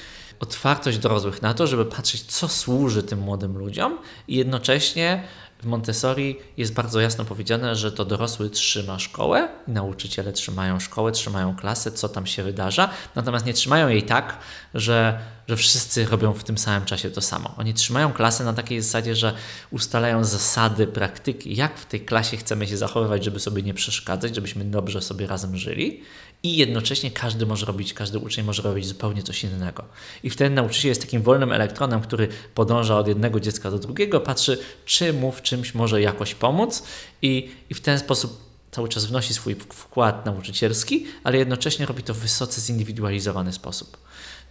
otwartość 0.41 0.97
dorosłych 0.97 1.41
na 1.41 1.53
to, 1.53 1.67
żeby 1.67 1.85
patrzeć, 1.85 2.21
co 2.21 2.47
służy 2.47 3.03
tym 3.03 3.19
młodym 3.19 3.57
ludziom 3.57 3.97
i 4.27 4.35
jednocześnie 4.35 5.23
w 5.61 5.65
Montessori 5.65 6.39
jest 6.57 6.73
bardzo 6.73 6.99
jasno 6.99 7.25
powiedziane, 7.25 7.75
że 7.75 7.91
to 7.91 8.05
dorosły 8.05 8.49
trzyma 8.49 8.99
szkołę 8.99 9.49
i 9.67 9.71
nauczyciele 9.71 10.33
trzymają 10.33 10.79
szkołę, 10.79 11.11
trzymają 11.11 11.55
klasę, 11.55 11.91
co 11.91 12.09
tam 12.09 12.25
się 12.25 12.43
wydarza, 12.43 12.89
natomiast 13.15 13.45
nie 13.45 13.53
trzymają 13.53 13.87
jej 13.87 14.03
tak, 14.03 14.37
że, 14.73 15.19
że 15.47 15.57
wszyscy 15.57 16.05
robią 16.05 16.33
w 16.33 16.43
tym 16.43 16.57
samym 16.57 16.85
czasie 16.85 17.09
to 17.09 17.21
samo. 17.21 17.53
Oni 17.57 17.73
trzymają 17.73 18.13
klasę 18.13 18.43
na 18.43 18.53
takiej 18.53 18.81
zasadzie, 18.81 19.15
że 19.15 19.33
ustalają 19.71 20.23
zasady, 20.23 20.87
praktyki, 20.87 21.55
jak 21.55 21.77
w 21.77 21.85
tej 21.85 22.01
klasie 22.01 22.37
chcemy 22.37 22.67
się 22.67 22.77
zachowywać, 22.77 23.23
żeby 23.23 23.39
sobie 23.39 23.63
nie 23.63 23.73
przeszkadzać, 23.73 24.35
żebyśmy 24.35 24.65
dobrze 24.65 25.01
sobie 25.01 25.27
razem 25.27 25.57
żyli 25.57 26.01
i 26.43 26.57
jednocześnie 26.57 27.11
każdy 27.11 27.45
może 27.45 27.65
robić, 27.65 27.93
każdy 27.93 28.19
uczeń 28.19 28.45
może 28.45 28.61
robić 28.61 28.87
zupełnie 28.87 29.23
coś 29.23 29.43
innego. 29.43 29.83
I 30.23 30.29
wtedy 30.29 30.55
nauczyciel 30.55 30.89
jest 30.89 31.01
takim 31.01 31.21
wolnym 31.21 31.51
elektronem, 31.51 32.01
który 32.01 32.27
podąża 32.55 32.97
od 32.97 33.07
jednego 33.07 33.39
dziecka 33.39 33.71
do 33.71 33.79
drugiego, 33.79 34.19
patrzy, 34.19 34.59
czy 34.85 35.13
mu 35.13 35.31
w 35.31 35.41
czymś 35.41 35.73
może 35.73 36.01
jakoś 36.01 36.35
pomóc 36.35 36.83
i, 37.21 37.51
i 37.69 37.73
w 37.73 37.81
ten 37.81 37.99
sposób 37.99 38.51
cały 38.71 38.89
czas 38.89 39.05
wnosi 39.05 39.33
swój 39.33 39.55
wkład 39.55 40.25
nauczycielski, 40.25 41.05
ale 41.23 41.37
jednocześnie 41.37 41.85
robi 41.85 42.03
to 42.03 42.13
w 42.13 42.17
wysoce 42.17 42.61
zindywidualizowany 42.61 43.53
sposób. 43.53 43.97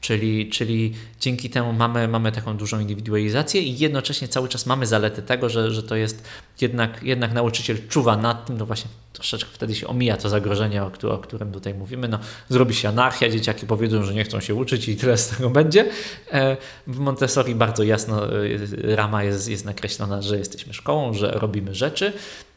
Czyli, 0.01 0.51
czyli 0.51 0.95
dzięki 1.21 1.51
temu 1.51 1.73
mamy, 1.73 2.09
mamy 2.09 2.33
taką 2.33 2.57
dużą 2.57 2.81
indywidualizację 2.81 3.63
i 3.63 3.79
jednocześnie 3.79 4.29
cały 4.29 4.49
czas 4.49 4.67
mamy 4.67 4.87
zalety 4.87 5.23
tego, 5.23 5.49
że, 5.49 5.71
że 5.71 5.83
to 5.83 5.97
jest 5.97 6.25
jednak, 6.61 7.03
jednak 7.03 7.33
nauczyciel 7.33 7.89
czuwa 7.89 8.17
nad 8.17 8.47
tym, 8.47 8.59
no 8.59 8.67
właśnie 8.67 8.91
troszeczkę 9.13 9.51
wtedy 9.53 9.75
się 9.75 9.87
omija 9.87 10.17
to 10.17 10.29
zagrożenie, 10.29 10.83
o, 10.83 10.91
o 11.11 11.19
którym 11.19 11.53
tutaj 11.53 11.75
mówimy. 11.75 12.09
No, 12.09 12.19
zrobi 12.49 12.75
się 12.75 12.89
anarchia, 12.89 13.29
dzieciaki 13.29 13.67
powiedzą, 13.67 14.03
że 14.03 14.15
nie 14.15 14.25
chcą 14.25 14.41
się 14.41 14.55
uczyć 14.55 14.89
i 14.89 14.97
tyle 14.97 15.19
z 15.19 15.29
tego 15.29 15.51
będzie. 15.51 15.87
E, 16.33 16.57
w 16.87 16.99
Montessori 16.99 17.55
bardzo 17.55 17.83
jasno 17.83 18.27
e, 18.27 18.97
rama 18.97 19.25
jest, 19.25 19.49
jest 19.49 19.65
nakreślona, 19.65 20.23
że 20.23 20.39
jesteśmy 20.39 20.75
szkołą, 20.75 21.15
że 21.15 21.31
robimy 21.31 21.75
rzeczy. 21.75 22.13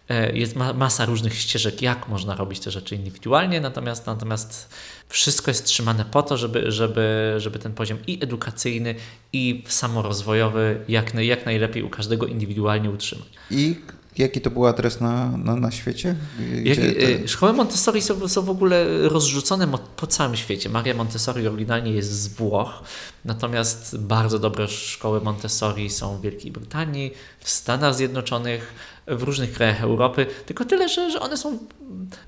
E, 0.10 0.38
jest 0.38 0.56
masa 0.56 1.06
różnych 1.06 1.34
ścieżek, 1.34 1.82
jak 1.82 2.10
można 2.10 2.36
robić 2.36 2.60
te 2.60 2.72
rzeczy 2.72 2.95
indywidualnie, 2.95 3.62
natomiast, 3.62 4.06
natomiast 4.06 4.70
wszystko 5.10 5.51
jest 5.51 5.66
trzymane 5.66 6.06
po 6.06 6.24
to, 6.24 6.38
żeby, 6.38 6.72
żeby, 6.72 7.34
żeby 7.38 7.60
ten 7.60 7.74
poziom 7.74 7.97
i 8.08 8.24
edukacyjny, 8.24 8.95
i 9.34 9.64
samorozwojowy 9.68 10.80
jak, 10.88 11.14
jak 11.14 11.45
najlepiej 11.45 11.84
u 11.84 11.89
każdego 11.89 12.26
indywidualnie 12.26 12.89
utrzymać. 12.89 13.28
I 13.51 13.76
Jaki 14.18 14.41
to 14.41 14.49
był 14.51 14.66
adres 14.66 15.01
na, 15.01 15.38
na, 15.38 15.56
na 15.56 15.72
świecie? 15.72 16.16
Jak, 16.64 16.78
te... 16.78 17.28
Szkoły 17.28 17.54
Montessori 17.54 18.01
są, 18.01 18.28
są 18.28 18.41
w 18.41 18.49
ogóle 18.49 18.86
rozrzucone 19.10 19.68
po 19.95 20.08
całym 20.08 20.36
świecie. 20.36 20.70
Maria 20.70 20.93
Montessori 20.93 21.47
oryginalnie 21.47 21.91
jest 21.91 22.12
z 22.12 22.28
Włoch, 22.28 22.84
natomiast 23.26 23.97
bardzo 23.97 24.39
dobre 24.39 24.68
szkoły 24.68 25.22
Montessori 25.22 25.89
są 25.89 26.18
w 26.18 26.22
Wielkiej 26.22 26.51
Brytanii, 26.51 27.14
w 27.39 27.49
Stanach 27.49 27.95
Zjednoczonych, 27.95 28.74
w 29.08 29.24
różnych 29.24 29.54
krajach 29.54 29.82
Europy, 29.82 30.26
tylko 30.45 30.66
tyle, 30.66 30.89
że, 30.89 31.12
że 31.12 31.20
one 31.20 31.38
są 31.38 31.58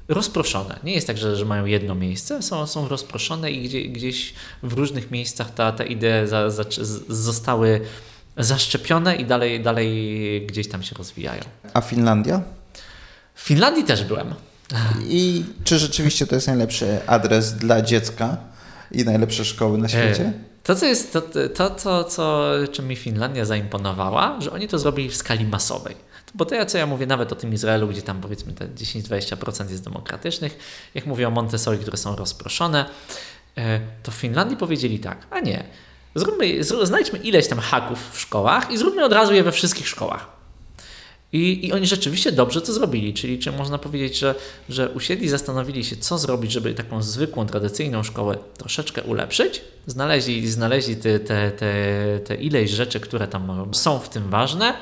rozproszone. 0.08 0.80
Nie 0.84 0.94
jest 0.94 1.08
tak, 1.08 1.18
że, 1.18 1.36
że 1.36 1.46
mają 1.46 1.66
jedno 1.66 1.96
miejsce, 1.96 2.42
są, 2.42 2.68
są 2.68 2.88
rozproszone 2.88 3.52
i 3.52 3.64
gdzie, 3.64 3.84
gdzieś 3.84 4.34
w 4.64 4.74
różnych 4.74 5.12
miejscach 5.12 5.54
ta, 5.54 5.72
ta 5.72 5.84
idee 5.84 6.28
za, 6.28 6.50
za, 6.50 6.64
zostały 7.10 7.82
zaszczepione 8.38 9.16
i 9.16 9.26
dalej, 9.26 9.64
dalej 9.64 10.48
gdzieś 10.48 10.70
tam 10.70 10.84
się 10.84 10.96
rozwijają. 10.96 11.44
A 11.74 11.82
Finlandia? 11.82 12.42
W 13.36 13.42
Finlandii 13.42 13.84
też 13.84 14.04
byłem. 14.04 14.34
I 15.10 15.46
czy 15.64 15.80
rzeczywiście 15.80 16.28
to 16.28 16.36
jest 16.36 16.48
najlepszy 16.48 17.00
adres 17.08 17.54
dla 17.54 17.82
dziecka 17.82 18.38
i 18.92 19.06
najlepsze 19.06 19.46
szkoły 19.46 19.78
na 19.78 19.88
świecie? 19.88 20.24
E, 20.24 20.34
to, 20.64 20.76
co 20.76 20.86
jest, 20.86 21.14
to, 21.14 21.22
to, 21.56 21.70
to 21.70 22.04
co, 22.04 22.52
czym 22.72 22.88
mi 22.88 22.96
Finlandia 22.96 23.46
zaimponowała, 23.46 24.42
że 24.42 24.52
oni 24.52 24.68
to 24.68 24.80
zrobili 24.80 25.10
w 25.10 25.16
skali 25.16 25.46
masowej. 25.46 25.96
Bo 26.36 26.46
to 26.46 26.66
co 26.66 26.78
ja 26.78 26.86
mówię 26.86 27.06
nawet 27.06 27.32
o 27.32 27.36
tym 27.36 27.54
Izraelu, 27.54 27.88
gdzie 27.88 28.02
tam 28.02 28.22
powiedzmy 28.22 28.54
te 28.54 28.68
10-20% 28.68 29.70
jest 29.70 29.84
demokratycznych, 29.84 30.58
jak 30.94 31.06
mówię 31.06 31.28
o 31.28 31.32
Montessori, 31.32 31.80
które 31.80 31.98
są 31.98 32.16
rozproszone, 32.16 32.86
e, 33.58 33.80
to 34.04 34.12
w 34.12 34.16
Finlandii 34.16 34.58
powiedzieli 34.58 35.00
tak, 35.00 35.28
a 35.30 35.40
nie, 35.40 35.64
zróbmy, 36.16 36.64
znajdźmy 36.64 37.20
ileś 37.20 37.48
tam 37.48 37.60
haków 37.60 38.00
w 38.12 38.20
szkołach 38.20 38.72
i 38.72 38.78
zróbmy 38.78 39.06
od 39.06 39.14
razu 39.14 39.34
je 39.34 39.44
we 39.44 39.52
wszystkich 39.52 39.88
szkołach. 39.88 40.36
I, 41.34 41.68
I 41.68 41.74
oni 41.74 41.88
rzeczywiście 41.88 42.32
dobrze 42.32 42.62
to 42.62 42.74
zrobili, 42.74 43.14
czyli 43.14 43.40
czy 43.40 43.52
można 43.52 43.78
powiedzieć, 43.78 44.20
że, 44.20 44.36
że 44.70 44.90
usiedli, 44.90 45.30
zastanowili 45.30 45.84
się, 45.84 45.96
co 45.96 46.18
zrobić, 46.18 46.52
żeby 46.52 46.74
taką 46.74 47.04
zwykłą, 47.04 47.46
tradycyjną 47.46 48.04
szkołę 48.04 48.38
troszeczkę 48.58 49.04
ulepszyć. 49.04 49.62
Znaleźli, 49.88 50.48
znaleźli 50.48 50.96
te, 50.96 51.20
te, 51.20 51.52
te, 51.52 51.76
te 52.26 52.36
ileś 52.36 52.72
rzeczy, 52.72 53.00
które 53.00 53.28
tam 53.28 53.70
są 53.74 54.00
w 54.00 54.10
tym 54.10 54.30
ważne 54.30 54.74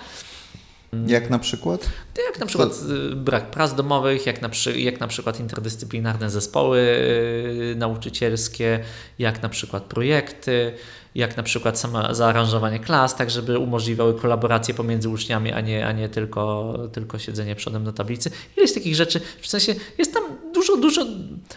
jak 1.07 1.29
na 1.29 1.39
przykład? 1.39 1.89
Jak 2.27 2.39
na 2.39 2.45
przykład. 2.45 2.71
Y, 3.11 3.15
brak 3.15 3.51
prac 3.51 3.73
domowych, 3.73 4.25
jak 4.25 4.41
na, 4.41 4.49
przy, 4.49 4.79
jak 4.79 4.99
na 4.99 5.07
przykład 5.07 5.39
interdyscyplinarne 5.39 6.29
zespoły 6.29 6.79
y, 6.79 7.75
nauczycielskie, 7.77 8.79
jak 9.19 9.41
na 9.43 9.49
przykład 9.49 9.83
projekty, 9.83 10.73
jak 11.15 11.37
na 11.37 11.43
przykład 11.43 11.79
sama 11.79 12.13
zaaranżowanie 12.13 12.79
klas, 12.79 13.15
tak 13.15 13.31
żeby 13.31 13.59
umożliwiały 13.59 14.13
kolaborację 14.13 14.73
pomiędzy 14.73 15.09
uczniami, 15.09 15.51
a 15.51 15.61
nie, 15.61 15.87
a 15.87 15.91
nie 15.91 16.09
tylko, 16.09 16.73
tylko 16.91 17.19
siedzenie 17.19 17.55
przodem 17.55 17.83
na 17.83 17.91
tablicy. 17.91 18.31
Ileś 18.57 18.73
takich 18.73 18.95
rzeczy, 18.95 19.21
w 19.41 19.47
sensie 19.47 19.75
jest 19.97 20.13
tam 20.13 20.23
dużo, 20.53 20.77
dużo, 20.77 21.05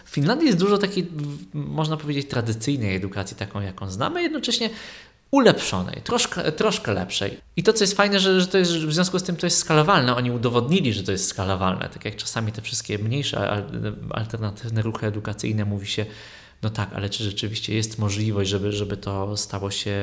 w 0.05 0.09
Finlandii 0.09 0.47
jest 0.47 0.59
dużo 0.59 0.77
takiej, 0.77 1.07
można 1.53 1.97
powiedzieć, 1.97 2.27
tradycyjnej 2.27 2.95
edukacji, 2.95 3.37
taką 3.37 3.61
jaką 3.61 3.89
znamy, 3.89 4.21
jednocześnie 4.21 4.69
ulepszonej, 5.31 6.01
troszkę, 6.03 6.51
troszkę 6.51 6.93
lepszej. 6.93 7.37
I 7.55 7.63
to, 7.63 7.73
co 7.73 7.83
jest 7.83 7.97
fajne, 7.97 8.19
że, 8.19 8.41
że 8.41 8.47
to 8.47 8.57
jest, 8.57 8.71
w 8.71 8.93
związku 8.93 9.19
z 9.19 9.23
tym 9.23 9.35
to 9.35 9.45
jest 9.45 9.57
skalowalne. 9.57 10.15
Oni 10.15 10.31
udowodnili, 10.31 10.93
że 10.93 11.03
to 11.03 11.11
jest 11.11 11.27
skalowalne. 11.27 11.89
Tak 11.89 12.05
jak 12.05 12.15
czasami 12.15 12.51
te 12.51 12.61
wszystkie 12.61 12.97
mniejsze 12.99 13.65
alternatywne 14.11 14.81
ruchy 14.81 15.07
edukacyjne 15.07 15.65
mówi 15.65 15.87
się, 15.87 16.05
no 16.61 16.69
tak, 16.69 16.93
ale 16.93 17.09
czy 17.09 17.23
rzeczywiście 17.23 17.75
jest 17.75 17.99
możliwość, 17.99 18.49
żeby, 18.49 18.71
żeby 18.71 18.97
to 18.97 19.37
stało 19.37 19.71
się 19.71 19.95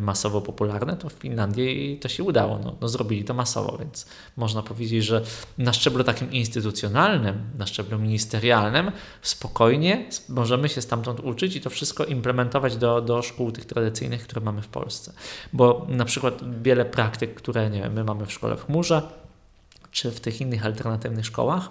masowo 0.00 0.40
popularne, 0.40 0.96
to 0.96 1.08
w 1.08 1.12
Finlandii 1.12 1.98
to 2.00 2.08
się 2.08 2.22
udało. 2.22 2.58
No, 2.58 2.74
no 2.80 2.88
zrobili 2.88 3.24
to 3.24 3.34
masowo, 3.34 3.78
więc 3.78 4.06
można 4.36 4.62
powiedzieć, 4.62 5.04
że 5.04 5.22
na 5.58 5.72
szczeblu 5.72 6.04
takim 6.04 6.32
instytucjonalnym, 6.32 7.38
na 7.58 7.66
szczeblu 7.66 7.98
ministerialnym, 7.98 8.92
spokojnie 9.22 10.08
możemy 10.28 10.68
się 10.68 10.82
stamtąd 10.82 11.20
uczyć 11.20 11.56
i 11.56 11.60
to 11.60 11.70
wszystko 11.70 12.04
implementować 12.04 12.76
do, 12.76 13.00
do 13.00 13.22
szkół 13.22 13.52
tych 13.52 13.64
tradycyjnych, 13.64 14.22
które 14.24 14.40
mamy 14.40 14.62
w 14.62 14.68
Polsce. 14.68 15.12
Bo 15.52 15.86
na 15.88 16.04
przykład 16.04 16.62
wiele 16.62 16.84
praktyk, 16.84 17.34
które 17.34 17.70
nie 17.70 17.82
wiem, 17.82 17.92
my 17.92 18.04
mamy 18.04 18.26
w 18.26 18.32
szkole 18.32 18.56
w 18.56 18.66
chmurze, 18.66 19.02
czy 19.94 20.10
w 20.10 20.20
tych 20.20 20.40
innych 20.40 20.66
alternatywnych 20.66 21.26
szkołach. 21.26 21.70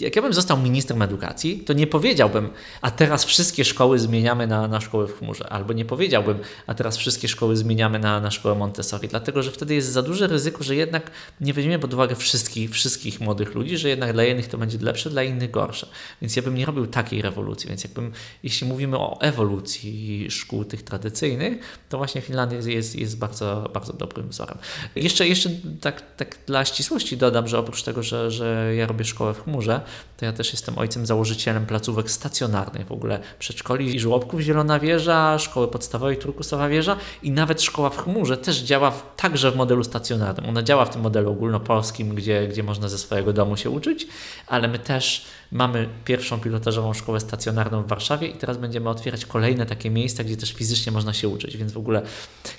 Jak 0.00 0.16
ja 0.16 0.22
bym 0.22 0.32
został 0.32 0.58
ministrem 0.58 1.02
edukacji, 1.02 1.58
to 1.58 1.72
nie 1.72 1.86
powiedziałbym, 1.86 2.50
a 2.80 2.90
teraz 2.90 3.24
wszystkie 3.24 3.64
szkoły 3.64 3.98
zmieniamy 3.98 4.46
na, 4.46 4.68
na 4.68 4.80
szkoły 4.80 5.08
w 5.08 5.18
chmurze, 5.18 5.52
albo 5.52 5.72
nie 5.72 5.84
powiedziałbym, 5.84 6.38
a 6.66 6.74
teraz 6.74 6.96
wszystkie 6.96 7.28
szkoły 7.28 7.56
zmieniamy 7.56 7.98
na, 7.98 8.20
na 8.20 8.30
szkołę 8.30 8.54
Montessori, 8.54 9.08
dlatego 9.08 9.42
że 9.42 9.50
wtedy 9.50 9.74
jest 9.74 9.88
za 9.88 10.02
duże 10.02 10.26
ryzyko, 10.26 10.64
że 10.64 10.76
jednak 10.76 11.10
nie 11.40 11.52
weźmiemy 11.54 11.78
pod 11.78 11.94
uwagę 11.94 12.16
wszystkich, 12.16 12.70
wszystkich 12.70 13.20
młodych 13.20 13.54
ludzi, 13.54 13.78
że 13.78 13.88
jednak 13.88 14.12
dla 14.12 14.22
jednych 14.22 14.48
to 14.48 14.58
będzie 14.58 14.78
lepsze, 14.78 15.10
dla 15.10 15.22
innych 15.22 15.50
gorsze. 15.50 15.86
Więc 16.22 16.36
ja 16.36 16.42
bym 16.42 16.54
nie 16.54 16.66
robił 16.66 16.86
takiej 16.86 17.22
rewolucji. 17.22 17.68
Więc 17.68 17.84
jakbym, 17.84 18.12
jeśli 18.42 18.68
mówimy 18.68 18.98
o 18.98 19.20
ewolucji 19.20 20.26
szkół 20.30 20.64
tych 20.64 20.82
tradycyjnych, 20.82 21.78
to 21.88 21.98
właśnie 21.98 22.20
Finlandia 22.20 22.58
jest, 22.58 22.96
jest, 22.96 23.18
bardzo, 23.18 23.70
bardzo 23.74 23.92
dobrym 23.92 24.28
wzorem. 24.28 24.58
Jeszcze, 24.96 25.28
jeszcze 25.28 25.50
tak, 25.80 26.16
tak 26.16 26.36
dla 26.46 26.64
ścisłości 26.64 27.16
dodam, 27.16 27.48
że 27.48 27.63
oprócz 27.64 27.82
tego, 27.82 28.02
że, 28.02 28.30
że 28.30 28.74
ja 28.76 28.86
robię 28.86 29.04
szkołę 29.04 29.34
w 29.34 29.44
chmurze, 29.44 29.80
to 30.16 30.24
ja 30.24 30.32
też 30.32 30.52
jestem 30.52 30.78
ojcem 30.78 31.06
założycielem 31.06 31.66
placówek 31.66 32.10
stacjonarnych, 32.10 32.86
w 32.86 32.92
ogóle 32.92 33.20
przedszkoli 33.38 33.96
i 33.96 34.00
żłobków 34.00 34.40
Zielona 34.40 34.78
Wieża, 34.78 35.38
szkoły 35.38 35.68
podstawowej 35.68 36.16
Turkusowa 36.16 36.68
Wieża 36.68 36.96
i 37.22 37.30
nawet 37.30 37.62
szkoła 37.62 37.90
w 37.90 37.96
chmurze 37.96 38.36
też 38.36 38.56
działa 38.56 38.90
w, 38.90 39.02
także 39.16 39.50
w 39.50 39.56
modelu 39.56 39.84
stacjonarnym. 39.84 40.48
Ona 40.48 40.62
działa 40.62 40.84
w 40.84 40.90
tym 40.90 41.02
modelu 41.02 41.30
ogólnopolskim, 41.30 42.14
gdzie, 42.14 42.48
gdzie 42.48 42.62
można 42.62 42.88
ze 42.88 42.98
swojego 42.98 43.32
domu 43.32 43.56
się 43.56 43.70
uczyć, 43.70 44.06
ale 44.46 44.68
my 44.68 44.78
też 44.78 45.24
mamy 45.52 45.88
pierwszą 46.04 46.40
pilotażową 46.40 46.94
szkołę 46.94 47.20
stacjonarną 47.20 47.82
w 47.82 47.86
Warszawie 47.86 48.28
i 48.28 48.32
teraz 48.32 48.56
będziemy 48.56 48.88
otwierać 48.88 49.26
kolejne 49.26 49.66
takie 49.66 49.90
miejsca, 49.90 50.24
gdzie 50.24 50.36
też 50.36 50.52
fizycznie 50.52 50.92
można 50.92 51.12
się 51.12 51.28
uczyć, 51.28 51.56
więc 51.56 51.72
w 51.72 51.78
ogóle 51.78 52.02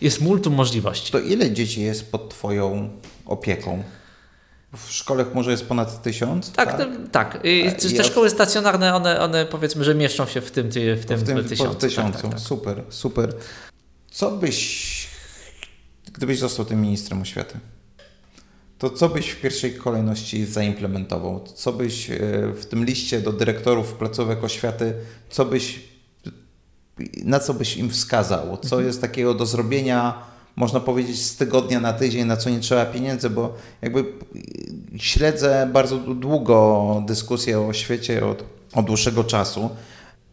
jest 0.02 0.22
multum 0.22 0.54
możliwości. 0.54 1.12
To 1.12 1.20
ile 1.20 1.52
dzieci 1.52 1.82
jest 1.82 2.12
pod 2.12 2.30
Twoją 2.30 2.90
opieką? 3.26 3.84
W 4.74 4.92
szkole 4.92 5.26
może 5.34 5.52
jest 5.52 5.66
ponad 5.66 6.02
tysiąc? 6.02 6.52
Tak, 6.52 6.78
tak. 6.78 6.78
Te, 6.78 7.08
tak. 7.12 7.40
I 7.44 7.96
te 7.98 8.04
szkoły 8.04 8.30
stacjonarne, 8.30 8.96
one, 8.96 9.20
one 9.20 9.46
powiedzmy, 9.46 9.84
że 9.84 9.96
mieszczą 9.96 10.26
się 10.26 10.42
w 10.42 10.52
tym, 10.52 10.70
w 10.70 11.06
tym, 11.06 11.18
w 11.18 11.24
tym 11.24 11.44
tysiącu. 11.44 11.76
tysiącu. 11.76 12.14
Tak, 12.14 12.22
tak, 12.22 12.32
tak. 12.32 12.40
Super, 12.40 12.84
super. 12.90 13.34
Co 14.12 14.32
byś, 14.32 15.08
gdybyś 16.14 16.40
został 16.40 16.66
tym 16.66 16.82
ministrem 16.82 17.22
oświaty, 17.22 17.60
to 18.80 18.90
co 18.90 19.10
byś 19.10 19.30
w 19.30 19.42
pierwszej 19.42 19.76
kolejności 19.76 20.46
zaimplementował? 20.46 21.44
Co 21.56 21.74
byś 21.74 22.10
e, 22.10 22.18
w 22.56 22.66
tym 22.66 22.86
liście 22.86 23.22
do 23.22 23.34
dyrektorów 23.34 23.94
placówek 23.94 24.44
oświaty, 24.44 24.94
co 25.30 25.46
byś, 25.46 25.80
na 27.24 27.40
co 27.40 27.54
byś 27.54 27.78
im 27.78 27.90
wskazał? 27.90 28.58
Co 28.58 28.76
mhm. 28.76 28.86
jest 28.86 29.02
takiego 29.02 29.34
do 29.34 29.46
zrobienia 29.46 30.35
można 30.56 30.80
powiedzieć, 30.80 31.22
z 31.22 31.36
tygodnia 31.36 31.80
na 31.80 31.94
tydzień, 31.94 32.26
na 32.26 32.38
co 32.38 32.50
nie 32.50 32.60
trzeba 32.60 32.86
pieniędzy, 32.86 33.30
bo 33.30 33.54
jakby 33.82 34.06
śledzę 34.98 35.70
bardzo 35.74 35.98
długo 35.98 37.04
dyskusję 37.08 37.60
o 37.60 37.74
świecie 37.74 38.26
od, 38.26 38.44
od 38.74 38.86
dłuższego 38.86 39.24
czasu 39.24 39.70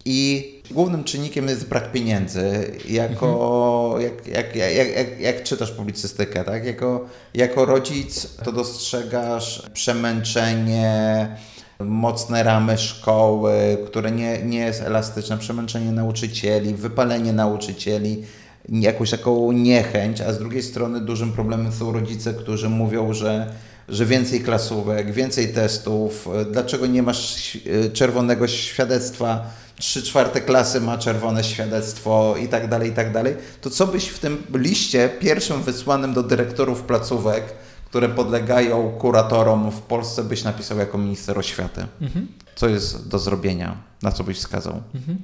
i 0.04 0.48
głównym 0.70 1.04
czynnikiem 1.04 1.48
jest 1.48 1.68
brak 1.68 1.92
pieniędzy. 1.92 2.72
Jako, 2.88 3.94
mhm. 3.96 4.02
jak, 4.02 4.26
jak, 4.26 4.56
jak, 4.56 4.96
jak, 4.96 5.20
jak 5.20 5.42
czytasz 5.42 5.70
publicystykę, 5.70 6.44
tak? 6.44 6.64
Jako, 6.64 7.06
jako 7.34 7.64
rodzic 7.64 8.36
to 8.44 8.52
dostrzegasz 8.52 9.62
przemęczenie, 9.72 11.28
mocne 11.80 12.42
ramy 12.42 12.78
szkoły, 12.78 13.78
które 13.86 14.10
nie, 14.10 14.42
nie 14.42 14.58
jest 14.58 14.82
elastyczne, 14.82 15.38
przemęczenie 15.38 15.92
nauczycieli, 15.92 16.74
wypalenie 16.74 17.32
nauczycieli, 17.32 18.22
jakąś 18.68 19.10
taką 19.10 19.52
niechęć, 19.52 20.20
a 20.20 20.32
z 20.32 20.38
drugiej 20.38 20.62
strony 20.62 21.00
dużym 21.00 21.32
problemem 21.32 21.72
są 21.72 21.92
rodzice, 21.92 22.34
którzy 22.34 22.68
mówią, 22.68 23.12
że, 23.12 23.52
że 23.88 24.06
więcej 24.06 24.40
klasówek, 24.40 25.12
więcej 25.12 25.52
testów, 25.52 26.28
dlaczego 26.52 26.86
nie 26.86 27.02
masz 27.02 27.58
czerwonego 27.92 28.48
świadectwa, 28.48 29.50
trzy 29.78 30.02
czwarte 30.02 30.40
klasy 30.40 30.80
ma 30.80 30.98
czerwone 30.98 31.44
świadectwo 31.44 32.34
i 32.36 32.48
tak 32.48 32.68
dalej, 32.68 32.90
i 32.90 32.92
tak 32.92 33.12
dalej, 33.12 33.36
to 33.60 33.70
co 33.70 33.86
byś 33.86 34.08
w 34.08 34.18
tym 34.18 34.42
liście 34.54 35.08
pierwszym 35.20 35.62
wysłanym 35.62 36.14
do 36.14 36.22
dyrektorów 36.22 36.82
placówek, 36.82 37.44
które 37.86 38.08
podlegają 38.08 38.90
kuratorom 38.98 39.70
w 39.70 39.80
Polsce 39.80 40.24
byś 40.24 40.44
napisał 40.44 40.78
jako 40.78 40.98
minister 40.98 41.38
oświaty? 41.38 41.86
Mhm. 42.00 42.28
Co 42.54 42.68
jest 42.68 43.08
do 43.08 43.18
zrobienia? 43.18 43.76
Na 44.02 44.12
co 44.12 44.24
byś 44.24 44.38
wskazał? 44.38 44.82
Mhm. 44.94 45.18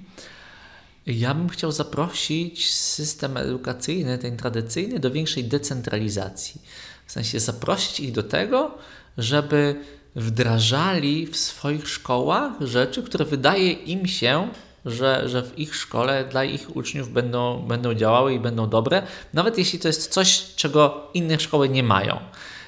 Ja 1.08 1.34
bym 1.34 1.48
chciał 1.48 1.72
zaprosić 1.72 2.74
system 2.74 3.36
edukacyjny, 3.36 4.18
ten 4.18 4.36
tradycyjny, 4.36 4.98
do 4.98 5.10
większej 5.10 5.44
decentralizacji. 5.44 6.60
W 7.06 7.12
sensie 7.12 7.40
zaprosić 7.40 8.00
ich 8.00 8.12
do 8.12 8.22
tego, 8.22 8.74
żeby 9.18 9.76
wdrażali 10.16 11.26
w 11.26 11.36
swoich 11.36 11.88
szkołach 11.88 12.52
rzeczy, 12.60 13.02
które 13.02 13.24
wydaje 13.24 13.72
im 13.72 14.06
się, 14.06 14.48
że, 14.84 15.28
że 15.28 15.42
w 15.42 15.58
ich 15.58 15.76
szkole 15.76 16.24
dla 16.30 16.44
ich 16.44 16.76
uczniów 16.76 17.12
będą, 17.12 17.62
będą 17.62 17.94
działały 17.94 18.34
i 18.34 18.40
będą 18.40 18.68
dobre, 18.68 19.02
nawet 19.34 19.58
jeśli 19.58 19.78
to 19.78 19.88
jest 19.88 20.12
coś, 20.12 20.54
czego 20.56 21.10
inne 21.14 21.40
szkoły 21.40 21.68
nie 21.68 21.82
mają. 21.82 22.18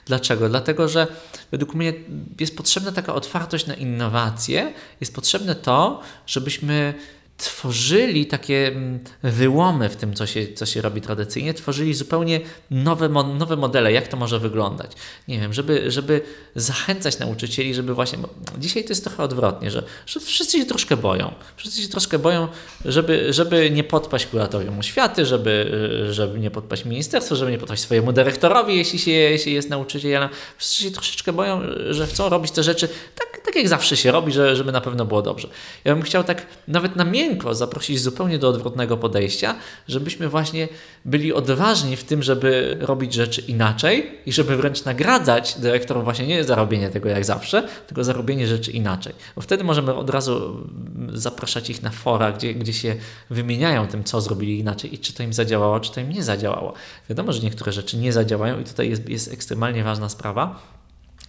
Dlaczego? 0.07 0.49
Dlatego, 0.49 0.89
że 0.89 1.07
według 1.51 1.75
mnie 1.75 1.93
jest 2.41 2.57
potrzebna 2.57 2.93
taka 2.93 3.15
otwartość 3.15 3.67
na 3.67 3.75
innowacje, 3.75 4.73
jest 5.01 5.15
potrzebne 5.15 5.55
to, 5.55 6.01
żebyśmy 6.27 6.95
tworzyli 7.41 8.27
takie 8.27 8.69
mm, 8.69 9.01
wyłomy 9.23 9.89
w 9.89 9.97
tym, 9.97 10.15
co 10.15 10.27
się, 10.27 10.53
co 10.55 10.67
się 10.67 10.83
robi 10.83 11.01
tradycyjnie, 11.01 11.55
tworzyli 11.55 11.95
zupełnie 11.95 12.41
nowe, 12.71 13.09
nowe 13.09 13.57
modele, 13.57 13.93
jak 13.93 14.09
to 14.09 14.17
może 14.17 14.39
wyglądać. 14.39 14.93
Nie 15.29 15.41
wiem, 15.41 15.53
żeby, 15.53 15.91
żeby 15.91 16.21
zachęcać 16.55 17.19
nauczycieli, 17.19 17.75
żeby 17.75 17.95
właśnie. 17.95 18.19
dzisiaj 18.59 18.85
to 18.85 18.89
jest 18.89 19.05
trochę 19.05 19.23
odwrotnie, 19.23 19.71
że, 19.71 19.83
że 20.07 20.21
wszyscy 20.21 20.59
się 20.59 20.65
troszkę 20.67 20.97
boją. 20.97 21.33
Wszyscy 21.57 21.83
się 21.83 21.89
troszkę 21.89 22.19
boją, 22.19 22.49
żeby, 22.85 23.33
żeby 23.33 23.71
nie 23.71 23.85
podpaść 23.85 24.27
kuratorium 24.27 24.79
oświaty, 24.79 25.27
żeby, 25.27 25.71
żeby 26.11 26.39
nie 26.39 26.51
podpaść 26.51 26.85
ministerstwu, 26.85 27.37
żeby 27.37 27.51
nie 27.51 27.59
podpaść 27.59 27.83
swojemu 27.83 28.13
dyrektorowi, 28.13 28.77
jeśli, 28.77 28.99
się, 28.99 29.11
jeśli 29.11 29.53
jest 29.53 29.71
nauczycielem. 29.71 30.29
Wszyscy 30.59 30.83
się 30.83 30.91
troszeczkę 30.91 31.33
boją, 31.33 31.61
że 31.91 32.07
chcą 32.07 32.29
robić 32.29 32.51
te 32.51 32.63
rzeczy 32.63 32.89
tak, 33.15 33.41
tak 33.45 33.57
jak 33.57 33.69
zawsze 33.69 33.97
się 33.97 34.13
robi, 34.13 34.33
że, 34.33 34.57
żeby 34.57 34.73
na 34.73 34.81
pewno 34.81 35.05
było 35.05 35.23
dobrze. 35.23 35.49
Ja 35.85 35.95
bym 35.95 36.03
chciał 36.03 36.25
tak 36.25 36.47
nawet 36.69 36.97
namiętnie 36.97 37.30
zaprosić 37.53 38.01
zupełnie 38.01 38.39
do 38.39 38.49
odwrotnego 38.49 38.97
podejścia, 38.97 39.55
żebyśmy 39.89 40.29
właśnie 40.29 40.69
byli 41.05 41.33
odważni 41.33 41.97
w 41.97 42.05
tym, 42.05 42.23
żeby 42.23 42.77
robić 42.81 43.15
rzeczy 43.15 43.41
inaczej 43.41 44.19
i 44.27 44.33
żeby 44.33 44.57
wręcz 44.57 44.85
nagradzać 44.85 45.59
dyrektorów 45.59 46.05
właśnie 46.05 46.27
nie 46.27 46.45
za 46.45 46.55
robienie 46.55 46.91
tego 46.91 47.09
jak 47.09 47.25
zawsze, 47.25 47.69
tylko 47.87 48.05
za 48.05 48.13
robienie 48.13 48.47
rzeczy 48.47 48.71
inaczej. 48.71 49.13
Bo 49.37 49.43
wtedy 49.43 49.65
możemy 49.65 49.95
od 49.95 50.11
razu 50.11 50.67
zapraszać 51.13 51.71
ich 51.71 51.83
na 51.83 51.91
fora, 51.91 52.33
gdzie, 52.33 52.55
gdzie 52.55 52.73
się 52.73 52.97
wymieniają 53.31 53.87
tym, 53.87 54.05
co 54.05 54.21
zrobili 54.21 54.59
inaczej 54.59 54.95
i 54.95 54.99
czy 54.99 55.13
to 55.13 55.23
im 55.23 55.33
zadziałało, 55.33 55.81
czy 55.81 55.93
to 55.93 56.01
im 56.01 56.11
nie 56.11 56.23
zadziałało. 56.23 56.73
Wiadomo, 57.09 57.33
że 57.33 57.41
niektóre 57.43 57.73
rzeczy 57.73 57.97
nie 57.97 58.13
zadziałają 58.13 58.61
i 58.61 58.65
tutaj 58.65 58.91
jest, 58.91 59.09
jest 59.09 59.33
ekstremalnie 59.33 59.85
ważna 59.85 60.09
sprawa. 60.09 60.61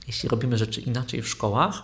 Jeśli 0.08 0.30
robimy 0.30 0.58
rzeczy 0.58 0.82
inaczej 0.82 1.22
w 1.22 1.28
szkołach, 1.28 1.84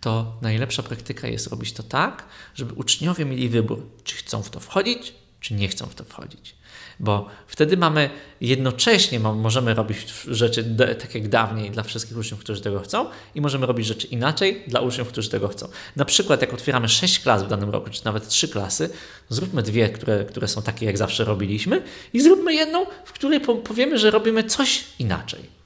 to 0.00 0.36
najlepsza 0.42 0.82
praktyka 0.82 1.28
jest 1.28 1.46
robić 1.46 1.72
to 1.72 1.82
tak, 1.82 2.24
żeby 2.54 2.74
uczniowie 2.74 3.24
mieli 3.24 3.48
wybór, 3.48 3.82
czy 4.04 4.16
chcą 4.16 4.42
w 4.42 4.50
to 4.50 4.60
wchodzić, 4.60 5.14
czy 5.40 5.54
nie 5.54 5.68
chcą 5.68 5.86
w 5.86 5.94
to 5.94 6.04
wchodzić. 6.04 6.58
Bo 7.00 7.26
wtedy 7.46 7.76
mamy 7.76 8.10
jednocześnie, 8.40 9.20
możemy 9.20 9.74
robić 9.74 9.98
rzeczy 10.26 10.76
tak 11.00 11.14
jak 11.14 11.28
dawniej 11.28 11.70
dla 11.70 11.82
wszystkich 11.82 12.18
uczniów, 12.18 12.40
którzy 12.40 12.60
tego 12.60 12.80
chcą, 12.80 13.06
i 13.34 13.40
możemy 13.40 13.66
robić 13.66 13.86
rzeczy 13.86 14.06
inaczej 14.06 14.62
dla 14.66 14.80
uczniów, 14.80 15.08
którzy 15.08 15.30
tego 15.30 15.48
chcą. 15.48 15.68
Na 15.96 16.04
przykład, 16.04 16.40
jak 16.40 16.54
otwieramy 16.54 16.88
sześć 16.88 17.20
klas 17.20 17.44
w 17.44 17.48
danym 17.48 17.70
roku, 17.70 17.90
czy 17.90 18.04
nawet 18.04 18.28
trzy 18.28 18.48
klasy, 18.48 18.90
zróbmy 19.28 19.62
dwie, 19.62 19.88
które, 19.88 20.24
które 20.24 20.48
są 20.48 20.62
takie, 20.62 20.86
jak 20.86 20.98
zawsze 20.98 21.24
robiliśmy, 21.24 21.82
i 22.12 22.20
zróbmy 22.20 22.54
jedną, 22.54 22.86
w 23.04 23.12
której 23.12 23.40
powiemy, 23.40 23.98
że 23.98 24.10
robimy 24.10 24.44
coś 24.44 24.84
inaczej. 24.98 25.57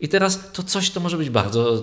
I 0.00 0.08
teraz 0.08 0.52
to 0.52 0.62
coś 0.62 0.90
to 0.90 1.00
może 1.00 1.16
być 1.16 1.30
bardzo, 1.30 1.82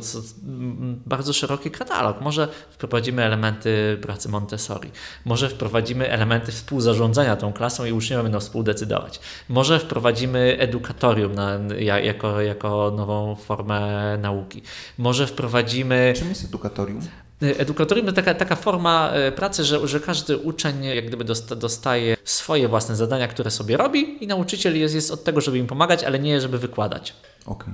bardzo 1.05 1.33
szeroki 1.33 1.71
katalog. 1.71 2.21
Może 2.21 2.47
wprowadzimy 2.71 3.23
elementy 3.23 3.97
pracy 4.01 4.29
Montessori, 4.29 4.91
może 5.25 5.49
wprowadzimy 5.49 6.09
elementy 6.09 6.51
współzarządzania 6.51 7.35
tą 7.35 7.53
klasą 7.53 7.85
i 7.85 7.91
uczniowie 7.91 8.23
będą 8.23 8.39
współdecydować. 8.39 9.19
Może 9.49 9.79
wprowadzimy 9.79 10.57
edukatorium 10.59 11.35
na, 11.35 11.59
jako, 12.03 12.41
jako 12.41 12.91
nową 12.97 13.35
formę 13.35 14.17
nauki. 14.17 14.61
Może 14.97 15.27
wprowadzimy. 15.27 16.13
Czym 16.17 16.29
jest 16.29 16.45
edukatorium? 16.45 17.01
Edukatorium 17.41 18.05
to 18.07 18.13
taka, 18.13 18.33
taka 18.33 18.55
forma 18.55 19.09
e, 19.09 19.31
pracy, 19.31 19.63
że, 19.63 19.87
że 19.87 19.99
każdy 19.99 20.37
uczeń 20.37 20.83
jak 20.83 21.07
gdyby 21.07 21.23
dostaje 21.55 22.17
swoje 22.23 22.67
własne 22.67 22.95
zadania, 22.95 23.27
które 23.27 23.51
sobie 23.51 23.77
robi 23.77 24.23
i 24.23 24.27
nauczyciel 24.27 24.79
jest, 24.79 24.95
jest 24.95 25.11
od 25.11 25.23
tego, 25.23 25.41
żeby 25.41 25.57
im 25.57 25.67
pomagać, 25.67 26.03
ale 26.03 26.19
nie 26.19 26.41
żeby 26.41 26.57
wykładać. 26.57 27.13
Okay. 27.45 27.73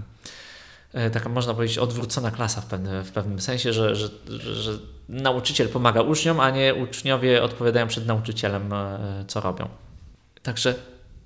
Taka 1.13 1.29
można 1.29 1.53
powiedzieć 1.53 1.77
odwrócona 1.77 2.31
klasa 2.31 2.61
w 2.61 2.65
pewnym, 2.65 3.03
w 3.03 3.11
pewnym 3.11 3.39
sensie, 3.39 3.73
że, 3.73 3.95
że, 3.95 4.09
że 4.39 4.71
nauczyciel 5.09 5.69
pomaga 5.69 6.01
uczniom, 6.01 6.39
a 6.39 6.49
nie 6.49 6.75
uczniowie 6.75 7.43
odpowiadają 7.43 7.87
przed 7.87 8.07
nauczycielem, 8.07 8.73
e, 8.73 8.99
co 9.27 9.41
robią. 9.41 9.69
Także 10.43 10.75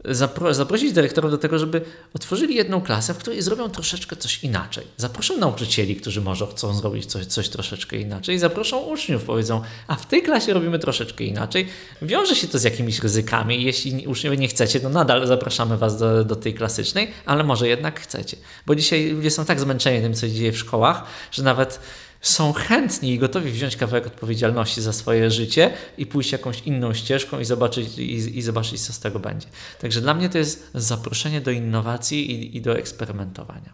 zapro 0.08 0.54
zaprosić 0.54 0.94
dyrektorów 0.94 1.32
do 1.32 1.38
tego, 1.38 1.60
żeby 1.60 1.82
otworzyli 2.14 2.56
jedną 2.56 2.82
klasę, 2.82 3.14
w 3.14 3.18
której 3.18 3.42
zrobią 3.42 3.70
troszeczkę 3.70 4.16
coś 4.16 4.44
inaczej. 4.44 4.88
Zaproszą 4.98 5.38
nauczycieli, 5.38 5.96
którzy 5.96 6.22
może 6.22 6.48
chcą 6.48 6.74
zrobić 6.74 7.06
coś, 7.06 7.26
coś 7.26 7.50
troszeczkę 7.50 7.98
inaczej, 7.98 8.40
zaproszą 8.40 8.80
uczniów, 8.80 9.24
powiedzą, 9.24 9.62
a 9.88 9.96
w 9.96 10.06
tej 10.06 10.24
klasie 10.24 10.54
robimy 10.54 10.80
troszeczkę 10.80 11.24
inaczej. 11.24 11.68
Wiąże 12.02 12.36
się 12.36 12.48
to 12.48 12.60
z 12.60 12.64
jakimiś 12.64 13.00
ryzykami. 13.00 13.64
Jeśli 13.64 14.08
uczniowie 14.08 14.38
nie 14.38 14.48
chcecie, 14.48 14.80
to 14.80 14.90
nadal 14.90 15.28
zapraszamy 15.28 15.78
Was 15.78 16.00
do, 16.00 16.24
do 16.24 16.36
tej 16.36 16.54
klasycznej, 16.54 17.12
ale 17.26 17.44
może 17.44 17.68
jednak 17.68 18.00
chcecie. 18.00 18.38
Bo 18.66 18.76
dzisiaj 18.76 19.10
ludzie 19.10 19.32
są 19.32 19.46
tak 19.46 19.60
zmęczeni 19.60 20.02
tym, 20.02 20.14
co 20.14 20.28
się 20.28 20.34
dzieje 20.34 20.52
w 20.52 20.58
szkołach, 20.58 21.04
że 21.32 21.44
nawet 21.44 21.80
są 22.22 22.54
chętni 22.54 23.14
i 23.14 23.20
gotowi 23.20 23.52
wziąć 23.52 23.76
kawałek 23.76 24.08
odpowiedzialności 24.08 24.82
za 24.82 24.94
swoje 24.94 25.32
życie 25.32 25.74
i 25.98 26.06
pójść 26.06 26.32
jakąś 26.32 26.62
inną 26.62 26.94
ścieżką 26.94 27.40
i 27.40 27.46
zobaczyć, 27.46 27.98
i, 27.98 28.38
i 28.38 28.42
zobaczyć 28.42 28.82
co 28.82 28.94
z 28.94 29.00
tego 29.00 29.20
będzie. 29.20 29.48
Także 29.82 30.02
dla 30.02 30.14
mnie 30.14 30.30
to 30.30 30.38
jest 30.38 30.70
zaproszenie 30.74 31.42
do 31.42 31.52
innowacji 31.52 32.32
i, 32.32 32.58
i 32.58 32.62
do 32.62 32.78
eksperymentowania. 32.78 33.74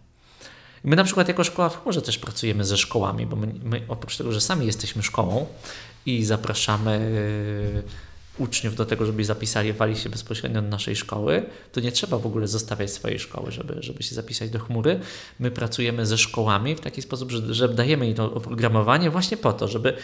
My 0.83 0.95
na 0.95 1.03
przykład 1.03 1.27
jako 1.27 1.43
szkoła 1.43 1.69
w 1.69 1.81
chmurze 1.81 2.01
też 2.01 2.17
pracujemy 2.17 2.65
ze 2.65 2.77
szkołami, 2.77 3.25
bo 3.25 3.35
my, 3.35 3.47
my 3.63 3.81
oprócz 3.87 4.17
tego, 4.17 4.31
że 4.31 4.41
sami 4.41 4.65
jesteśmy 4.65 5.03
szkołą 5.03 5.45
i 6.05 6.25
zapraszamy 6.25 7.11
uczniów 8.37 8.75
do 8.75 8.85
tego, 8.85 9.05
żeby 9.05 9.25
zapisali 9.25 9.73
się 9.95 10.09
bezpośrednio 10.09 10.61
do 10.61 10.67
naszej 10.67 10.95
szkoły, 10.95 11.45
to 11.71 11.79
nie 11.79 11.91
trzeba 11.91 12.17
w 12.17 12.25
ogóle 12.25 12.47
zostawiać 12.47 12.91
swojej 12.91 13.19
szkoły, 13.19 13.51
żeby, 13.51 13.75
żeby 13.79 14.03
się 14.03 14.15
zapisać 14.15 14.49
do 14.49 14.59
chmury. 14.59 14.99
My 15.39 15.51
pracujemy 15.51 16.05
ze 16.05 16.17
szkołami 16.17 16.75
w 16.75 16.79
taki 16.79 17.01
sposób, 17.01 17.31
że, 17.31 17.53
że 17.53 17.69
dajemy 17.69 18.07
im 18.07 18.13
to 18.13 18.33
oprogramowanie 18.33 19.09
właśnie 19.09 19.37
po 19.37 19.53
to, 19.53 19.67
żeby 19.67 19.97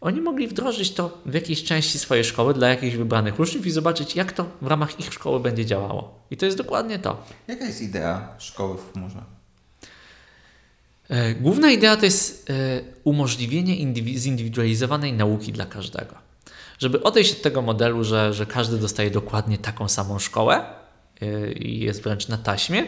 oni 0.00 0.20
mogli 0.20 0.48
wdrożyć 0.48 0.92
to 0.92 1.18
w 1.26 1.34
jakiejś 1.34 1.64
części 1.64 1.98
swojej 1.98 2.24
szkoły 2.24 2.54
dla 2.54 2.68
jakichś 2.68 2.96
wybranych 2.96 3.40
uczniów 3.40 3.66
i 3.66 3.70
zobaczyć, 3.70 4.16
jak 4.16 4.32
to 4.32 4.46
w 4.62 4.66
ramach 4.66 5.00
ich 5.00 5.14
szkoły 5.14 5.40
będzie 5.40 5.66
działało. 5.66 6.26
I 6.30 6.36
to 6.36 6.46
jest 6.46 6.58
dokładnie 6.58 6.98
to. 6.98 7.26
Jaka 7.48 7.64
jest 7.64 7.82
idea 7.82 8.34
szkoły 8.38 8.78
w 8.78 8.92
chmurze? 8.92 9.22
E, 11.08 11.34
główna 11.34 11.70
idea 11.70 11.96
to 11.96 12.04
jest 12.04 12.50
e, 12.50 12.54
umożliwienie 13.04 13.94
zindywidualizowanej 14.16 15.12
nauki 15.12 15.52
dla 15.52 15.66
każdego 15.66 16.21
żeby 16.82 17.02
odejść 17.02 17.32
od 17.32 17.42
tego 17.42 17.62
modelu, 17.62 18.04
że, 18.04 18.34
że 18.34 18.46
każdy 18.46 18.78
dostaje 18.78 19.10
dokładnie 19.10 19.58
taką 19.58 19.88
samą 19.88 20.18
szkołę 20.18 20.64
yy, 21.20 21.52
i 21.52 21.80
jest 21.80 22.02
wręcz 22.02 22.28
na 22.28 22.38
taśmie, 22.38 22.86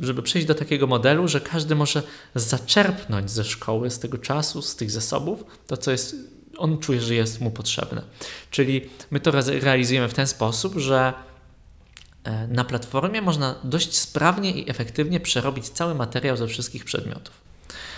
żeby 0.00 0.22
przejść 0.22 0.48
do 0.48 0.54
takiego 0.54 0.86
modelu, 0.86 1.28
że 1.28 1.40
każdy 1.40 1.74
może 1.74 2.02
zaczerpnąć 2.34 3.30
ze 3.30 3.44
szkoły, 3.44 3.90
z 3.90 3.98
tego 3.98 4.18
czasu, 4.18 4.62
z 4.62 4.76
tych 4.76 4.90
zasobów, 4.90 5.44
to 5.66 5.76
co 5.76 5.90
jest, 5.90 6.16
on 6.56 6.78
czuje, 6.78 7.00
że 7.00 7.14
jest 7.14 7.40
mu 7.40 7.50
potrzebne. 7.50 8.02
Czyli 8.50 8.90
my 9.10 9.20
to 9.20 9.30
realizujemy 9.60 10.08
w 10.08 10.14
ten 10.14 10.26
sposób, 10.26 10.74
że 10.76 11.12
e, 12.24 12.46
na 12.46 12.64
platformie 12.64 13.22
można 13.22 13.54
dość 13.64 13.96
sprawnie 13.98 14.50
i 14.50 14.70
efektywnie 14.70 15.20
przerobić 15.20 15.68
cały 15.68 15.94
materiał 15.94 16.36
ze 16.36 16.46
wszystkich 16.46 16.84
przedmiotów. 16.84 17.34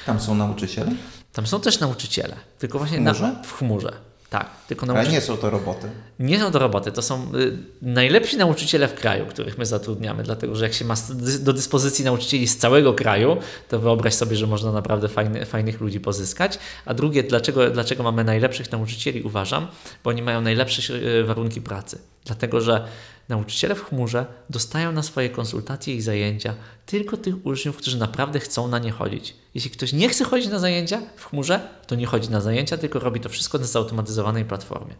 Tam 0.07 0.21
są 0.21 0.35
nauczyciele? 0.35 0.93
Tam 1.33 1.47
są 1.47 1.61
też 1.61 1.81
nauczyciele, 1.81 2.37
tylko 2.59 2.79
właśnie 2.79 2.99
w 2.99 3.03
chmurze. 3.03 3.23
Na, 3.23 3.43
w 3.43 3.53
chmurze. 3.53 3.93
Tak, 4.39 4.51
tylko 4.69 4.87
nauczyciele. 4.87 5.09
Ale 5.09 5.15
nie 5.15 5.21
są 5.21 5.37
to 5.37 5.51
roboty. 5.51 5.89
Nie 6.19 6.39
są 6.39 6.51
to 6.51 6.59
roboty, 6.59 6.93
to 6.93 7.03
są 7.03 7.35
y, 7.35 7.59
najlepsi 7.83 8.37
nauczyciele 8.37 8.89
w 8.89 8.95
kraju, 8.95 9.27
których 9.27 9.59
my 9.59 9.67
zatrudniamy, 9.67 10.23
dlatego 10.23 10.57
że 10.57 10.65
jak 10.65 10.75
się 10.75 10.85
ma 10.85 10.95
do 11.41 11.53
dyspozycji 11.53 12.05
nauczycieli 12.05 12.47
z 12.47 12.57
całego 12.57 12.95
kraju, 12.95 13.37
to 13.69 13.79
wyobraź 13.79 14.15
sobie, 14.15 14.37
że 14.37 14.47
można 14.47 14.73
naprawdę 14.73 15.09
fajny, 15.09 15.47
fajnych 15.47 15.81
ludzi 15.81 16.01
pozyskać. 16.01 16.59
A 16.85 16.95
drugie, 16.95 17.23
dlaczego, 17.23 17.71
dlaczego 17.71 18.03
mamy 18.03 18.25
najlepszych 18.25 18.73
nauczycieli, 18.73 19.23
uważam, 19.23 19.67
bo 20.05 20.11
oni 20.11 20.23
mają 20.23 20.41
najlepsze 20.41 20.95
y, 20.95 21.25
warunki 21.25 21.61
pracy. 21.61 21.99
Dlatego, 22.27 22.61
że 22.61 22.89
Nauczyciele 23.29 23.75
w 23.75 23.85
chmurze 23.85 24.27
dostają 24.51 24.93
na 24.93 25.03
swoje 25.03 25.31
konsultacje 25.31 25.95
i 25.95 26.01
zajęcia 26.01 26.55
tylko 26.87 27.17
tych 27.17 27.47
uczniów, 27.47 27.77
którzy 27.77 27.99
naprawdę 27.99 28.41
chcą 28.41 28.69
na 28.69 28.79
nie 28.79 28.91
chodzić. 28.91 29.35
Jeśli 29.55 29.71
ktoś 29.71 29.93
nie 29.93 30.09
chce 30.09 30.25
chodzić 30.25 30.51
na 30.51 30.59
zajęcia 30.59 31.03
w 31.17 31.27
chmurze, 31.27 31.61
to 31.87 31.95
nie 31.95 32.07
chodzi 32.07 32.31
na 32.31 32.41
zajęcia, 32.41 32.77
tylko 32.77 32.99
robi 32.99 33.21
to 33.21 33.29
wszystko 33.29 33.59
na 33.59 33.65
zautomatyzowanej 33.65 34.45
platformie. 34.45 34.95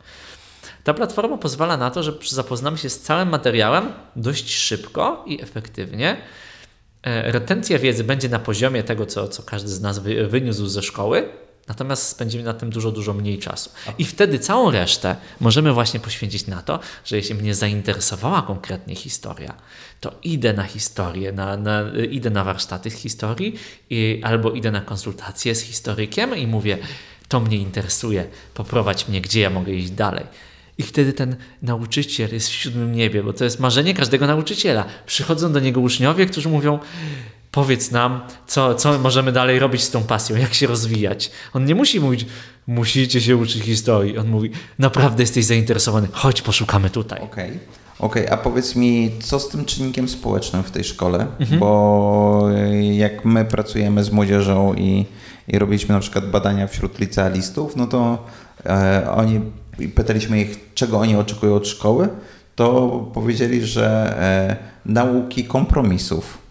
Ta 0.85 0.95
platforma 0.95 1.39
pozwala 1.39 1.77
na 1.77 1.91
to, 1.91 2.03
że 2.03 2.13
zapoznamy 2.29 2.79
się 2.79 2.91
z 2.91 3.01
całym 3.01 3.29
materiałem 3.29 3.93
dość 4.17 4.55
szybko 4.55 5.25
i 5.27 5.43
efektywnie. 5.43 6.17
E, 7.03 7.33
retencja 7.33 7.79
wiedzy 7.79 8.05
będzie 8.05 8.29
na 8.29 8.39
poziomie 8.39 8.83
tego, 8.83 9.07
co, 9.07 9.29
co 9.29 9.43
każdy 9.43 9.69
z 9.69 9.81
nas 9.81 9.99
wyniósł 10.29 10.67
ze 10.67 10.83
szkoły, 10.83 11.29
Natomiast 11.69 12.09
spędzimy 12.09 12.45
na 12.45 12.55
tym 12.55 12.71
dużo, 12.71 12.93
dużo 12.93 13.13
mniej 13.15 13.39
czasu. 13.39 13.71
I 13.99 14.05
wtedy 14.05 14.39
całą 14.39 14.71
resztę 14.71 15.17
możemy 15.41 15.73
właśnie 15.73 16.01
poświęcić 16.01 16.47
na 16.47 16.63
to, 16.63 16.81
że 17.05 17.17
jeśli 17.17 17.35
mnie 17.35 17.55
zainteresowała 17.55 18.43
konkretnie 18.43 18.95
historia, 18.95 19.55
to 20.01 20.13
idę 20.23 20.53
na 20.53 20.63
historię, 20.63 21.33
na, 21.33 21.57
na, 21.57 21.83
idę 22.11 22.31
na 22.31 22.45
warsztaty 22.45 22.91
z 22.91 22.95
historii 22.95 23.59
i, 23.91 24.21
albo 24.25 24.53
idę 24.53 24.71
na 24.71 24.81
konsultacje 24.81 25.55
z 25.55 25.61
historykiem 25.61 26.37
i 26.37 26.47
mówię, 26.47 26.79
to 27.29 27.41
mnie 27.41 27.57
interesuje, 27.57 28.27
poprowadź 28.55 29.09
mnie, 29.09 29.21
gdzie 29.21 29.41
ja 29.41 29.51
mogę 29.51 29.73
iść 29.73 29.91
dalej. 29.91 30.25
I 30.79 30.83
wtedy 30.83 31.13
ten 31.13 31.37
nauczyciel 31.63 32.33
jest 32.33 32.49
w 32.49 32.53
siódmym 32.53 32.93
niebie, 32.93 33.23
bo 33.23 33.33
to 33.33 33.45
jest 33.45 33.61
marzenie 33.61 33.95
każdego 33.95 34.27
nauczyciela. 34.27 34.85
Przychodzą 35.07 35.53
do 35.53 35.61
niego 35.61 35.81
uczniowie, 35.81 36.27
którzy 36.27 36.49
mówią: 36.49 36.79
powiedz 37.51 37.91
nam, 37.91 38.21
co, 38.47 38.75
co 38.75 38.99
możemy 38.99 39.33
dalej 39.33 39.59
robić 39.59 39.83
z 39.83 39.91
tą 39.91 40.03
pasją, 40.03 40.37
jak 40.37 40.55
się 40.55 40.67
rozwijać. 40.67 41.31
On 41.55 41.65
nie 41.65 41.75
musi 41.75 42.01
mówić, 42.01 42.27
musicie 42.67 43.21
się 43.21 43.37
uczyć 43.37 43.63
historii. 43.63 44.19
On 44.19 44.29
mówi, 44.29 44.51
naprawdę 44.79 45.23
jesteś 45.23 45.45
zainteresowany, 45.45 46.09
chodź, 46.13 46.43
poszukamy 46.43 46.91
tutaj. 46.91 47.21
Okej. 47.23 47.51
Okay. 47.51 47.87
Okej, 47.99 48.27
okay, 48.27 48.39
a 48.39 48.43
powiedz 48.43 48.77
mi, 48.77 49.11
co 49.21 49.41
z 49.41 49.49
tym 49.49 49.65
czynnikiem 49.65 50.09
społecznym 50.09 50.63
w 50.63 50.71
tej 50.71 50.85
szkole? 50.85 51.27
Mhm. 51.39 51.61
Bo 51.61 52.49
jak 52.93 53.25
my 53.25 53.45
pracujemy 53.45 54.05
z 54.05 54.11
młodzieżą 54.11 54.75
i, 54.75 55.07
i 55.49 55.59
robiliśmy 55.59 55.95
na 55.95 56.01
przykład 56.01 56.31
badania 56.31 56.67
wśród 56.67 56.99
licealistów, 56.99 57.77
no 57.77 57.87
to 57.87 58.25
e, 58.67 59.11
oni 59.17 59.41
pytaliśmy 59.95 60.41
ich, 60.41 60.75
czego 60.75 60.99
oni 60.99 61.17
oczekują 61.17 61.55
od 61.55 61.69
szkoły, 61.69 62.09
to 62.57 62.89
powiedzieli, 63.15 63.67
że 63.67 64.17
e, 64.21 64.57
nauki 64.87 65.45
kompromisów 65.45 66.46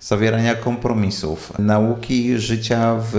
zawierania 0.00 0.54
kompromisów, 0.54 1.52
nauki 1.58 2.38
życia 2.38 2.96
w 3.12 3.14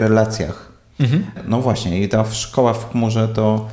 relacjach. 0.00 0.70
Mhm. 1.00 1.26
No 1.46 1.60
właśnie, 1.60 2.02
i 2.02 2.08
ta 2.08 2.24
szkoła 2.32 2.74
w 2.74 2.90
chmurze 2.90 3.28
to 3.28 3.68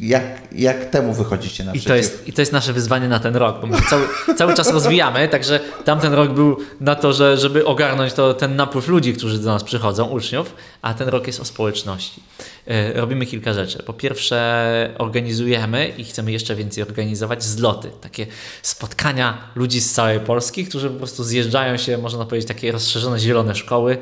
jak, 0.00 0.22
jak 0.52 0.84
temu 0.84 1.12
wychodzicie 1.12 1.64
na 1.64 1.74
I 1.74 1.80
to, 1.80 1.94
jest, 1.94 2.28
I 2.28 2.32
to 2.32 2.42
jest 2.42 2.52
nasze 2.52 2.72
wyzwanie 2.72 3.08
na 3.08 3.20
ten 3.20 3.36
rok, 3.36 3.60
bo 3.60 3.66
my 3.66 3.76
cały, 3.90 4.06
cały 4.36 4.54
czas 4.54 4.72
rozwijamy, 4.72 5.28
także 5.28 5.60
tamten 5.84 6.12
rok 6.12 6.32
był 6.32 6.56
na 6.80 6.94
to, 6.94 7.12
że, 7.12 7.36
żeby 7.36 7.66
ogarnąć 7.66 8.12
to, 8.12 8.34
ten 8.34 8.56
napływ 8.56 8.88
ludzi, 8.88 9.14
którzy 9.14 9.38
do 9.38 9.46
nas 9.46 9.64
przychodzą, 9.64 10.04
uczniów, 10.04 10.54
a 10.82 10.94
ten 10.94 11.08
rok 11.08 11.26
jest 11.26 11.40
o 11.40 11.44
społeczności. 11.44 12.22
E, 12.66 12.92
robimy 12.92 13.26
kilka 13.26 13.52
rzeczy. 13.52 13.82
Po 13.82 13.92
pierwsze, 13.92 14.94
organizujemy 14.98 15.88
i 15.88 16.04
chcemy 16.04 16.32
jeszcze 16.32 16.54
więcej 16.54 16.84
organizować 16.84 17.44
zloty, 17.44 17.90
takie 18.00 18.26
spotkania 18.62 19.50
ludzi 19.54 19.80
z 19.80 19.92
całej 19.92 20.20
Polski, 20.20 20.64
którzy 20.64 20.90
po 20.90 20.98
prostu 20.98 21.24
zjeżdżają 21.24 21.76
się, 21.76 21.98
można 21.98 22.24
powiedzieć, 22.24 22.48
takie 22.48 22.72
rozszerzone 22.72 23.18
zielone 23.18 23.54
szkoły, 23.54 23.98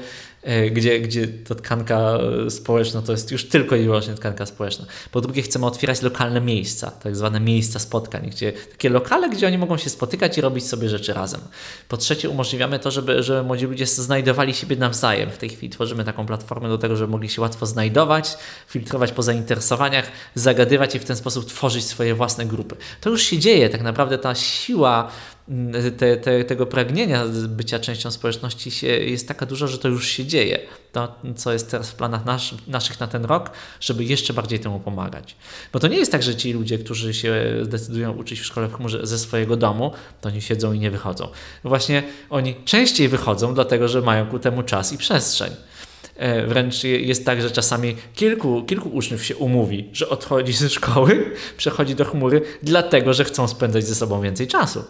gdzie, 0.70 1.00
gdzie 1.00 1.28
ta 1.28 1.54
tkanka 1.54 2.18
e, 2.46 2.50
społeczna 2.50 3.02
to 3.02 3.12
jest 3.12 3.30
już 3.30 3.48
tylko 3.48 3.76
i 3.76 3.84
wyłącznie 3.84 4.14
tkanka 4.14 4.46
społeczna. 4.46 4.86
Po 5.10 5.20
drugie, 5.20 5.42
chcemy 5.42 5.66
otwierać 5.66 6.02
lokalne 6.02 6.40
miejsca, 6.40 6.90
tak 6.90 7.16
zwane 7.16 7.40
miejsca 7.40 7.78
spotkań, 7.78 8.30
gdzie, 8.30 8.52
takie 8.52 8.90
lokale, 8.90 9.30
gdzie 9.30 9.46
oni 9.46 9.58
mogą 9.58 9.76
się 9.76 9.90
spotykać 9.90 10.38
i 10.38 10.40
robić 10.40 10.66
sobie 10.66 10.88
rzeczy 10.88 11.12
razem. 11.12 11.40
Po 11.88 11.96
trzecie, 11.96 12.30
umożliwiamy 12.30 12.78
to, 12.78 12.90
żeby, 12.90 13.22
żeby 13.22 13.42
młodzi 13.42 13.66
ludzie 13.66 13.86
znajdowali 13.86 14.54
siebie 14.54 14.76
nawzajem. 14.76 15.30
W 15.30 15.38
tej 15.38 15.48
chwili 15.48 15.70
tworzymy 15.70 16.04
taką 16.04 16.26
platformę 16.26 16.68
do 16.68 16.78
tego, 16.78 16.96
żeby 16.96 17.12
mogli 17.12 17.28
się 17.28 17.42
łatwo 17.42 17.66
znajdować, 17.66 18.36
filtrować 18.68 19.12
po 19.12 19.22
zainteresowaniach, 19.22 20.08
zagadywać 20.34 20.94
i 20.94 20.98
w 20.98 21.04
ten 21.04 21.16
sposób 21.16 21.46
tworzyć 21.46 21.84
swoje 21.84 22.14
własne 22.14 22.46
grupy. 22.46 22.76
To 23.00 23.10
już 23.10 23.22
się 23.22 23.38
dzieje, 23.38 23.68
tak 23.70 23.82
naprawdę 23.82 24.18
ta 24.18 24.34
siła 24.34 25.10
te, 25.98 26.16
te, 26.16 26.44
tego 26.44 26.66
pragnienia 26.66 27.24
bycia 27.48 27.78
częścią 27.78 28.10
społeczności 28.10 28.70
się, 28.70 28.86
jest 28.86 29.28
taka 29.28 29.46
duża, 29.46 29.66
że 29.66 29.78
to 29.78 29.88
już 29.88 30.08
się 30.08 30.26
dzieje. 30.26 30.58
To, 30.92 31.14
co 31.36 31.52
jest 31.52 31.70
teraz 31.70 31.90
w 31.90 31.94
planach 31.94 32.24
nasz, 32.24 32.54
naszych 32.66 33.00
na 33.00 33.06
ten 33.06 33.24
rok, 33.24 33.50
żeby 33.80 34.04
jeszcze 34.04 34.32
bardziej 34.32 34.60
temu 34.60 34.80
pomagać. 34.80 35.36
Bo 35.72 35.80
to 35.80 35.88
nie 35.88 35.96
jest 35.96 36.12
tak, 36.12 36.22
że 36.22 36.36
ci 36.36 36.52
ludzie, 36.52 36.78
którzy 36.78 37.14
się 37.14 37.34
zdecydują 37.62 38.12
uczyć 38.12 38.40
w 38.40 38.44
szkole 38.44 38.68
w 38.68 38.74
chmurze 38.74 39.06
ze 39.06 39.18
swojego 39.18 39.56
domu, 39.56 39.92
to 40.20 40.28
oni 40.28 40.42
siedzą 40.42 40.72
i 40.72 40.78
nie 40.78 40.90
wychodzą. 40.90 41.28
Właśnie 41.64 42.02
oni 42.30 42.54
częściej 42.64 43.08
wychodzą, 43.08 43.54
dlatego 43.54 43.88
że 43.88 44.02
mają 44.02 44.26
ku 44.26 44.38
temu 44.38 44.62
czas 44.62 44.92
i 44.92 44.98
przestrzeń. 44.98 45.50
E, 46.16 46.46
wręcz 46.46 46.84
jest 46.84 47.26
tak, 47.26 47.42
że 47.42 47.50
czasami 47.50 47.96
kilku, 48.14 48.62
kilku 48.62 48.88
uczniów 48.88 49.24
się 49.24 49.36
umówi, 49.36 49.88
że 49.92 50.08
odchodzi 50.08 50.52
ze 50.52 50.68
szkoły, 50.68 51.30
przechodzi 51.56 51.94
do 51.94 52.04
chmury, 52.04 52.42
dlatego 52.62 53.14
że 53.14 53.24
chcą 53.24 53.48
spędzać 53.48 53.84
ze 53.84 53.94
sobą 53.94 54.20
więcej 54.20 54.46
czasu. 54.46 54.84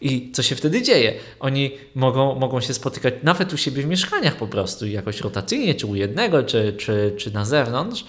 I 0.00 0.32
co 0.32 0.42
się 0.42 0.56
wtedy 0.56 0.82
dzieje? 0.82 1.12
Oni 1.40 1.70
mogą, 1.94 2.34
mogą 2.34 2.60
się 2.60 2.74
spotykać 2.74 3.14
nawet 3.22 3.52
u 3.52 3.56
siebie 3.56 3.82
w 3.82 3.86
mieszkaniach 3.86 4.36
po 4.36 4.46
prostu, 4.46 4.86
jakoś 4.86 5.20
rotacyjnie, 5.20 5.74
czy 5.74 5.86
u 5.86 5.94
jednego, 5.94 6.42
czy, 6.42 6.72
czy, 6.78 7.14
czy 7.18 7.34
na 7.34 7.44
zewnątrz. 7.44 8.04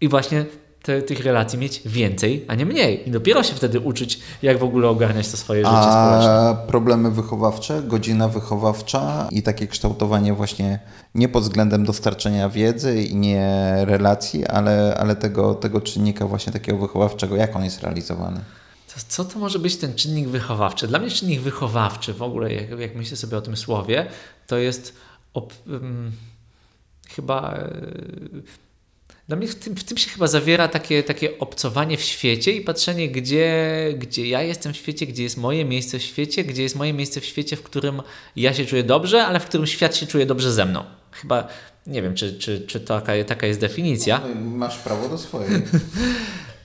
I 0.00 0.08
właśnie 0.08 0.44
te, 0.82 1.02
tych 1.02 1.24
relacji 1.24 1.58
mieć 1.58 1.82
więcej, 1.86 2.44
a 2.48 2.54
nie 2.54 2.66
mniej. 2.66 3.08
I 3.08 3.10
dopiero 3.10 3.42
się 3.42 3.54
wtedy 3.54 3.80
uczyć, 3.80 4.20
jak 4.42 4.58
w 4.58 4.64
ogóle 4.64 4.88
ogarniać 4.88 5.28
to 5.28 5.36
swoje 5.36 5.60
życie 5.60 5.76
A 5.76 5.82
społeczne. 5.82 6.66
problemy 6.66 7.10
wychowawcze, 7.10 7.82
godzina 7.82 8.28
wychowawcza 8.28 9.28
i 9.30 9.42
takie 9.42 9.66
kształtowanie 9.66 10.34
właśnie 10.34 10.78
nie 11.14 11.28
pod 11.28 11.42
względem 11.42 11.84
dostarczenia 11.84 12.48
wiedzy 12.48 13.02
i 13.02 13.16
nie 13.16 13.74
relacji, 13.84 14.46
ale, 14.46 14.96
ale 15.00 15.16
tego, 15.16 15.54
tego 15.54 15.80
czynnika 15.80 16.26
właśnie 16.26 16.52
takiego 16.52 16.78
wychowawczego, 16.78 17.36
jak 17.36 17.56
on 17.56 17.64
jest 17.64 17.82
realizowany. 17.82 18.40
To, 18.94 19.00
co 19.08 19.24
to 19.24 19.38
może 19.38 19.58
być 19.58 19.76
ten 19.76 19.94
czynnik 19.94 20.28
wychowawczy? 20.28 20.88
Dla 20.88 20.98
mnie 20.98 21.10
czynnik 21.10 21.40
wychowawczy 21.40 22.12
w 22.12 22.22
ogóle, 22.22 22.52
jak, 22.52 22.80
jak 22.80 22.94
myślę 22.94 23.16
sobie 23.16 23.36
o 23.36 23.40
tym 23.40 23.56
słowie, 23.56 24.06
to 24.46 24.58
jest 24.58 24.96
um, 25.66 26.12
chyba... 27.08 27.58
Yy, 28.32 28.42
dla 29.28 29.36
mnie 29.36 29.48
w 29.48 29.54
tym, 29.54 29.76
w 29.76 29.84
tym, 29.84 29.98
się 29.98 30.10
chyba 30.10 30.26
zawiera 30.26 30.68
takie, 30.68 31.02
takie 31.02 31.38
obcowanie 31.38 31.96
w 31.96 32.02
świecie 32.02 32.52
i 32.52 32.60
patrzenie, 32.60 33.08
gdzie, 33.08 33.94
gdzie 33.98 34.28
ja 34.28 34.42
jestem 34.42 34.72
w 34.72 34.76
świecie, 34.76 35.06
gdzie 35.06 35.22
jest 35.22 35.36
moje 35.36 35.64
miejsce 35.64 35.98
w 35.98 36.02
świecie, 36.02 36.44
gdzie 36.44 36.62
jest 36.62 36.76
moje 36.76 36.92
miejsce 36.92 37.20
w 37.20 37.24
świecie, 37.24 37.56
w 37.56 37.62
którym 37.62 38.02
ja 38.36 38.54
się 38.54 38.64
czuję 38.64 38.82
dobrze, 38.82 39.26
ale 39.26 39.40
w 39.40 39.44
którym 39.44 39.66
świat 39.66 39.96
się 39.96 40.06
czuje 40.06 40.26
dobrze 40.26 40.52
ze 40.52 40.66
mną. 40.66 40.84
Chyba 41.10 41.48
nie 41.86 42.02
wiem, 42.02 42.14
czy, 42.14 42.38
czy, 42.38 42.60
czy 42.60 42.80
taka, 42.80 43.12
taka 43.26 43.46
jest 43.46 43.60
definicja. 43.60 44.20
No, 44.34 44.40
masz 44.40 44.78
prawo 44.78 45.08
do 45.08 45.18
swojej. 45.18 45.50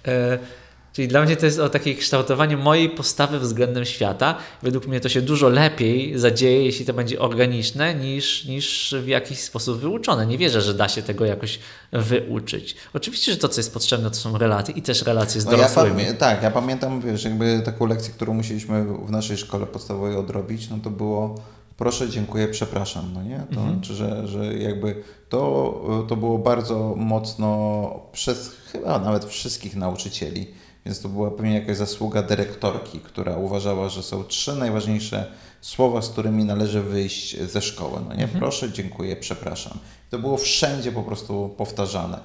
Czyli 0.98 1.08
dla 1.08 1.22
mnie 1.22 1.36
to 1.36 1.46
jest 1.46 1.60
o 1.60 1.70
takiej 1.70 1.96
kształtowaniu 1.96 2.58
mojej 2.58 2.90
postawy 2.90 3.40
względem 3.40 3.86
świata. 3.86 4.36
Według 4.64 4.88
mnie 4.88 5.00
to 5.00 5.10
się 5.10 5.22
dużo 5.22 5.50
lepiej 5.50 6.20
zadzieje, 6.20 6.66
jeśli 6.66 6.86
to 6.86 6.94
będzie 6.94 7.20
organiczne, 7.20 7.96
niż, 7.96 8.46
niż 8.46 8.96
w 9.04 9.08
jakiś 9.08 9.40
sposób 9.40 9.80
wyuczone. 9.80 10.26
Nie 10.26 10.38
wierzę, 10.38 10.62
że 10.62 10.74
da 10.74 10.90
się 10.90 11.02
tego 11.02 11.26
jakoś 11.26 11.60
wyuczyć. 11.92 12.76
Oczywiście, 12.94 13.32
że 13.32 13.38
to, 13.38 13.50
co 13.50 13.60
jest 13.60 13.74
potrzebne, 13.74 14.10
to 14.10 14.16
są 14.16 14.38
relacje 14.38 14.74
i 14.76 14.82
też 14.82 15.02
relacje 15.02 15.42
z 15.42 15.46
no 15.46 15.52
dorosłymi. 15.52 16.04
Ja 16.04 16.14
tak, 16.14 16.44
ja 16.44 16.52
pamiętam, 16.52 17.02
wiesz, 17.02 17.24
jakby 17.24 17.62
taką 17.66 17.86
lekcję, 17.86 18.14
którą 18.14 18.34
musieliśmy 18.34 18.86
w 19.06 19.12
naszej 19.12 19.38
szkole 19.38 19.66
podstawowej 19.66 20.16
odrobić, 20.16 20.70
no 20.70 20.78
to 20.84 20.90
było 20.90 21.36
proszę, 21.78 22.10
dziękuję, 22.10 22.48
przepraszam, 22.48 23.12
no 23.14 23.24
nie? 23.24 23.44
To 23.54 23.60
mhm. 23.60 23.74
znaczy, 23.74 23.94
że, 23.94 24.28
że 24.28 24.54
jakby 24.54 25.04
to, 25.30 26.06
to 26.10 26.16
było 26.16 26.38
bardzo 26.38 26.94
mocno 26.98 27.90
przez 28.12 28.52
chyba 28.72 29.00
nawet 29.00 29.26
wszystkich 29.26 29.76
nauczycieli 29.76 30.48
więc 30.88 31.00
to 31.00 31.10
była 31.10 31.32
pewnie 31.32 31.54
jakaś 31.54 31.78
zasługa 31.78 32.24
dyrektorki, 32.24 33.00
która 33.00 33.38
uważała, 33.38 33.90
że 33.90 34.04
są 34.04 34.24
trzy 34.24 34.56
najważniejsze 34.56 35.32
słowa, 35.62 36.02
z 36.02 36.10
którymi 36.10 36.46
należy 36.46 36.82
wyjść 36.82 37.42
ze 37.42 37.62
szkoły. 37.62 38.00
No 38.10 38.16
nie, 38.16 38.24
mhm. 38.24 38.40
proszę, 38.40 38.72
dziękuję, 38.72 39.16
przepraszam. 39.16 39.78
To 40.10 40.20
było 40.20 40.38
wszędzie 40.38 40.92
po 40.92 41.04
prostu 41.04 41.56
powtarzane. 41.58 42.20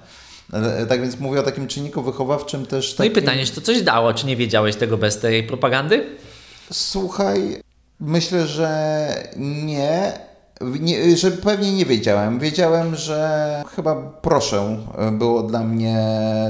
E, 0.52 0.86
tak 0.86 1.02
więc 1.02 1.20
mówię 1.20 1.40
o 1.40 1.42
takim 1.42 1.66
czynniku 1.66 2.02
wychowawczym 2.02 2.66
też. 2.66 2.94
Takim... 2.94 3.12
No 3.12 3.18
i 3.18 3.22
pytanie, 3.22 3.46
czy 3.46 3.52
to 3.52 3.60
coś 3.60 3.82
dało, 3.82 4.14
czy 4.14 4.26
nie 4.26 4.36
wiedziałeś 4.36 4.76
tego 4.76 4.98
bez 4.98 5.18
tej 5.18 5.42
propagandy? 5.42 6.06
Słuchaj, 6.72 7.62
myślę, 8.00 8.46
że 8.46 9.14
nie 9.36 10.12
nie, 10.80 11.16
że 11.16 11.30
pewnie 11.30 11.72
nie 11.72 11.86
wiedziałem. 11.86 12.38
Wiedziałem, 12.38 12.94
że 12.94 13.62
chyba 13.76 13.94
proszę 14.22 14.76
było 15.12 15.42
dla 15.42 15.64
mnie, 15.64 15.98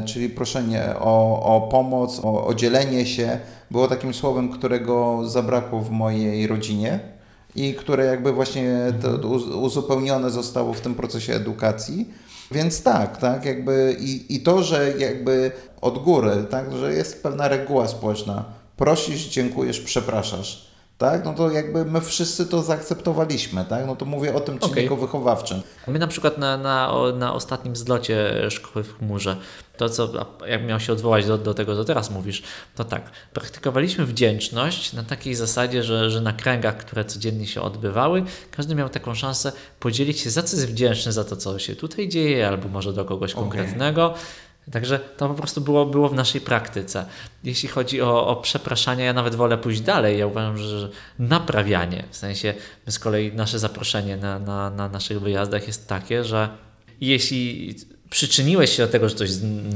czyli 0.05 0.29
proszenie 0.29 0.85
o, 1.01 1.43
o 1.57 1.61
pomoc, 1.61 2.21
o, 2.25 2.47
o 2.47 2.55
dzielenie 2.55 3.07
się, 3.07 3.39
było 3.71 3.89
takim 3.89 4.15
słowem, 4.15 4.49
którego 4.49 5.21
zabrakło 5.29 5.81
w 5.81 5.91
mojej 5.91 6.47
rodzinie 6.47 7.01
i 7.55 7.75
które 7.75 8.05
jakby 8.05 8.33
właśnie 8.33 8.93
to 9.03 9.29
uzupełnione 9.59 10.31
zostało 10.31 10.75
w 10.75 10.81
tym 10.81 10.95
procesie 10.95 11.35
edukacji. 11.35 12.11
Więc 12.51 12.83
tak, 12.83 13.17
tak, 13.17 13.45
jakby 13.45 13.97
i, 14.01 14.37
i 14.37 14.41
to, 14.41 14.63
że 14.63 14.93
jakby 14.99 15.53
od 15.81 15.99
góry, 15.99 16.47
tak, 16.51 16.73
że 16.73 16.95
jest 16.95 17.23
pewna 17.23 17.49
reguła 17.49 17.89
społeczna. 17.89 18.45
Prosisz, 18.77 19.29
dziękujesz, 19.29 19.81
przepraszasz 19.81 20.72
tak, 21.03 21.25
no 21.25 21.35
to 21.35 21.51
jakby 21.51 21.85
my 21.85 22.01
wszyscy 22.01 22.47
to 22.47 22.63
zaakceptowaliśmy, 22.63 23.65
tak, 23.65 23.87
no 23.87 23.97
to 23.97 24.05
mówię 24.05 24.35
o 24.35 24.41
tym 24.41 24.59
czynniku 24.59 24.95
okay. 24.95 25.07
wychowawczym. 25.07 25.63
My 25.87 25.99
na 25.99 26.07
przykład 26.07 26.39
na, 26.39 26.59
na, 26.59 26.93
na 27.17 27.35
ostatnim 27.35 27.77
zlocie 27.77 28.33
szkoły 28.51 28.85
w 28.85 28.99
chmurze, 28.99 29.37
to 29.77 29.89
co, 29.89 30.27
jak 30.47 30.67
miał 30.67 30.81
się 30.81 30.93
odwołać 30.93 31.27
do, 31.27 31.39
do 31.39 31.55
tego, 31.55 31.77
co 31.77 31.85
teraz 31.85 32.11
mówisz, 32.11 32.43
to 32.75 32.85
tak, 32.85 33.11
praktykowaliśmy 33.33 34.07
wdzięczność 34.07 34.93
na 34.93 35.03
takiej 35.03 35.35
zasadzie, 35.35 35.83
że, 35.83 36.11
że 36.11 36.21
na 36.21 36.33
kręgach, 36.33 36.77
które 36.77 37.05
codziennie 37.05 37.47
się 37.47 37.61
odbywały, 37.63 38.25
każdy 38.51 38.75
miał 38.75 38.89
taką 38.89 39.15
szansę 39.15 39.53
podzielić 39.81 40.21
się, 40.21 40.31
za 40.31 40.43
co 40.43 40.57
jest 40.57 40.69
wdzięczny 40.69 41.13
za 41.13 41.25
to, 41.25 41.37
co 41.37 41.59
się 41.59 41.77
tutaj 41.77 42.09
dzieje, 42.09 42.49
albo 42.49 42.69
może 42.69 42.93
do 42.93 43.05
kogoś 43.05 43.33
okay. 43.33 43.43
konkretnego. 43.43 44.15
Także 44.71 44.99
to 44.99 45.29
po 45.29 45.35
prostu 45.35 45.61
było, 45.61 45.87
było 45.87 46.09
w 46.09 46.15
naszej 46.15 46.41
praktyce. 46.41 47.07
Jeśli 47.45 47.69
chodzi 47.69 48.03
o, 48.03 48.27
o 48.27 48.37
przepraszanie, 48.37 49.05
ja 49.05 49.13
nawet 49.13 49.35
wolę 49.35 49.59
pójść 49.59 49.81
dalej. 49.81 50.19
Ja 50.19 50.27
uważam, 50.27 50.57
że 50.59 50.89
naprawianie, 51.19 52.05
w 52.11 52.17
sensie 52.17 52.55
my 52.87 52.93
z 52.93 52.99
kolei 52.99 53.33
nasze 53.33 53.59
zaproszenie 53.59 54.17
na, 54.17 54.39
na, 54.39 54.71
na 54.71 54.89
naszych 54.89 55.21
wyjazdach 55.21 55.67
jest 55.67 55.89
takie, 55.89 56.25
że 56.25 56.49
jeśli 57.01 57.75
przyczyniłeś 58.13 58.77
się 58.77 58.87
do 58.87 58.93
tego, 58.93 59.09
że 59.09 59.15
coś 59.15 59.31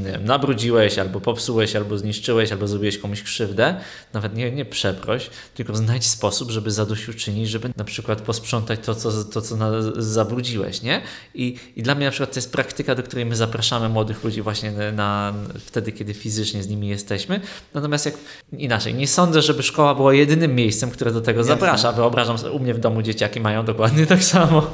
wiem, 0.04 0.24
nabrudziłeś, 0.24 0.98
albo 0.98 1.20
popsułeś, 1.20 1.76
albo 1.76 1.98
zniszczyłeś, 1.98 2.52
albo 2.52 2.68
zrobiłeś 2.68 2.98
komuś 2.98 3.22
krzywdę, 3.22 3.80
nawet 4.12 4.36
nie, 4.36 4.50
nie 4.50 4.64
przeproś, 4.64 5.30
tylko 5.54 5.76
znajdź 5.76 6.06
sposób, 6.06 6.50
żeby 6.50 6.70
zadośćuczynić, 6.70 7.48
żeby 7.48 7.70
na 7.76 7.84
przykład 7.84 8.20
posprzątać 8.20 8.80
to, 8.84 8.94
co, 8.94 9.24
to, 9.24 9.42
co 9.42 9.56
na, 9.56 9.70
zabrudziłeś, 9.96 10.82
nie? 10.82 11.02
I, 11.34 11.56
I 11.76 11.82
dla 11.82 11.94
mnie 11.94 12.04
na 12.04 12.10
przykład 12.10 12.32
to 12.32 12.38
jest 12.38 12.52
praktyka, 12.52 12.94
do 12.94 13.02
której 13.02 13.26
my 13.26 13.36
zapraszamy 13.36 13.88
młodych 13.88 14.24
ludzi 14.24 14.42
właśnie 14.42 14.72
na, 14.72 14.92
na 14.92 15.34
wtedy, 15.66 15.92
kiedy 15.92 16.14
fizycznie 16.14 16.62
z 16.62 16.68
nimi 16.68 16.88
jesteśmy. 16.88 17.40
Natomiast 17.74 18.06
jak 18.06 18.14
inaczej, 18.52 18.94
nie 18.94 19.08
sądzę, 19.08 19.42
żeby 19.42 19.62
szkoła 19.62 19.94
była 19.94 20.14
jedynym 20.14 20.54
miejscem, 20.54 20.90
które 20.90 21.12
do 21.12 21.20
tego 21.20 21.40
Jasne. 21.40 21.54
zaprasza. 21.54 21.92
Wyobrażam 21.92 22.38
sobie, 22.38 22.52
u 22.52 22.58
mnie 22.58 22.74
w 22.74 22.78
domu 22.78 23.02
dzieciaki 23.02 23.40
mają 23.40 23.64
dokładnie 23.64 24.06
tak 24.06 24.24
samo 24.24 24.70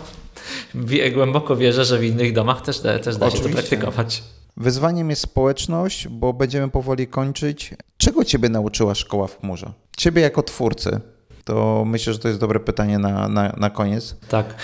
głęboko 1.14 1.56
wierzę, 1.56 1.84
że 1.84 1.98
w 1.98 2.04
innych 2.04 2.32
domach 2.32 2.60
też, 2.60 2.80
też 2.80 3.16
da 3.16 3.30
się 3.30 3.38
to 3.38 3.48
praktykować. 3.48 4.22
Wyzwaniem 4.56 5.10
jest 5.10 5.22
społeczność, 5.22 6.08
bo 6.08 6.32
będziemy 6.32 6.68
powoli 6.68 7.06
kończyć. 7.06 7.74
Czego 7.96 8.24
Ciebie 8.24 8.48
nauczyła 8.48 8.94
szkoła 8.94 9.26
w 9.26 9.40
chmurze? 9.40 9.72
Ciebie 9.96 10.22
jako 10.22 10.42
twórcy. 10.42 11.00
To 11.44 11.84
myślę, 11.86 12.12
że 12.12 12.18
to 12.18 12.28
jest 12.28 12.40
dobre 12.40 12.60
pytanie 12.60 12.98
na, 12.98 13.28
na, 13.28 13.54
na 13.56 13.70
koniec. 13.70 14.16
Tak. 14.28 14.54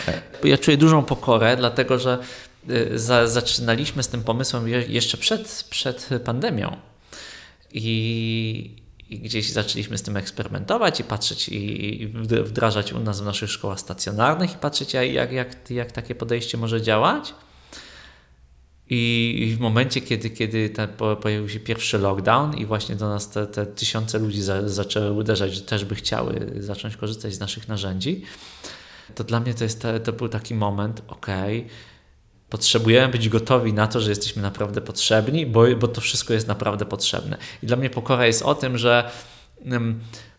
Ja 0.44 0.59
czuję 0.59 0.76
dużą 0.76 1.02
pokorę, 1.02 1.56
dlatego 1.56 1.98
że 1.98 2.18
y, 2.70 2.98
za, 2.98 3.26
zaczynaliśmy 3.26 4.02
z 4.02 4.09
tym 4.09 4.22
pomysłem 4.22 4.68
jeszcze 4.68 5.16
przed, 5.16 5.64
przed 5.70 6.09
pandemią. 6.24 6.76
I, 7.72 8.76
i 9.11 9.18
gdzieś 9.18 9.52
zaczęliśmy 9.52 9.98
z 9.98 10.02
tym 10.02 10.16
eksperymentować 10.16 11.00
i 11.00 11.04
patrzeć 11.04 11.48
i 11.48 12.12
wdrażać 12.44 12.92
u 12.92 13.00
nas 13.00 13.20
w 13.20 13.24
naszych 13.24 13.50
szkołach 13.50 13.80
stacjonarnych 13.80 14.52
i 14.54 14.56
patrzeć, 14.56 14.94
jak, 14.94 15.32
jak, 15.32 15.70
jak 15.70 15.92
takie 15.92 16.14
podejście 16.14 16.59
może 16.59 16.82
działać. 16.82 17.34
I 18.90 19.54
w 19.56 19.61
momencie, 19.61 20.00
kiedy, 20.00 20.30
kiedy 20.30 20.72
pojawił 21.20 21.48
się 21.48 21.61
pierwszy 21.61 21.98
lockdown 21.98 22.56
i 22.56 22.66
właśnie 22.66 22.96
do 22.96 23.09
nas 23.09 23.30
te, 23.30 23.46
te 23.46 23.66
tysiące 23.66 24.18
ludzi 24.18 24.42
za, 24.42 24.68
zaczęły 24.68 25.12
uderzać, 25.12 25.54
że 25.54 25.61
też 25.61 25.84
by 25.84 25.94
chciały 25.94 26.52
zacząć 26.59 26.96
korzystać 26.96 27.34
z 27.34 27.40
naszych 27.40 27.68
narzędzi, 27.68 28.22
to 29.14 29.24
dla 29.24 29.40
mnie 29.40 29.54
to, 29.54 29.64
jest, 29.64 29.86
to 30.04 30.12
był 30.12 30.28
taki 30.28 30.54
moment, 30.54 31.02
okej, 31.09 31.59
okay, 31.59 31.70
Potrzebujemy 32.51 33.12
być 33.12 33.28
gotowi 33.28 33.72
na 33.72 33.86
to, 33.86 34.01
że 34.01 34.11
jesteśmy 34.11 34.42
naprawdę 34.42 34.80
potrzebni, 34.80 35.46
bo, 35.46 35.64
bo 35.80 35.88
to 35.88 36.01
wszystko 36.01 36.34
jest 36.34 36.49
naprawdę 36.49 36.84
potrzebne. 36.84 37.38
I 37.62 37.66
dla 37.66 37.76
mnie 37.76 37.90
pokora 37.90 38.26
jest 38.26 38.42
o 38.42 38.55
tym, 38.55 38.78
że 38.78 39.11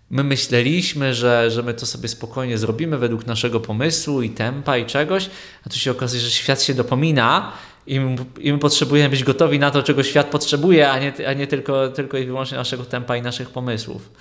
my 0.10 0.24
myśleliśmy, 0.24 1.14
że, 1.14 1.51
że 1.51 1.64
my 1.64 1.74
to 1.74 1.86
sobie 1.86 2.07
spokojnie 2.07 2.57
zrobimy 2.57 2.97
według 2.97 3.26
naszego 3.26 3.60
pomysłu 3.60 4.22
i 4.22 4.30
tempa 4.30 4.78
i 4.78 4.86
czegoś, 4.86 5.30
a 5.66 5.70
tu 5.70 5.78
się 5.78 5.91
okazuje, 5.91 6.22
że 6.22 6.32
świat 6.32 6.62
się 6.62 6.74
dopomina 6.74 7.51
i 7.90 8.00
my, 8.00 8.16
i 8.40 8.54
my 8.54 8.60
potrzebujemy 8.60 9.10
być 9.10 9.24
gotowi 9.24 9.60
na 9.60 9.72
to, 9.72 9.84
czego 9.84 10.04
świat 10.04 10.28
potrzebuje, 10.28 10.92
a 10.92 11.00
nie, 11.00 11.14
a 11.28 11.34
nie 11.34 11.48
tylko, 11.48 11.90
tylko 11.90 12.18
i 12.18 12.26
wyłącznie 12.26 12.58
naszego 12.58 12.86
tempa 12.86 13.18
i 13.18 13.22
naszych 13.22 13.50
pomysłów. 13.50 14.12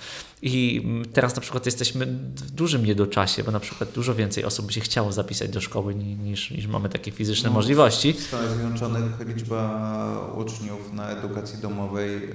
I 0.41 0.85
teraz 1.13 1.35
na 1.35 1.41
przykład 1.41 1.65
jesteśmy 1.65 2.05
w 2.05 2.51
dużym 2.51 2.85
niedoczasie, 2.85 3.43
bo 3.43 3.51
na 3.51 3.59
przykład 3.59 3.91
dużo 3.91 4.15
więcej 4.15 4.45
osób 4.45 4.65
by 4.65 4.73
się 4.73 4.81
chciało 4.81 5.11
zapisać 5.11 5.49
do 5.49 5.61
szkoły 5.61 5.95
niż, 5.95 6.51
niż 6.51 6.67
mamy 6.67 6.89
takie 6.89 7.11
fizyczne 7.11 7.49
no, 7.49 7.55
możliwości. 7.55 8.13
W 8.13 8.19
Stanach 8.19 8.51
Zjednoczonych 8.51 9.27
liczba 9.27 10.33
uczniów 10.37 10.93
na 10.93 11.09
edukacji 11.09 11.59
domowej 11.59 12.15
y, 12.15 12.29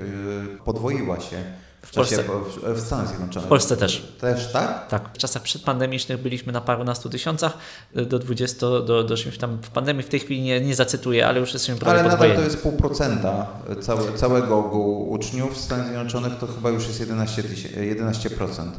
podwoiła 0.64 1.20
się. 1.20 1.44
W, 1.86 1.94
Polsce. 1.94 2.24
W, 2.74 2.80
Stanach 2.80 3.08
Zjednoczonych. 3.08 3.46
W 3.46 3.48
Polsce 3.48 3.76
też. 3.76 4.14
Też, 4.20 4.52
tak? 4.52 4.88
Tak. 4.88 5.14
W 5.14 5.18
czasach 5.18 5.42
przedpandemicznych 5.42 6.22
byliśmy 6.22 6.52
na 6.52 6.60
parunastu 6.60 7.10
tysiącach, 7.10 7.58
do 7.94 8.18
20, 8.18 8.60
do, 8.60 9.04
doszliśmy 9.04 9.40
tam 9.40 9.58
w 9.62 9.70
pandemii, 9.70 10.02
w 10.02 10.08
tej 10.08 10.20
chwili 10.20 10.42
nie, 10.42 10.60
nie 10.60 10.74
zacytuję, 10.74 11.26
ale 11.26 11.40
już 11.40 11.52
jesteśmy 11.52 11.80
prawie 11.80 12.00
Ale 12.00 12.08
nadal 12.08 12.34
to 12.34 12.40
jest 12.40 12.62
pół 12.62 12.72
procenta 12.72 13.46
całe, 13.80 14.12
całego 14.12 14.58
ogółu 14.58 15.10
uczniów 15.10 15.54
w 15.54 15.60
Stanach 15.60 15.86
Zjednoczonych, 15.86 16.38
to 16.38 16.46
chyba 16.46 16.70
już 16.70 16.86
jest 16.86 17.00
11, 17.00 17.42
11%. 17.42 18.70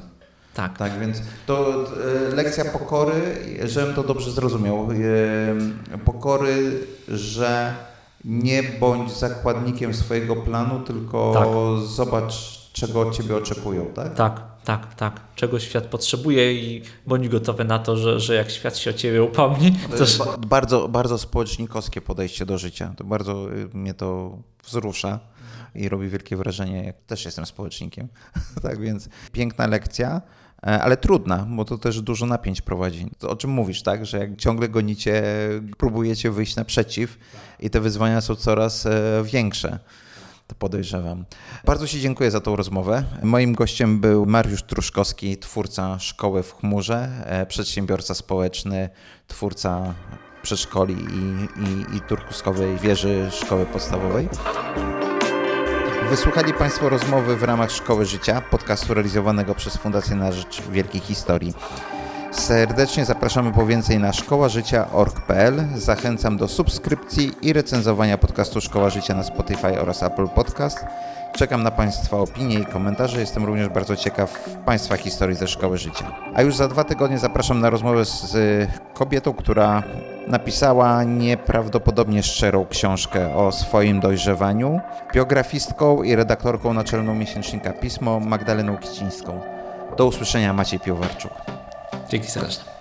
Tak. 0.53 0.77
Tak, 0.77 0.99
więc 0.99 1.17
to 1.45 1.85
e, 2.31 2.35
lekcja 2.35 2.65
pokory, 2.65 3.37
żebym 3.63 3.95
to 3.95 4.03
dobrze 4.03 4.31
zrozumiał, 4.31 4.87
pokory, 6.05 6.79
że 7.07 7.73
nie 8.25 8.63
bądź 8.63 9.17
zakładnikiem 9.17 9.93
swojego 9.93 10.35
planu, 10.35 10.79
tylko 10.79 11.33
Tak. 11.33 11.47
zobacz, 11.87 12.54
czego 12.75 13.01
od 13.01 13.17
ciebie 13.17 13.35
oczekują, 13.37 13.85
tak? 13.85 14.13
Tak, 14.13 14.41
tak, 14.65 14.95
tak. 14.95 15.19
Czego 15.35 15.59
świat 15.59 15.83
potrzebuje 15.83 16.53
i 16.53 16.81
bądź 17.07 17.29
gotowy 17.29 17.63
na 17.65 17.79
to, 17.79 17.97
że, 17.97 18.19
że 18.19 18.35
jak 18.35 18.51
świat 18.51 18.77
się 18.77 18.89
o 18.89 18.93
ciebie 18.93 19.23
upomni, 19.23 19.71
To 19.71 19.97
to 19.97 20.03
jest 20.03 20.17
ba- 20.17 20.37
bardzo, 20.37 20.87
bardzo 20.87 21.17
społecznikowskie 21.17 22.01
podejście 22.01 22.45
do 22.45 22.57
życia. 22.57 22.93
To 22.97 23.03
bardzo 23.03 23.53
y, 23.53 23.69
mnie 23.73 23.93
to 23.93 24.37
wzrusza 24.65 25.19
i 25.75 25.89
robi 25.89 26.09
wielkie 26.09 26.37
wrażenie. 26.37 26.83
Jak 26.83 26.95
też 27.01 27.25
jestem 27.25 27.45
społecznikiem. 27.45 28.07
tak 28.63 28.79
więc 28.79 29.09
piękna 29.31 29.67
lekcja, 29.67 30.21
e, 30.67 30.81
ale 30.81 30.97
trudna, 30.97 31.47
bo 31.49 31.65
to 31.65 31.77
też 31.77 32.01
dużo 32.01 32.25
napięć 32.25 32.61
prowadzi. 32.61 33.07
To, 33.19 33.29
o 33.29 33.35
czym 33.35 33.49
mówisz, 33.49 33.83
tak? 33.83 34.05
Że 34.05 34.17
jak 34.17 34.37
ciągle 34.37 34.69
gonicie, 34.69 35.23
próbujecie 35.77 36.31
wyjść 36.31 36.55
naprzeciw 36.55 37.17
i 37.59 37.69
te 37.69 37.79
wyzwania 37.81 38.21
są 38.21 38.35
coraz 38.35 38.85
e, 38.85 39.23
większe. 39.23 39.79
To 40.47 40.55
podejrzewam. 40.55 41.25
Bardzo 41.65 41.87
Ci 41.87 42.01
dziękuję 42.01 42.31
za 42.31 42.41
tą 42.41 42.55
rozmowę. 42.55 43.03
Moim 43.23 43.53
gościem 43.53 43.99
był 43.99 44.25
Mariusz 44.25 44.63
Truszkowski, 44.63 45.37
twórca 45.37 45.99
Szkoły 45.99 46.43
w 46.43 46.53
Chmurze, 46.53 47.09
e, 47.25 47.45
przedsiębiorca 47.45 48.13
społeczny, 48.13 48.89
twórca 49.27 49.93
przedszkoli 50.41 50.93
i, 50.93 51.47
i, 51.61 51.97
i 51.97 52.01
turkuskowej 52.01 52.77
wieży 52.77 53.29
szkoły 53.31 53.65
podstawowej. 53.65 54.29
Wysłuchali 56.09 56.53
Państwo 56.53 56.89
rozmowy 56.89 57.35
w 57.35 57.43
ramach 57.43 57.71
Szkoły 57.71 58.05
Życia, 58.05 58.41
podcastu 58.41 58.93
realizowanego 58.93 59.55
przez 59.55 59.77
Fundację 59.77 60.15
na 60.15 60.31
Rzecz 60.31 60.61
Wielkiej 60.61 61.01
Historii. 61.01 61.53
Serdecznie 62.35 63.05
zapraszamy 63.05 63.51
po 63.51 63.65
więcej 63.65 63.99
na 63.99 64.13
szkołażycia.org.pl. 64.13 65.63
Zachęcam 65.75 66.37
do 66.37 66.47
subskrypcji 66.47 67.31
i 67.41 67.53
recenzowania 67.53 68.17
podcastu 68.17 68.61
Szkoła 68.61 68.89
Życia 68.89 69.15
na 69.15 69.23
Spotify 69.23 69.81
oraz 69.81 70.03
Apple 70.03 70.27
Podcast. 70.27 70.85
Czekam 71.35 71.63
na 71.63 71.71
Państwa 71.71 72.17
opinie 72.17 72.59
i 72.59 72.65
komentarze. 72.65 73.19
Jestem 73.19 73.45
również 73.45 73.69
bardzo 73.69 73.95
ciekaw 73.95 74.49
Państwa 74.65 74.97
historii 74.97 75.35
ze 75.35 75.47
Szkoły 75.47 75.77
Życia. 75.77 76.11
A 76.33 76.41
już 76.41 76.55
za 76.55 76.67
dwa 76.67 76.83
tygodnie 76.83 77.19
zapraszam 77.19 77.59
na 77.59 77.69
rozmowę 77.69 78.05
z 78.05 78.35
kobietą, 78.93 79.33
która 79.33 79.83
napisała 80.27 81.03
nieprawdopodobnie 81.03 82.23
szczerą 82.23 82.65
książkę 82.69 83.35
o 83.35 83.51
swoim 83.51 83.99
dojrzewaniu, 83.99 84.79
biografistką 85.13 86.03
i 86.03 86.15
redaktorką 86.15 86.73
naczelną 86.73 87.15
miesięcznika 87.15 87.73
Pismo 87.73 88.19
Magdaleną 88.19 88.77
Kicińską. 88.77 89.41
Do 89.97 90.05
usłyszenia, 90.05 90.53
Maciej 90.53 90.79
Piowarczuk. 90.79 91.31
Dzięki 92.09 92.31
serdecznie. 92.31 92.74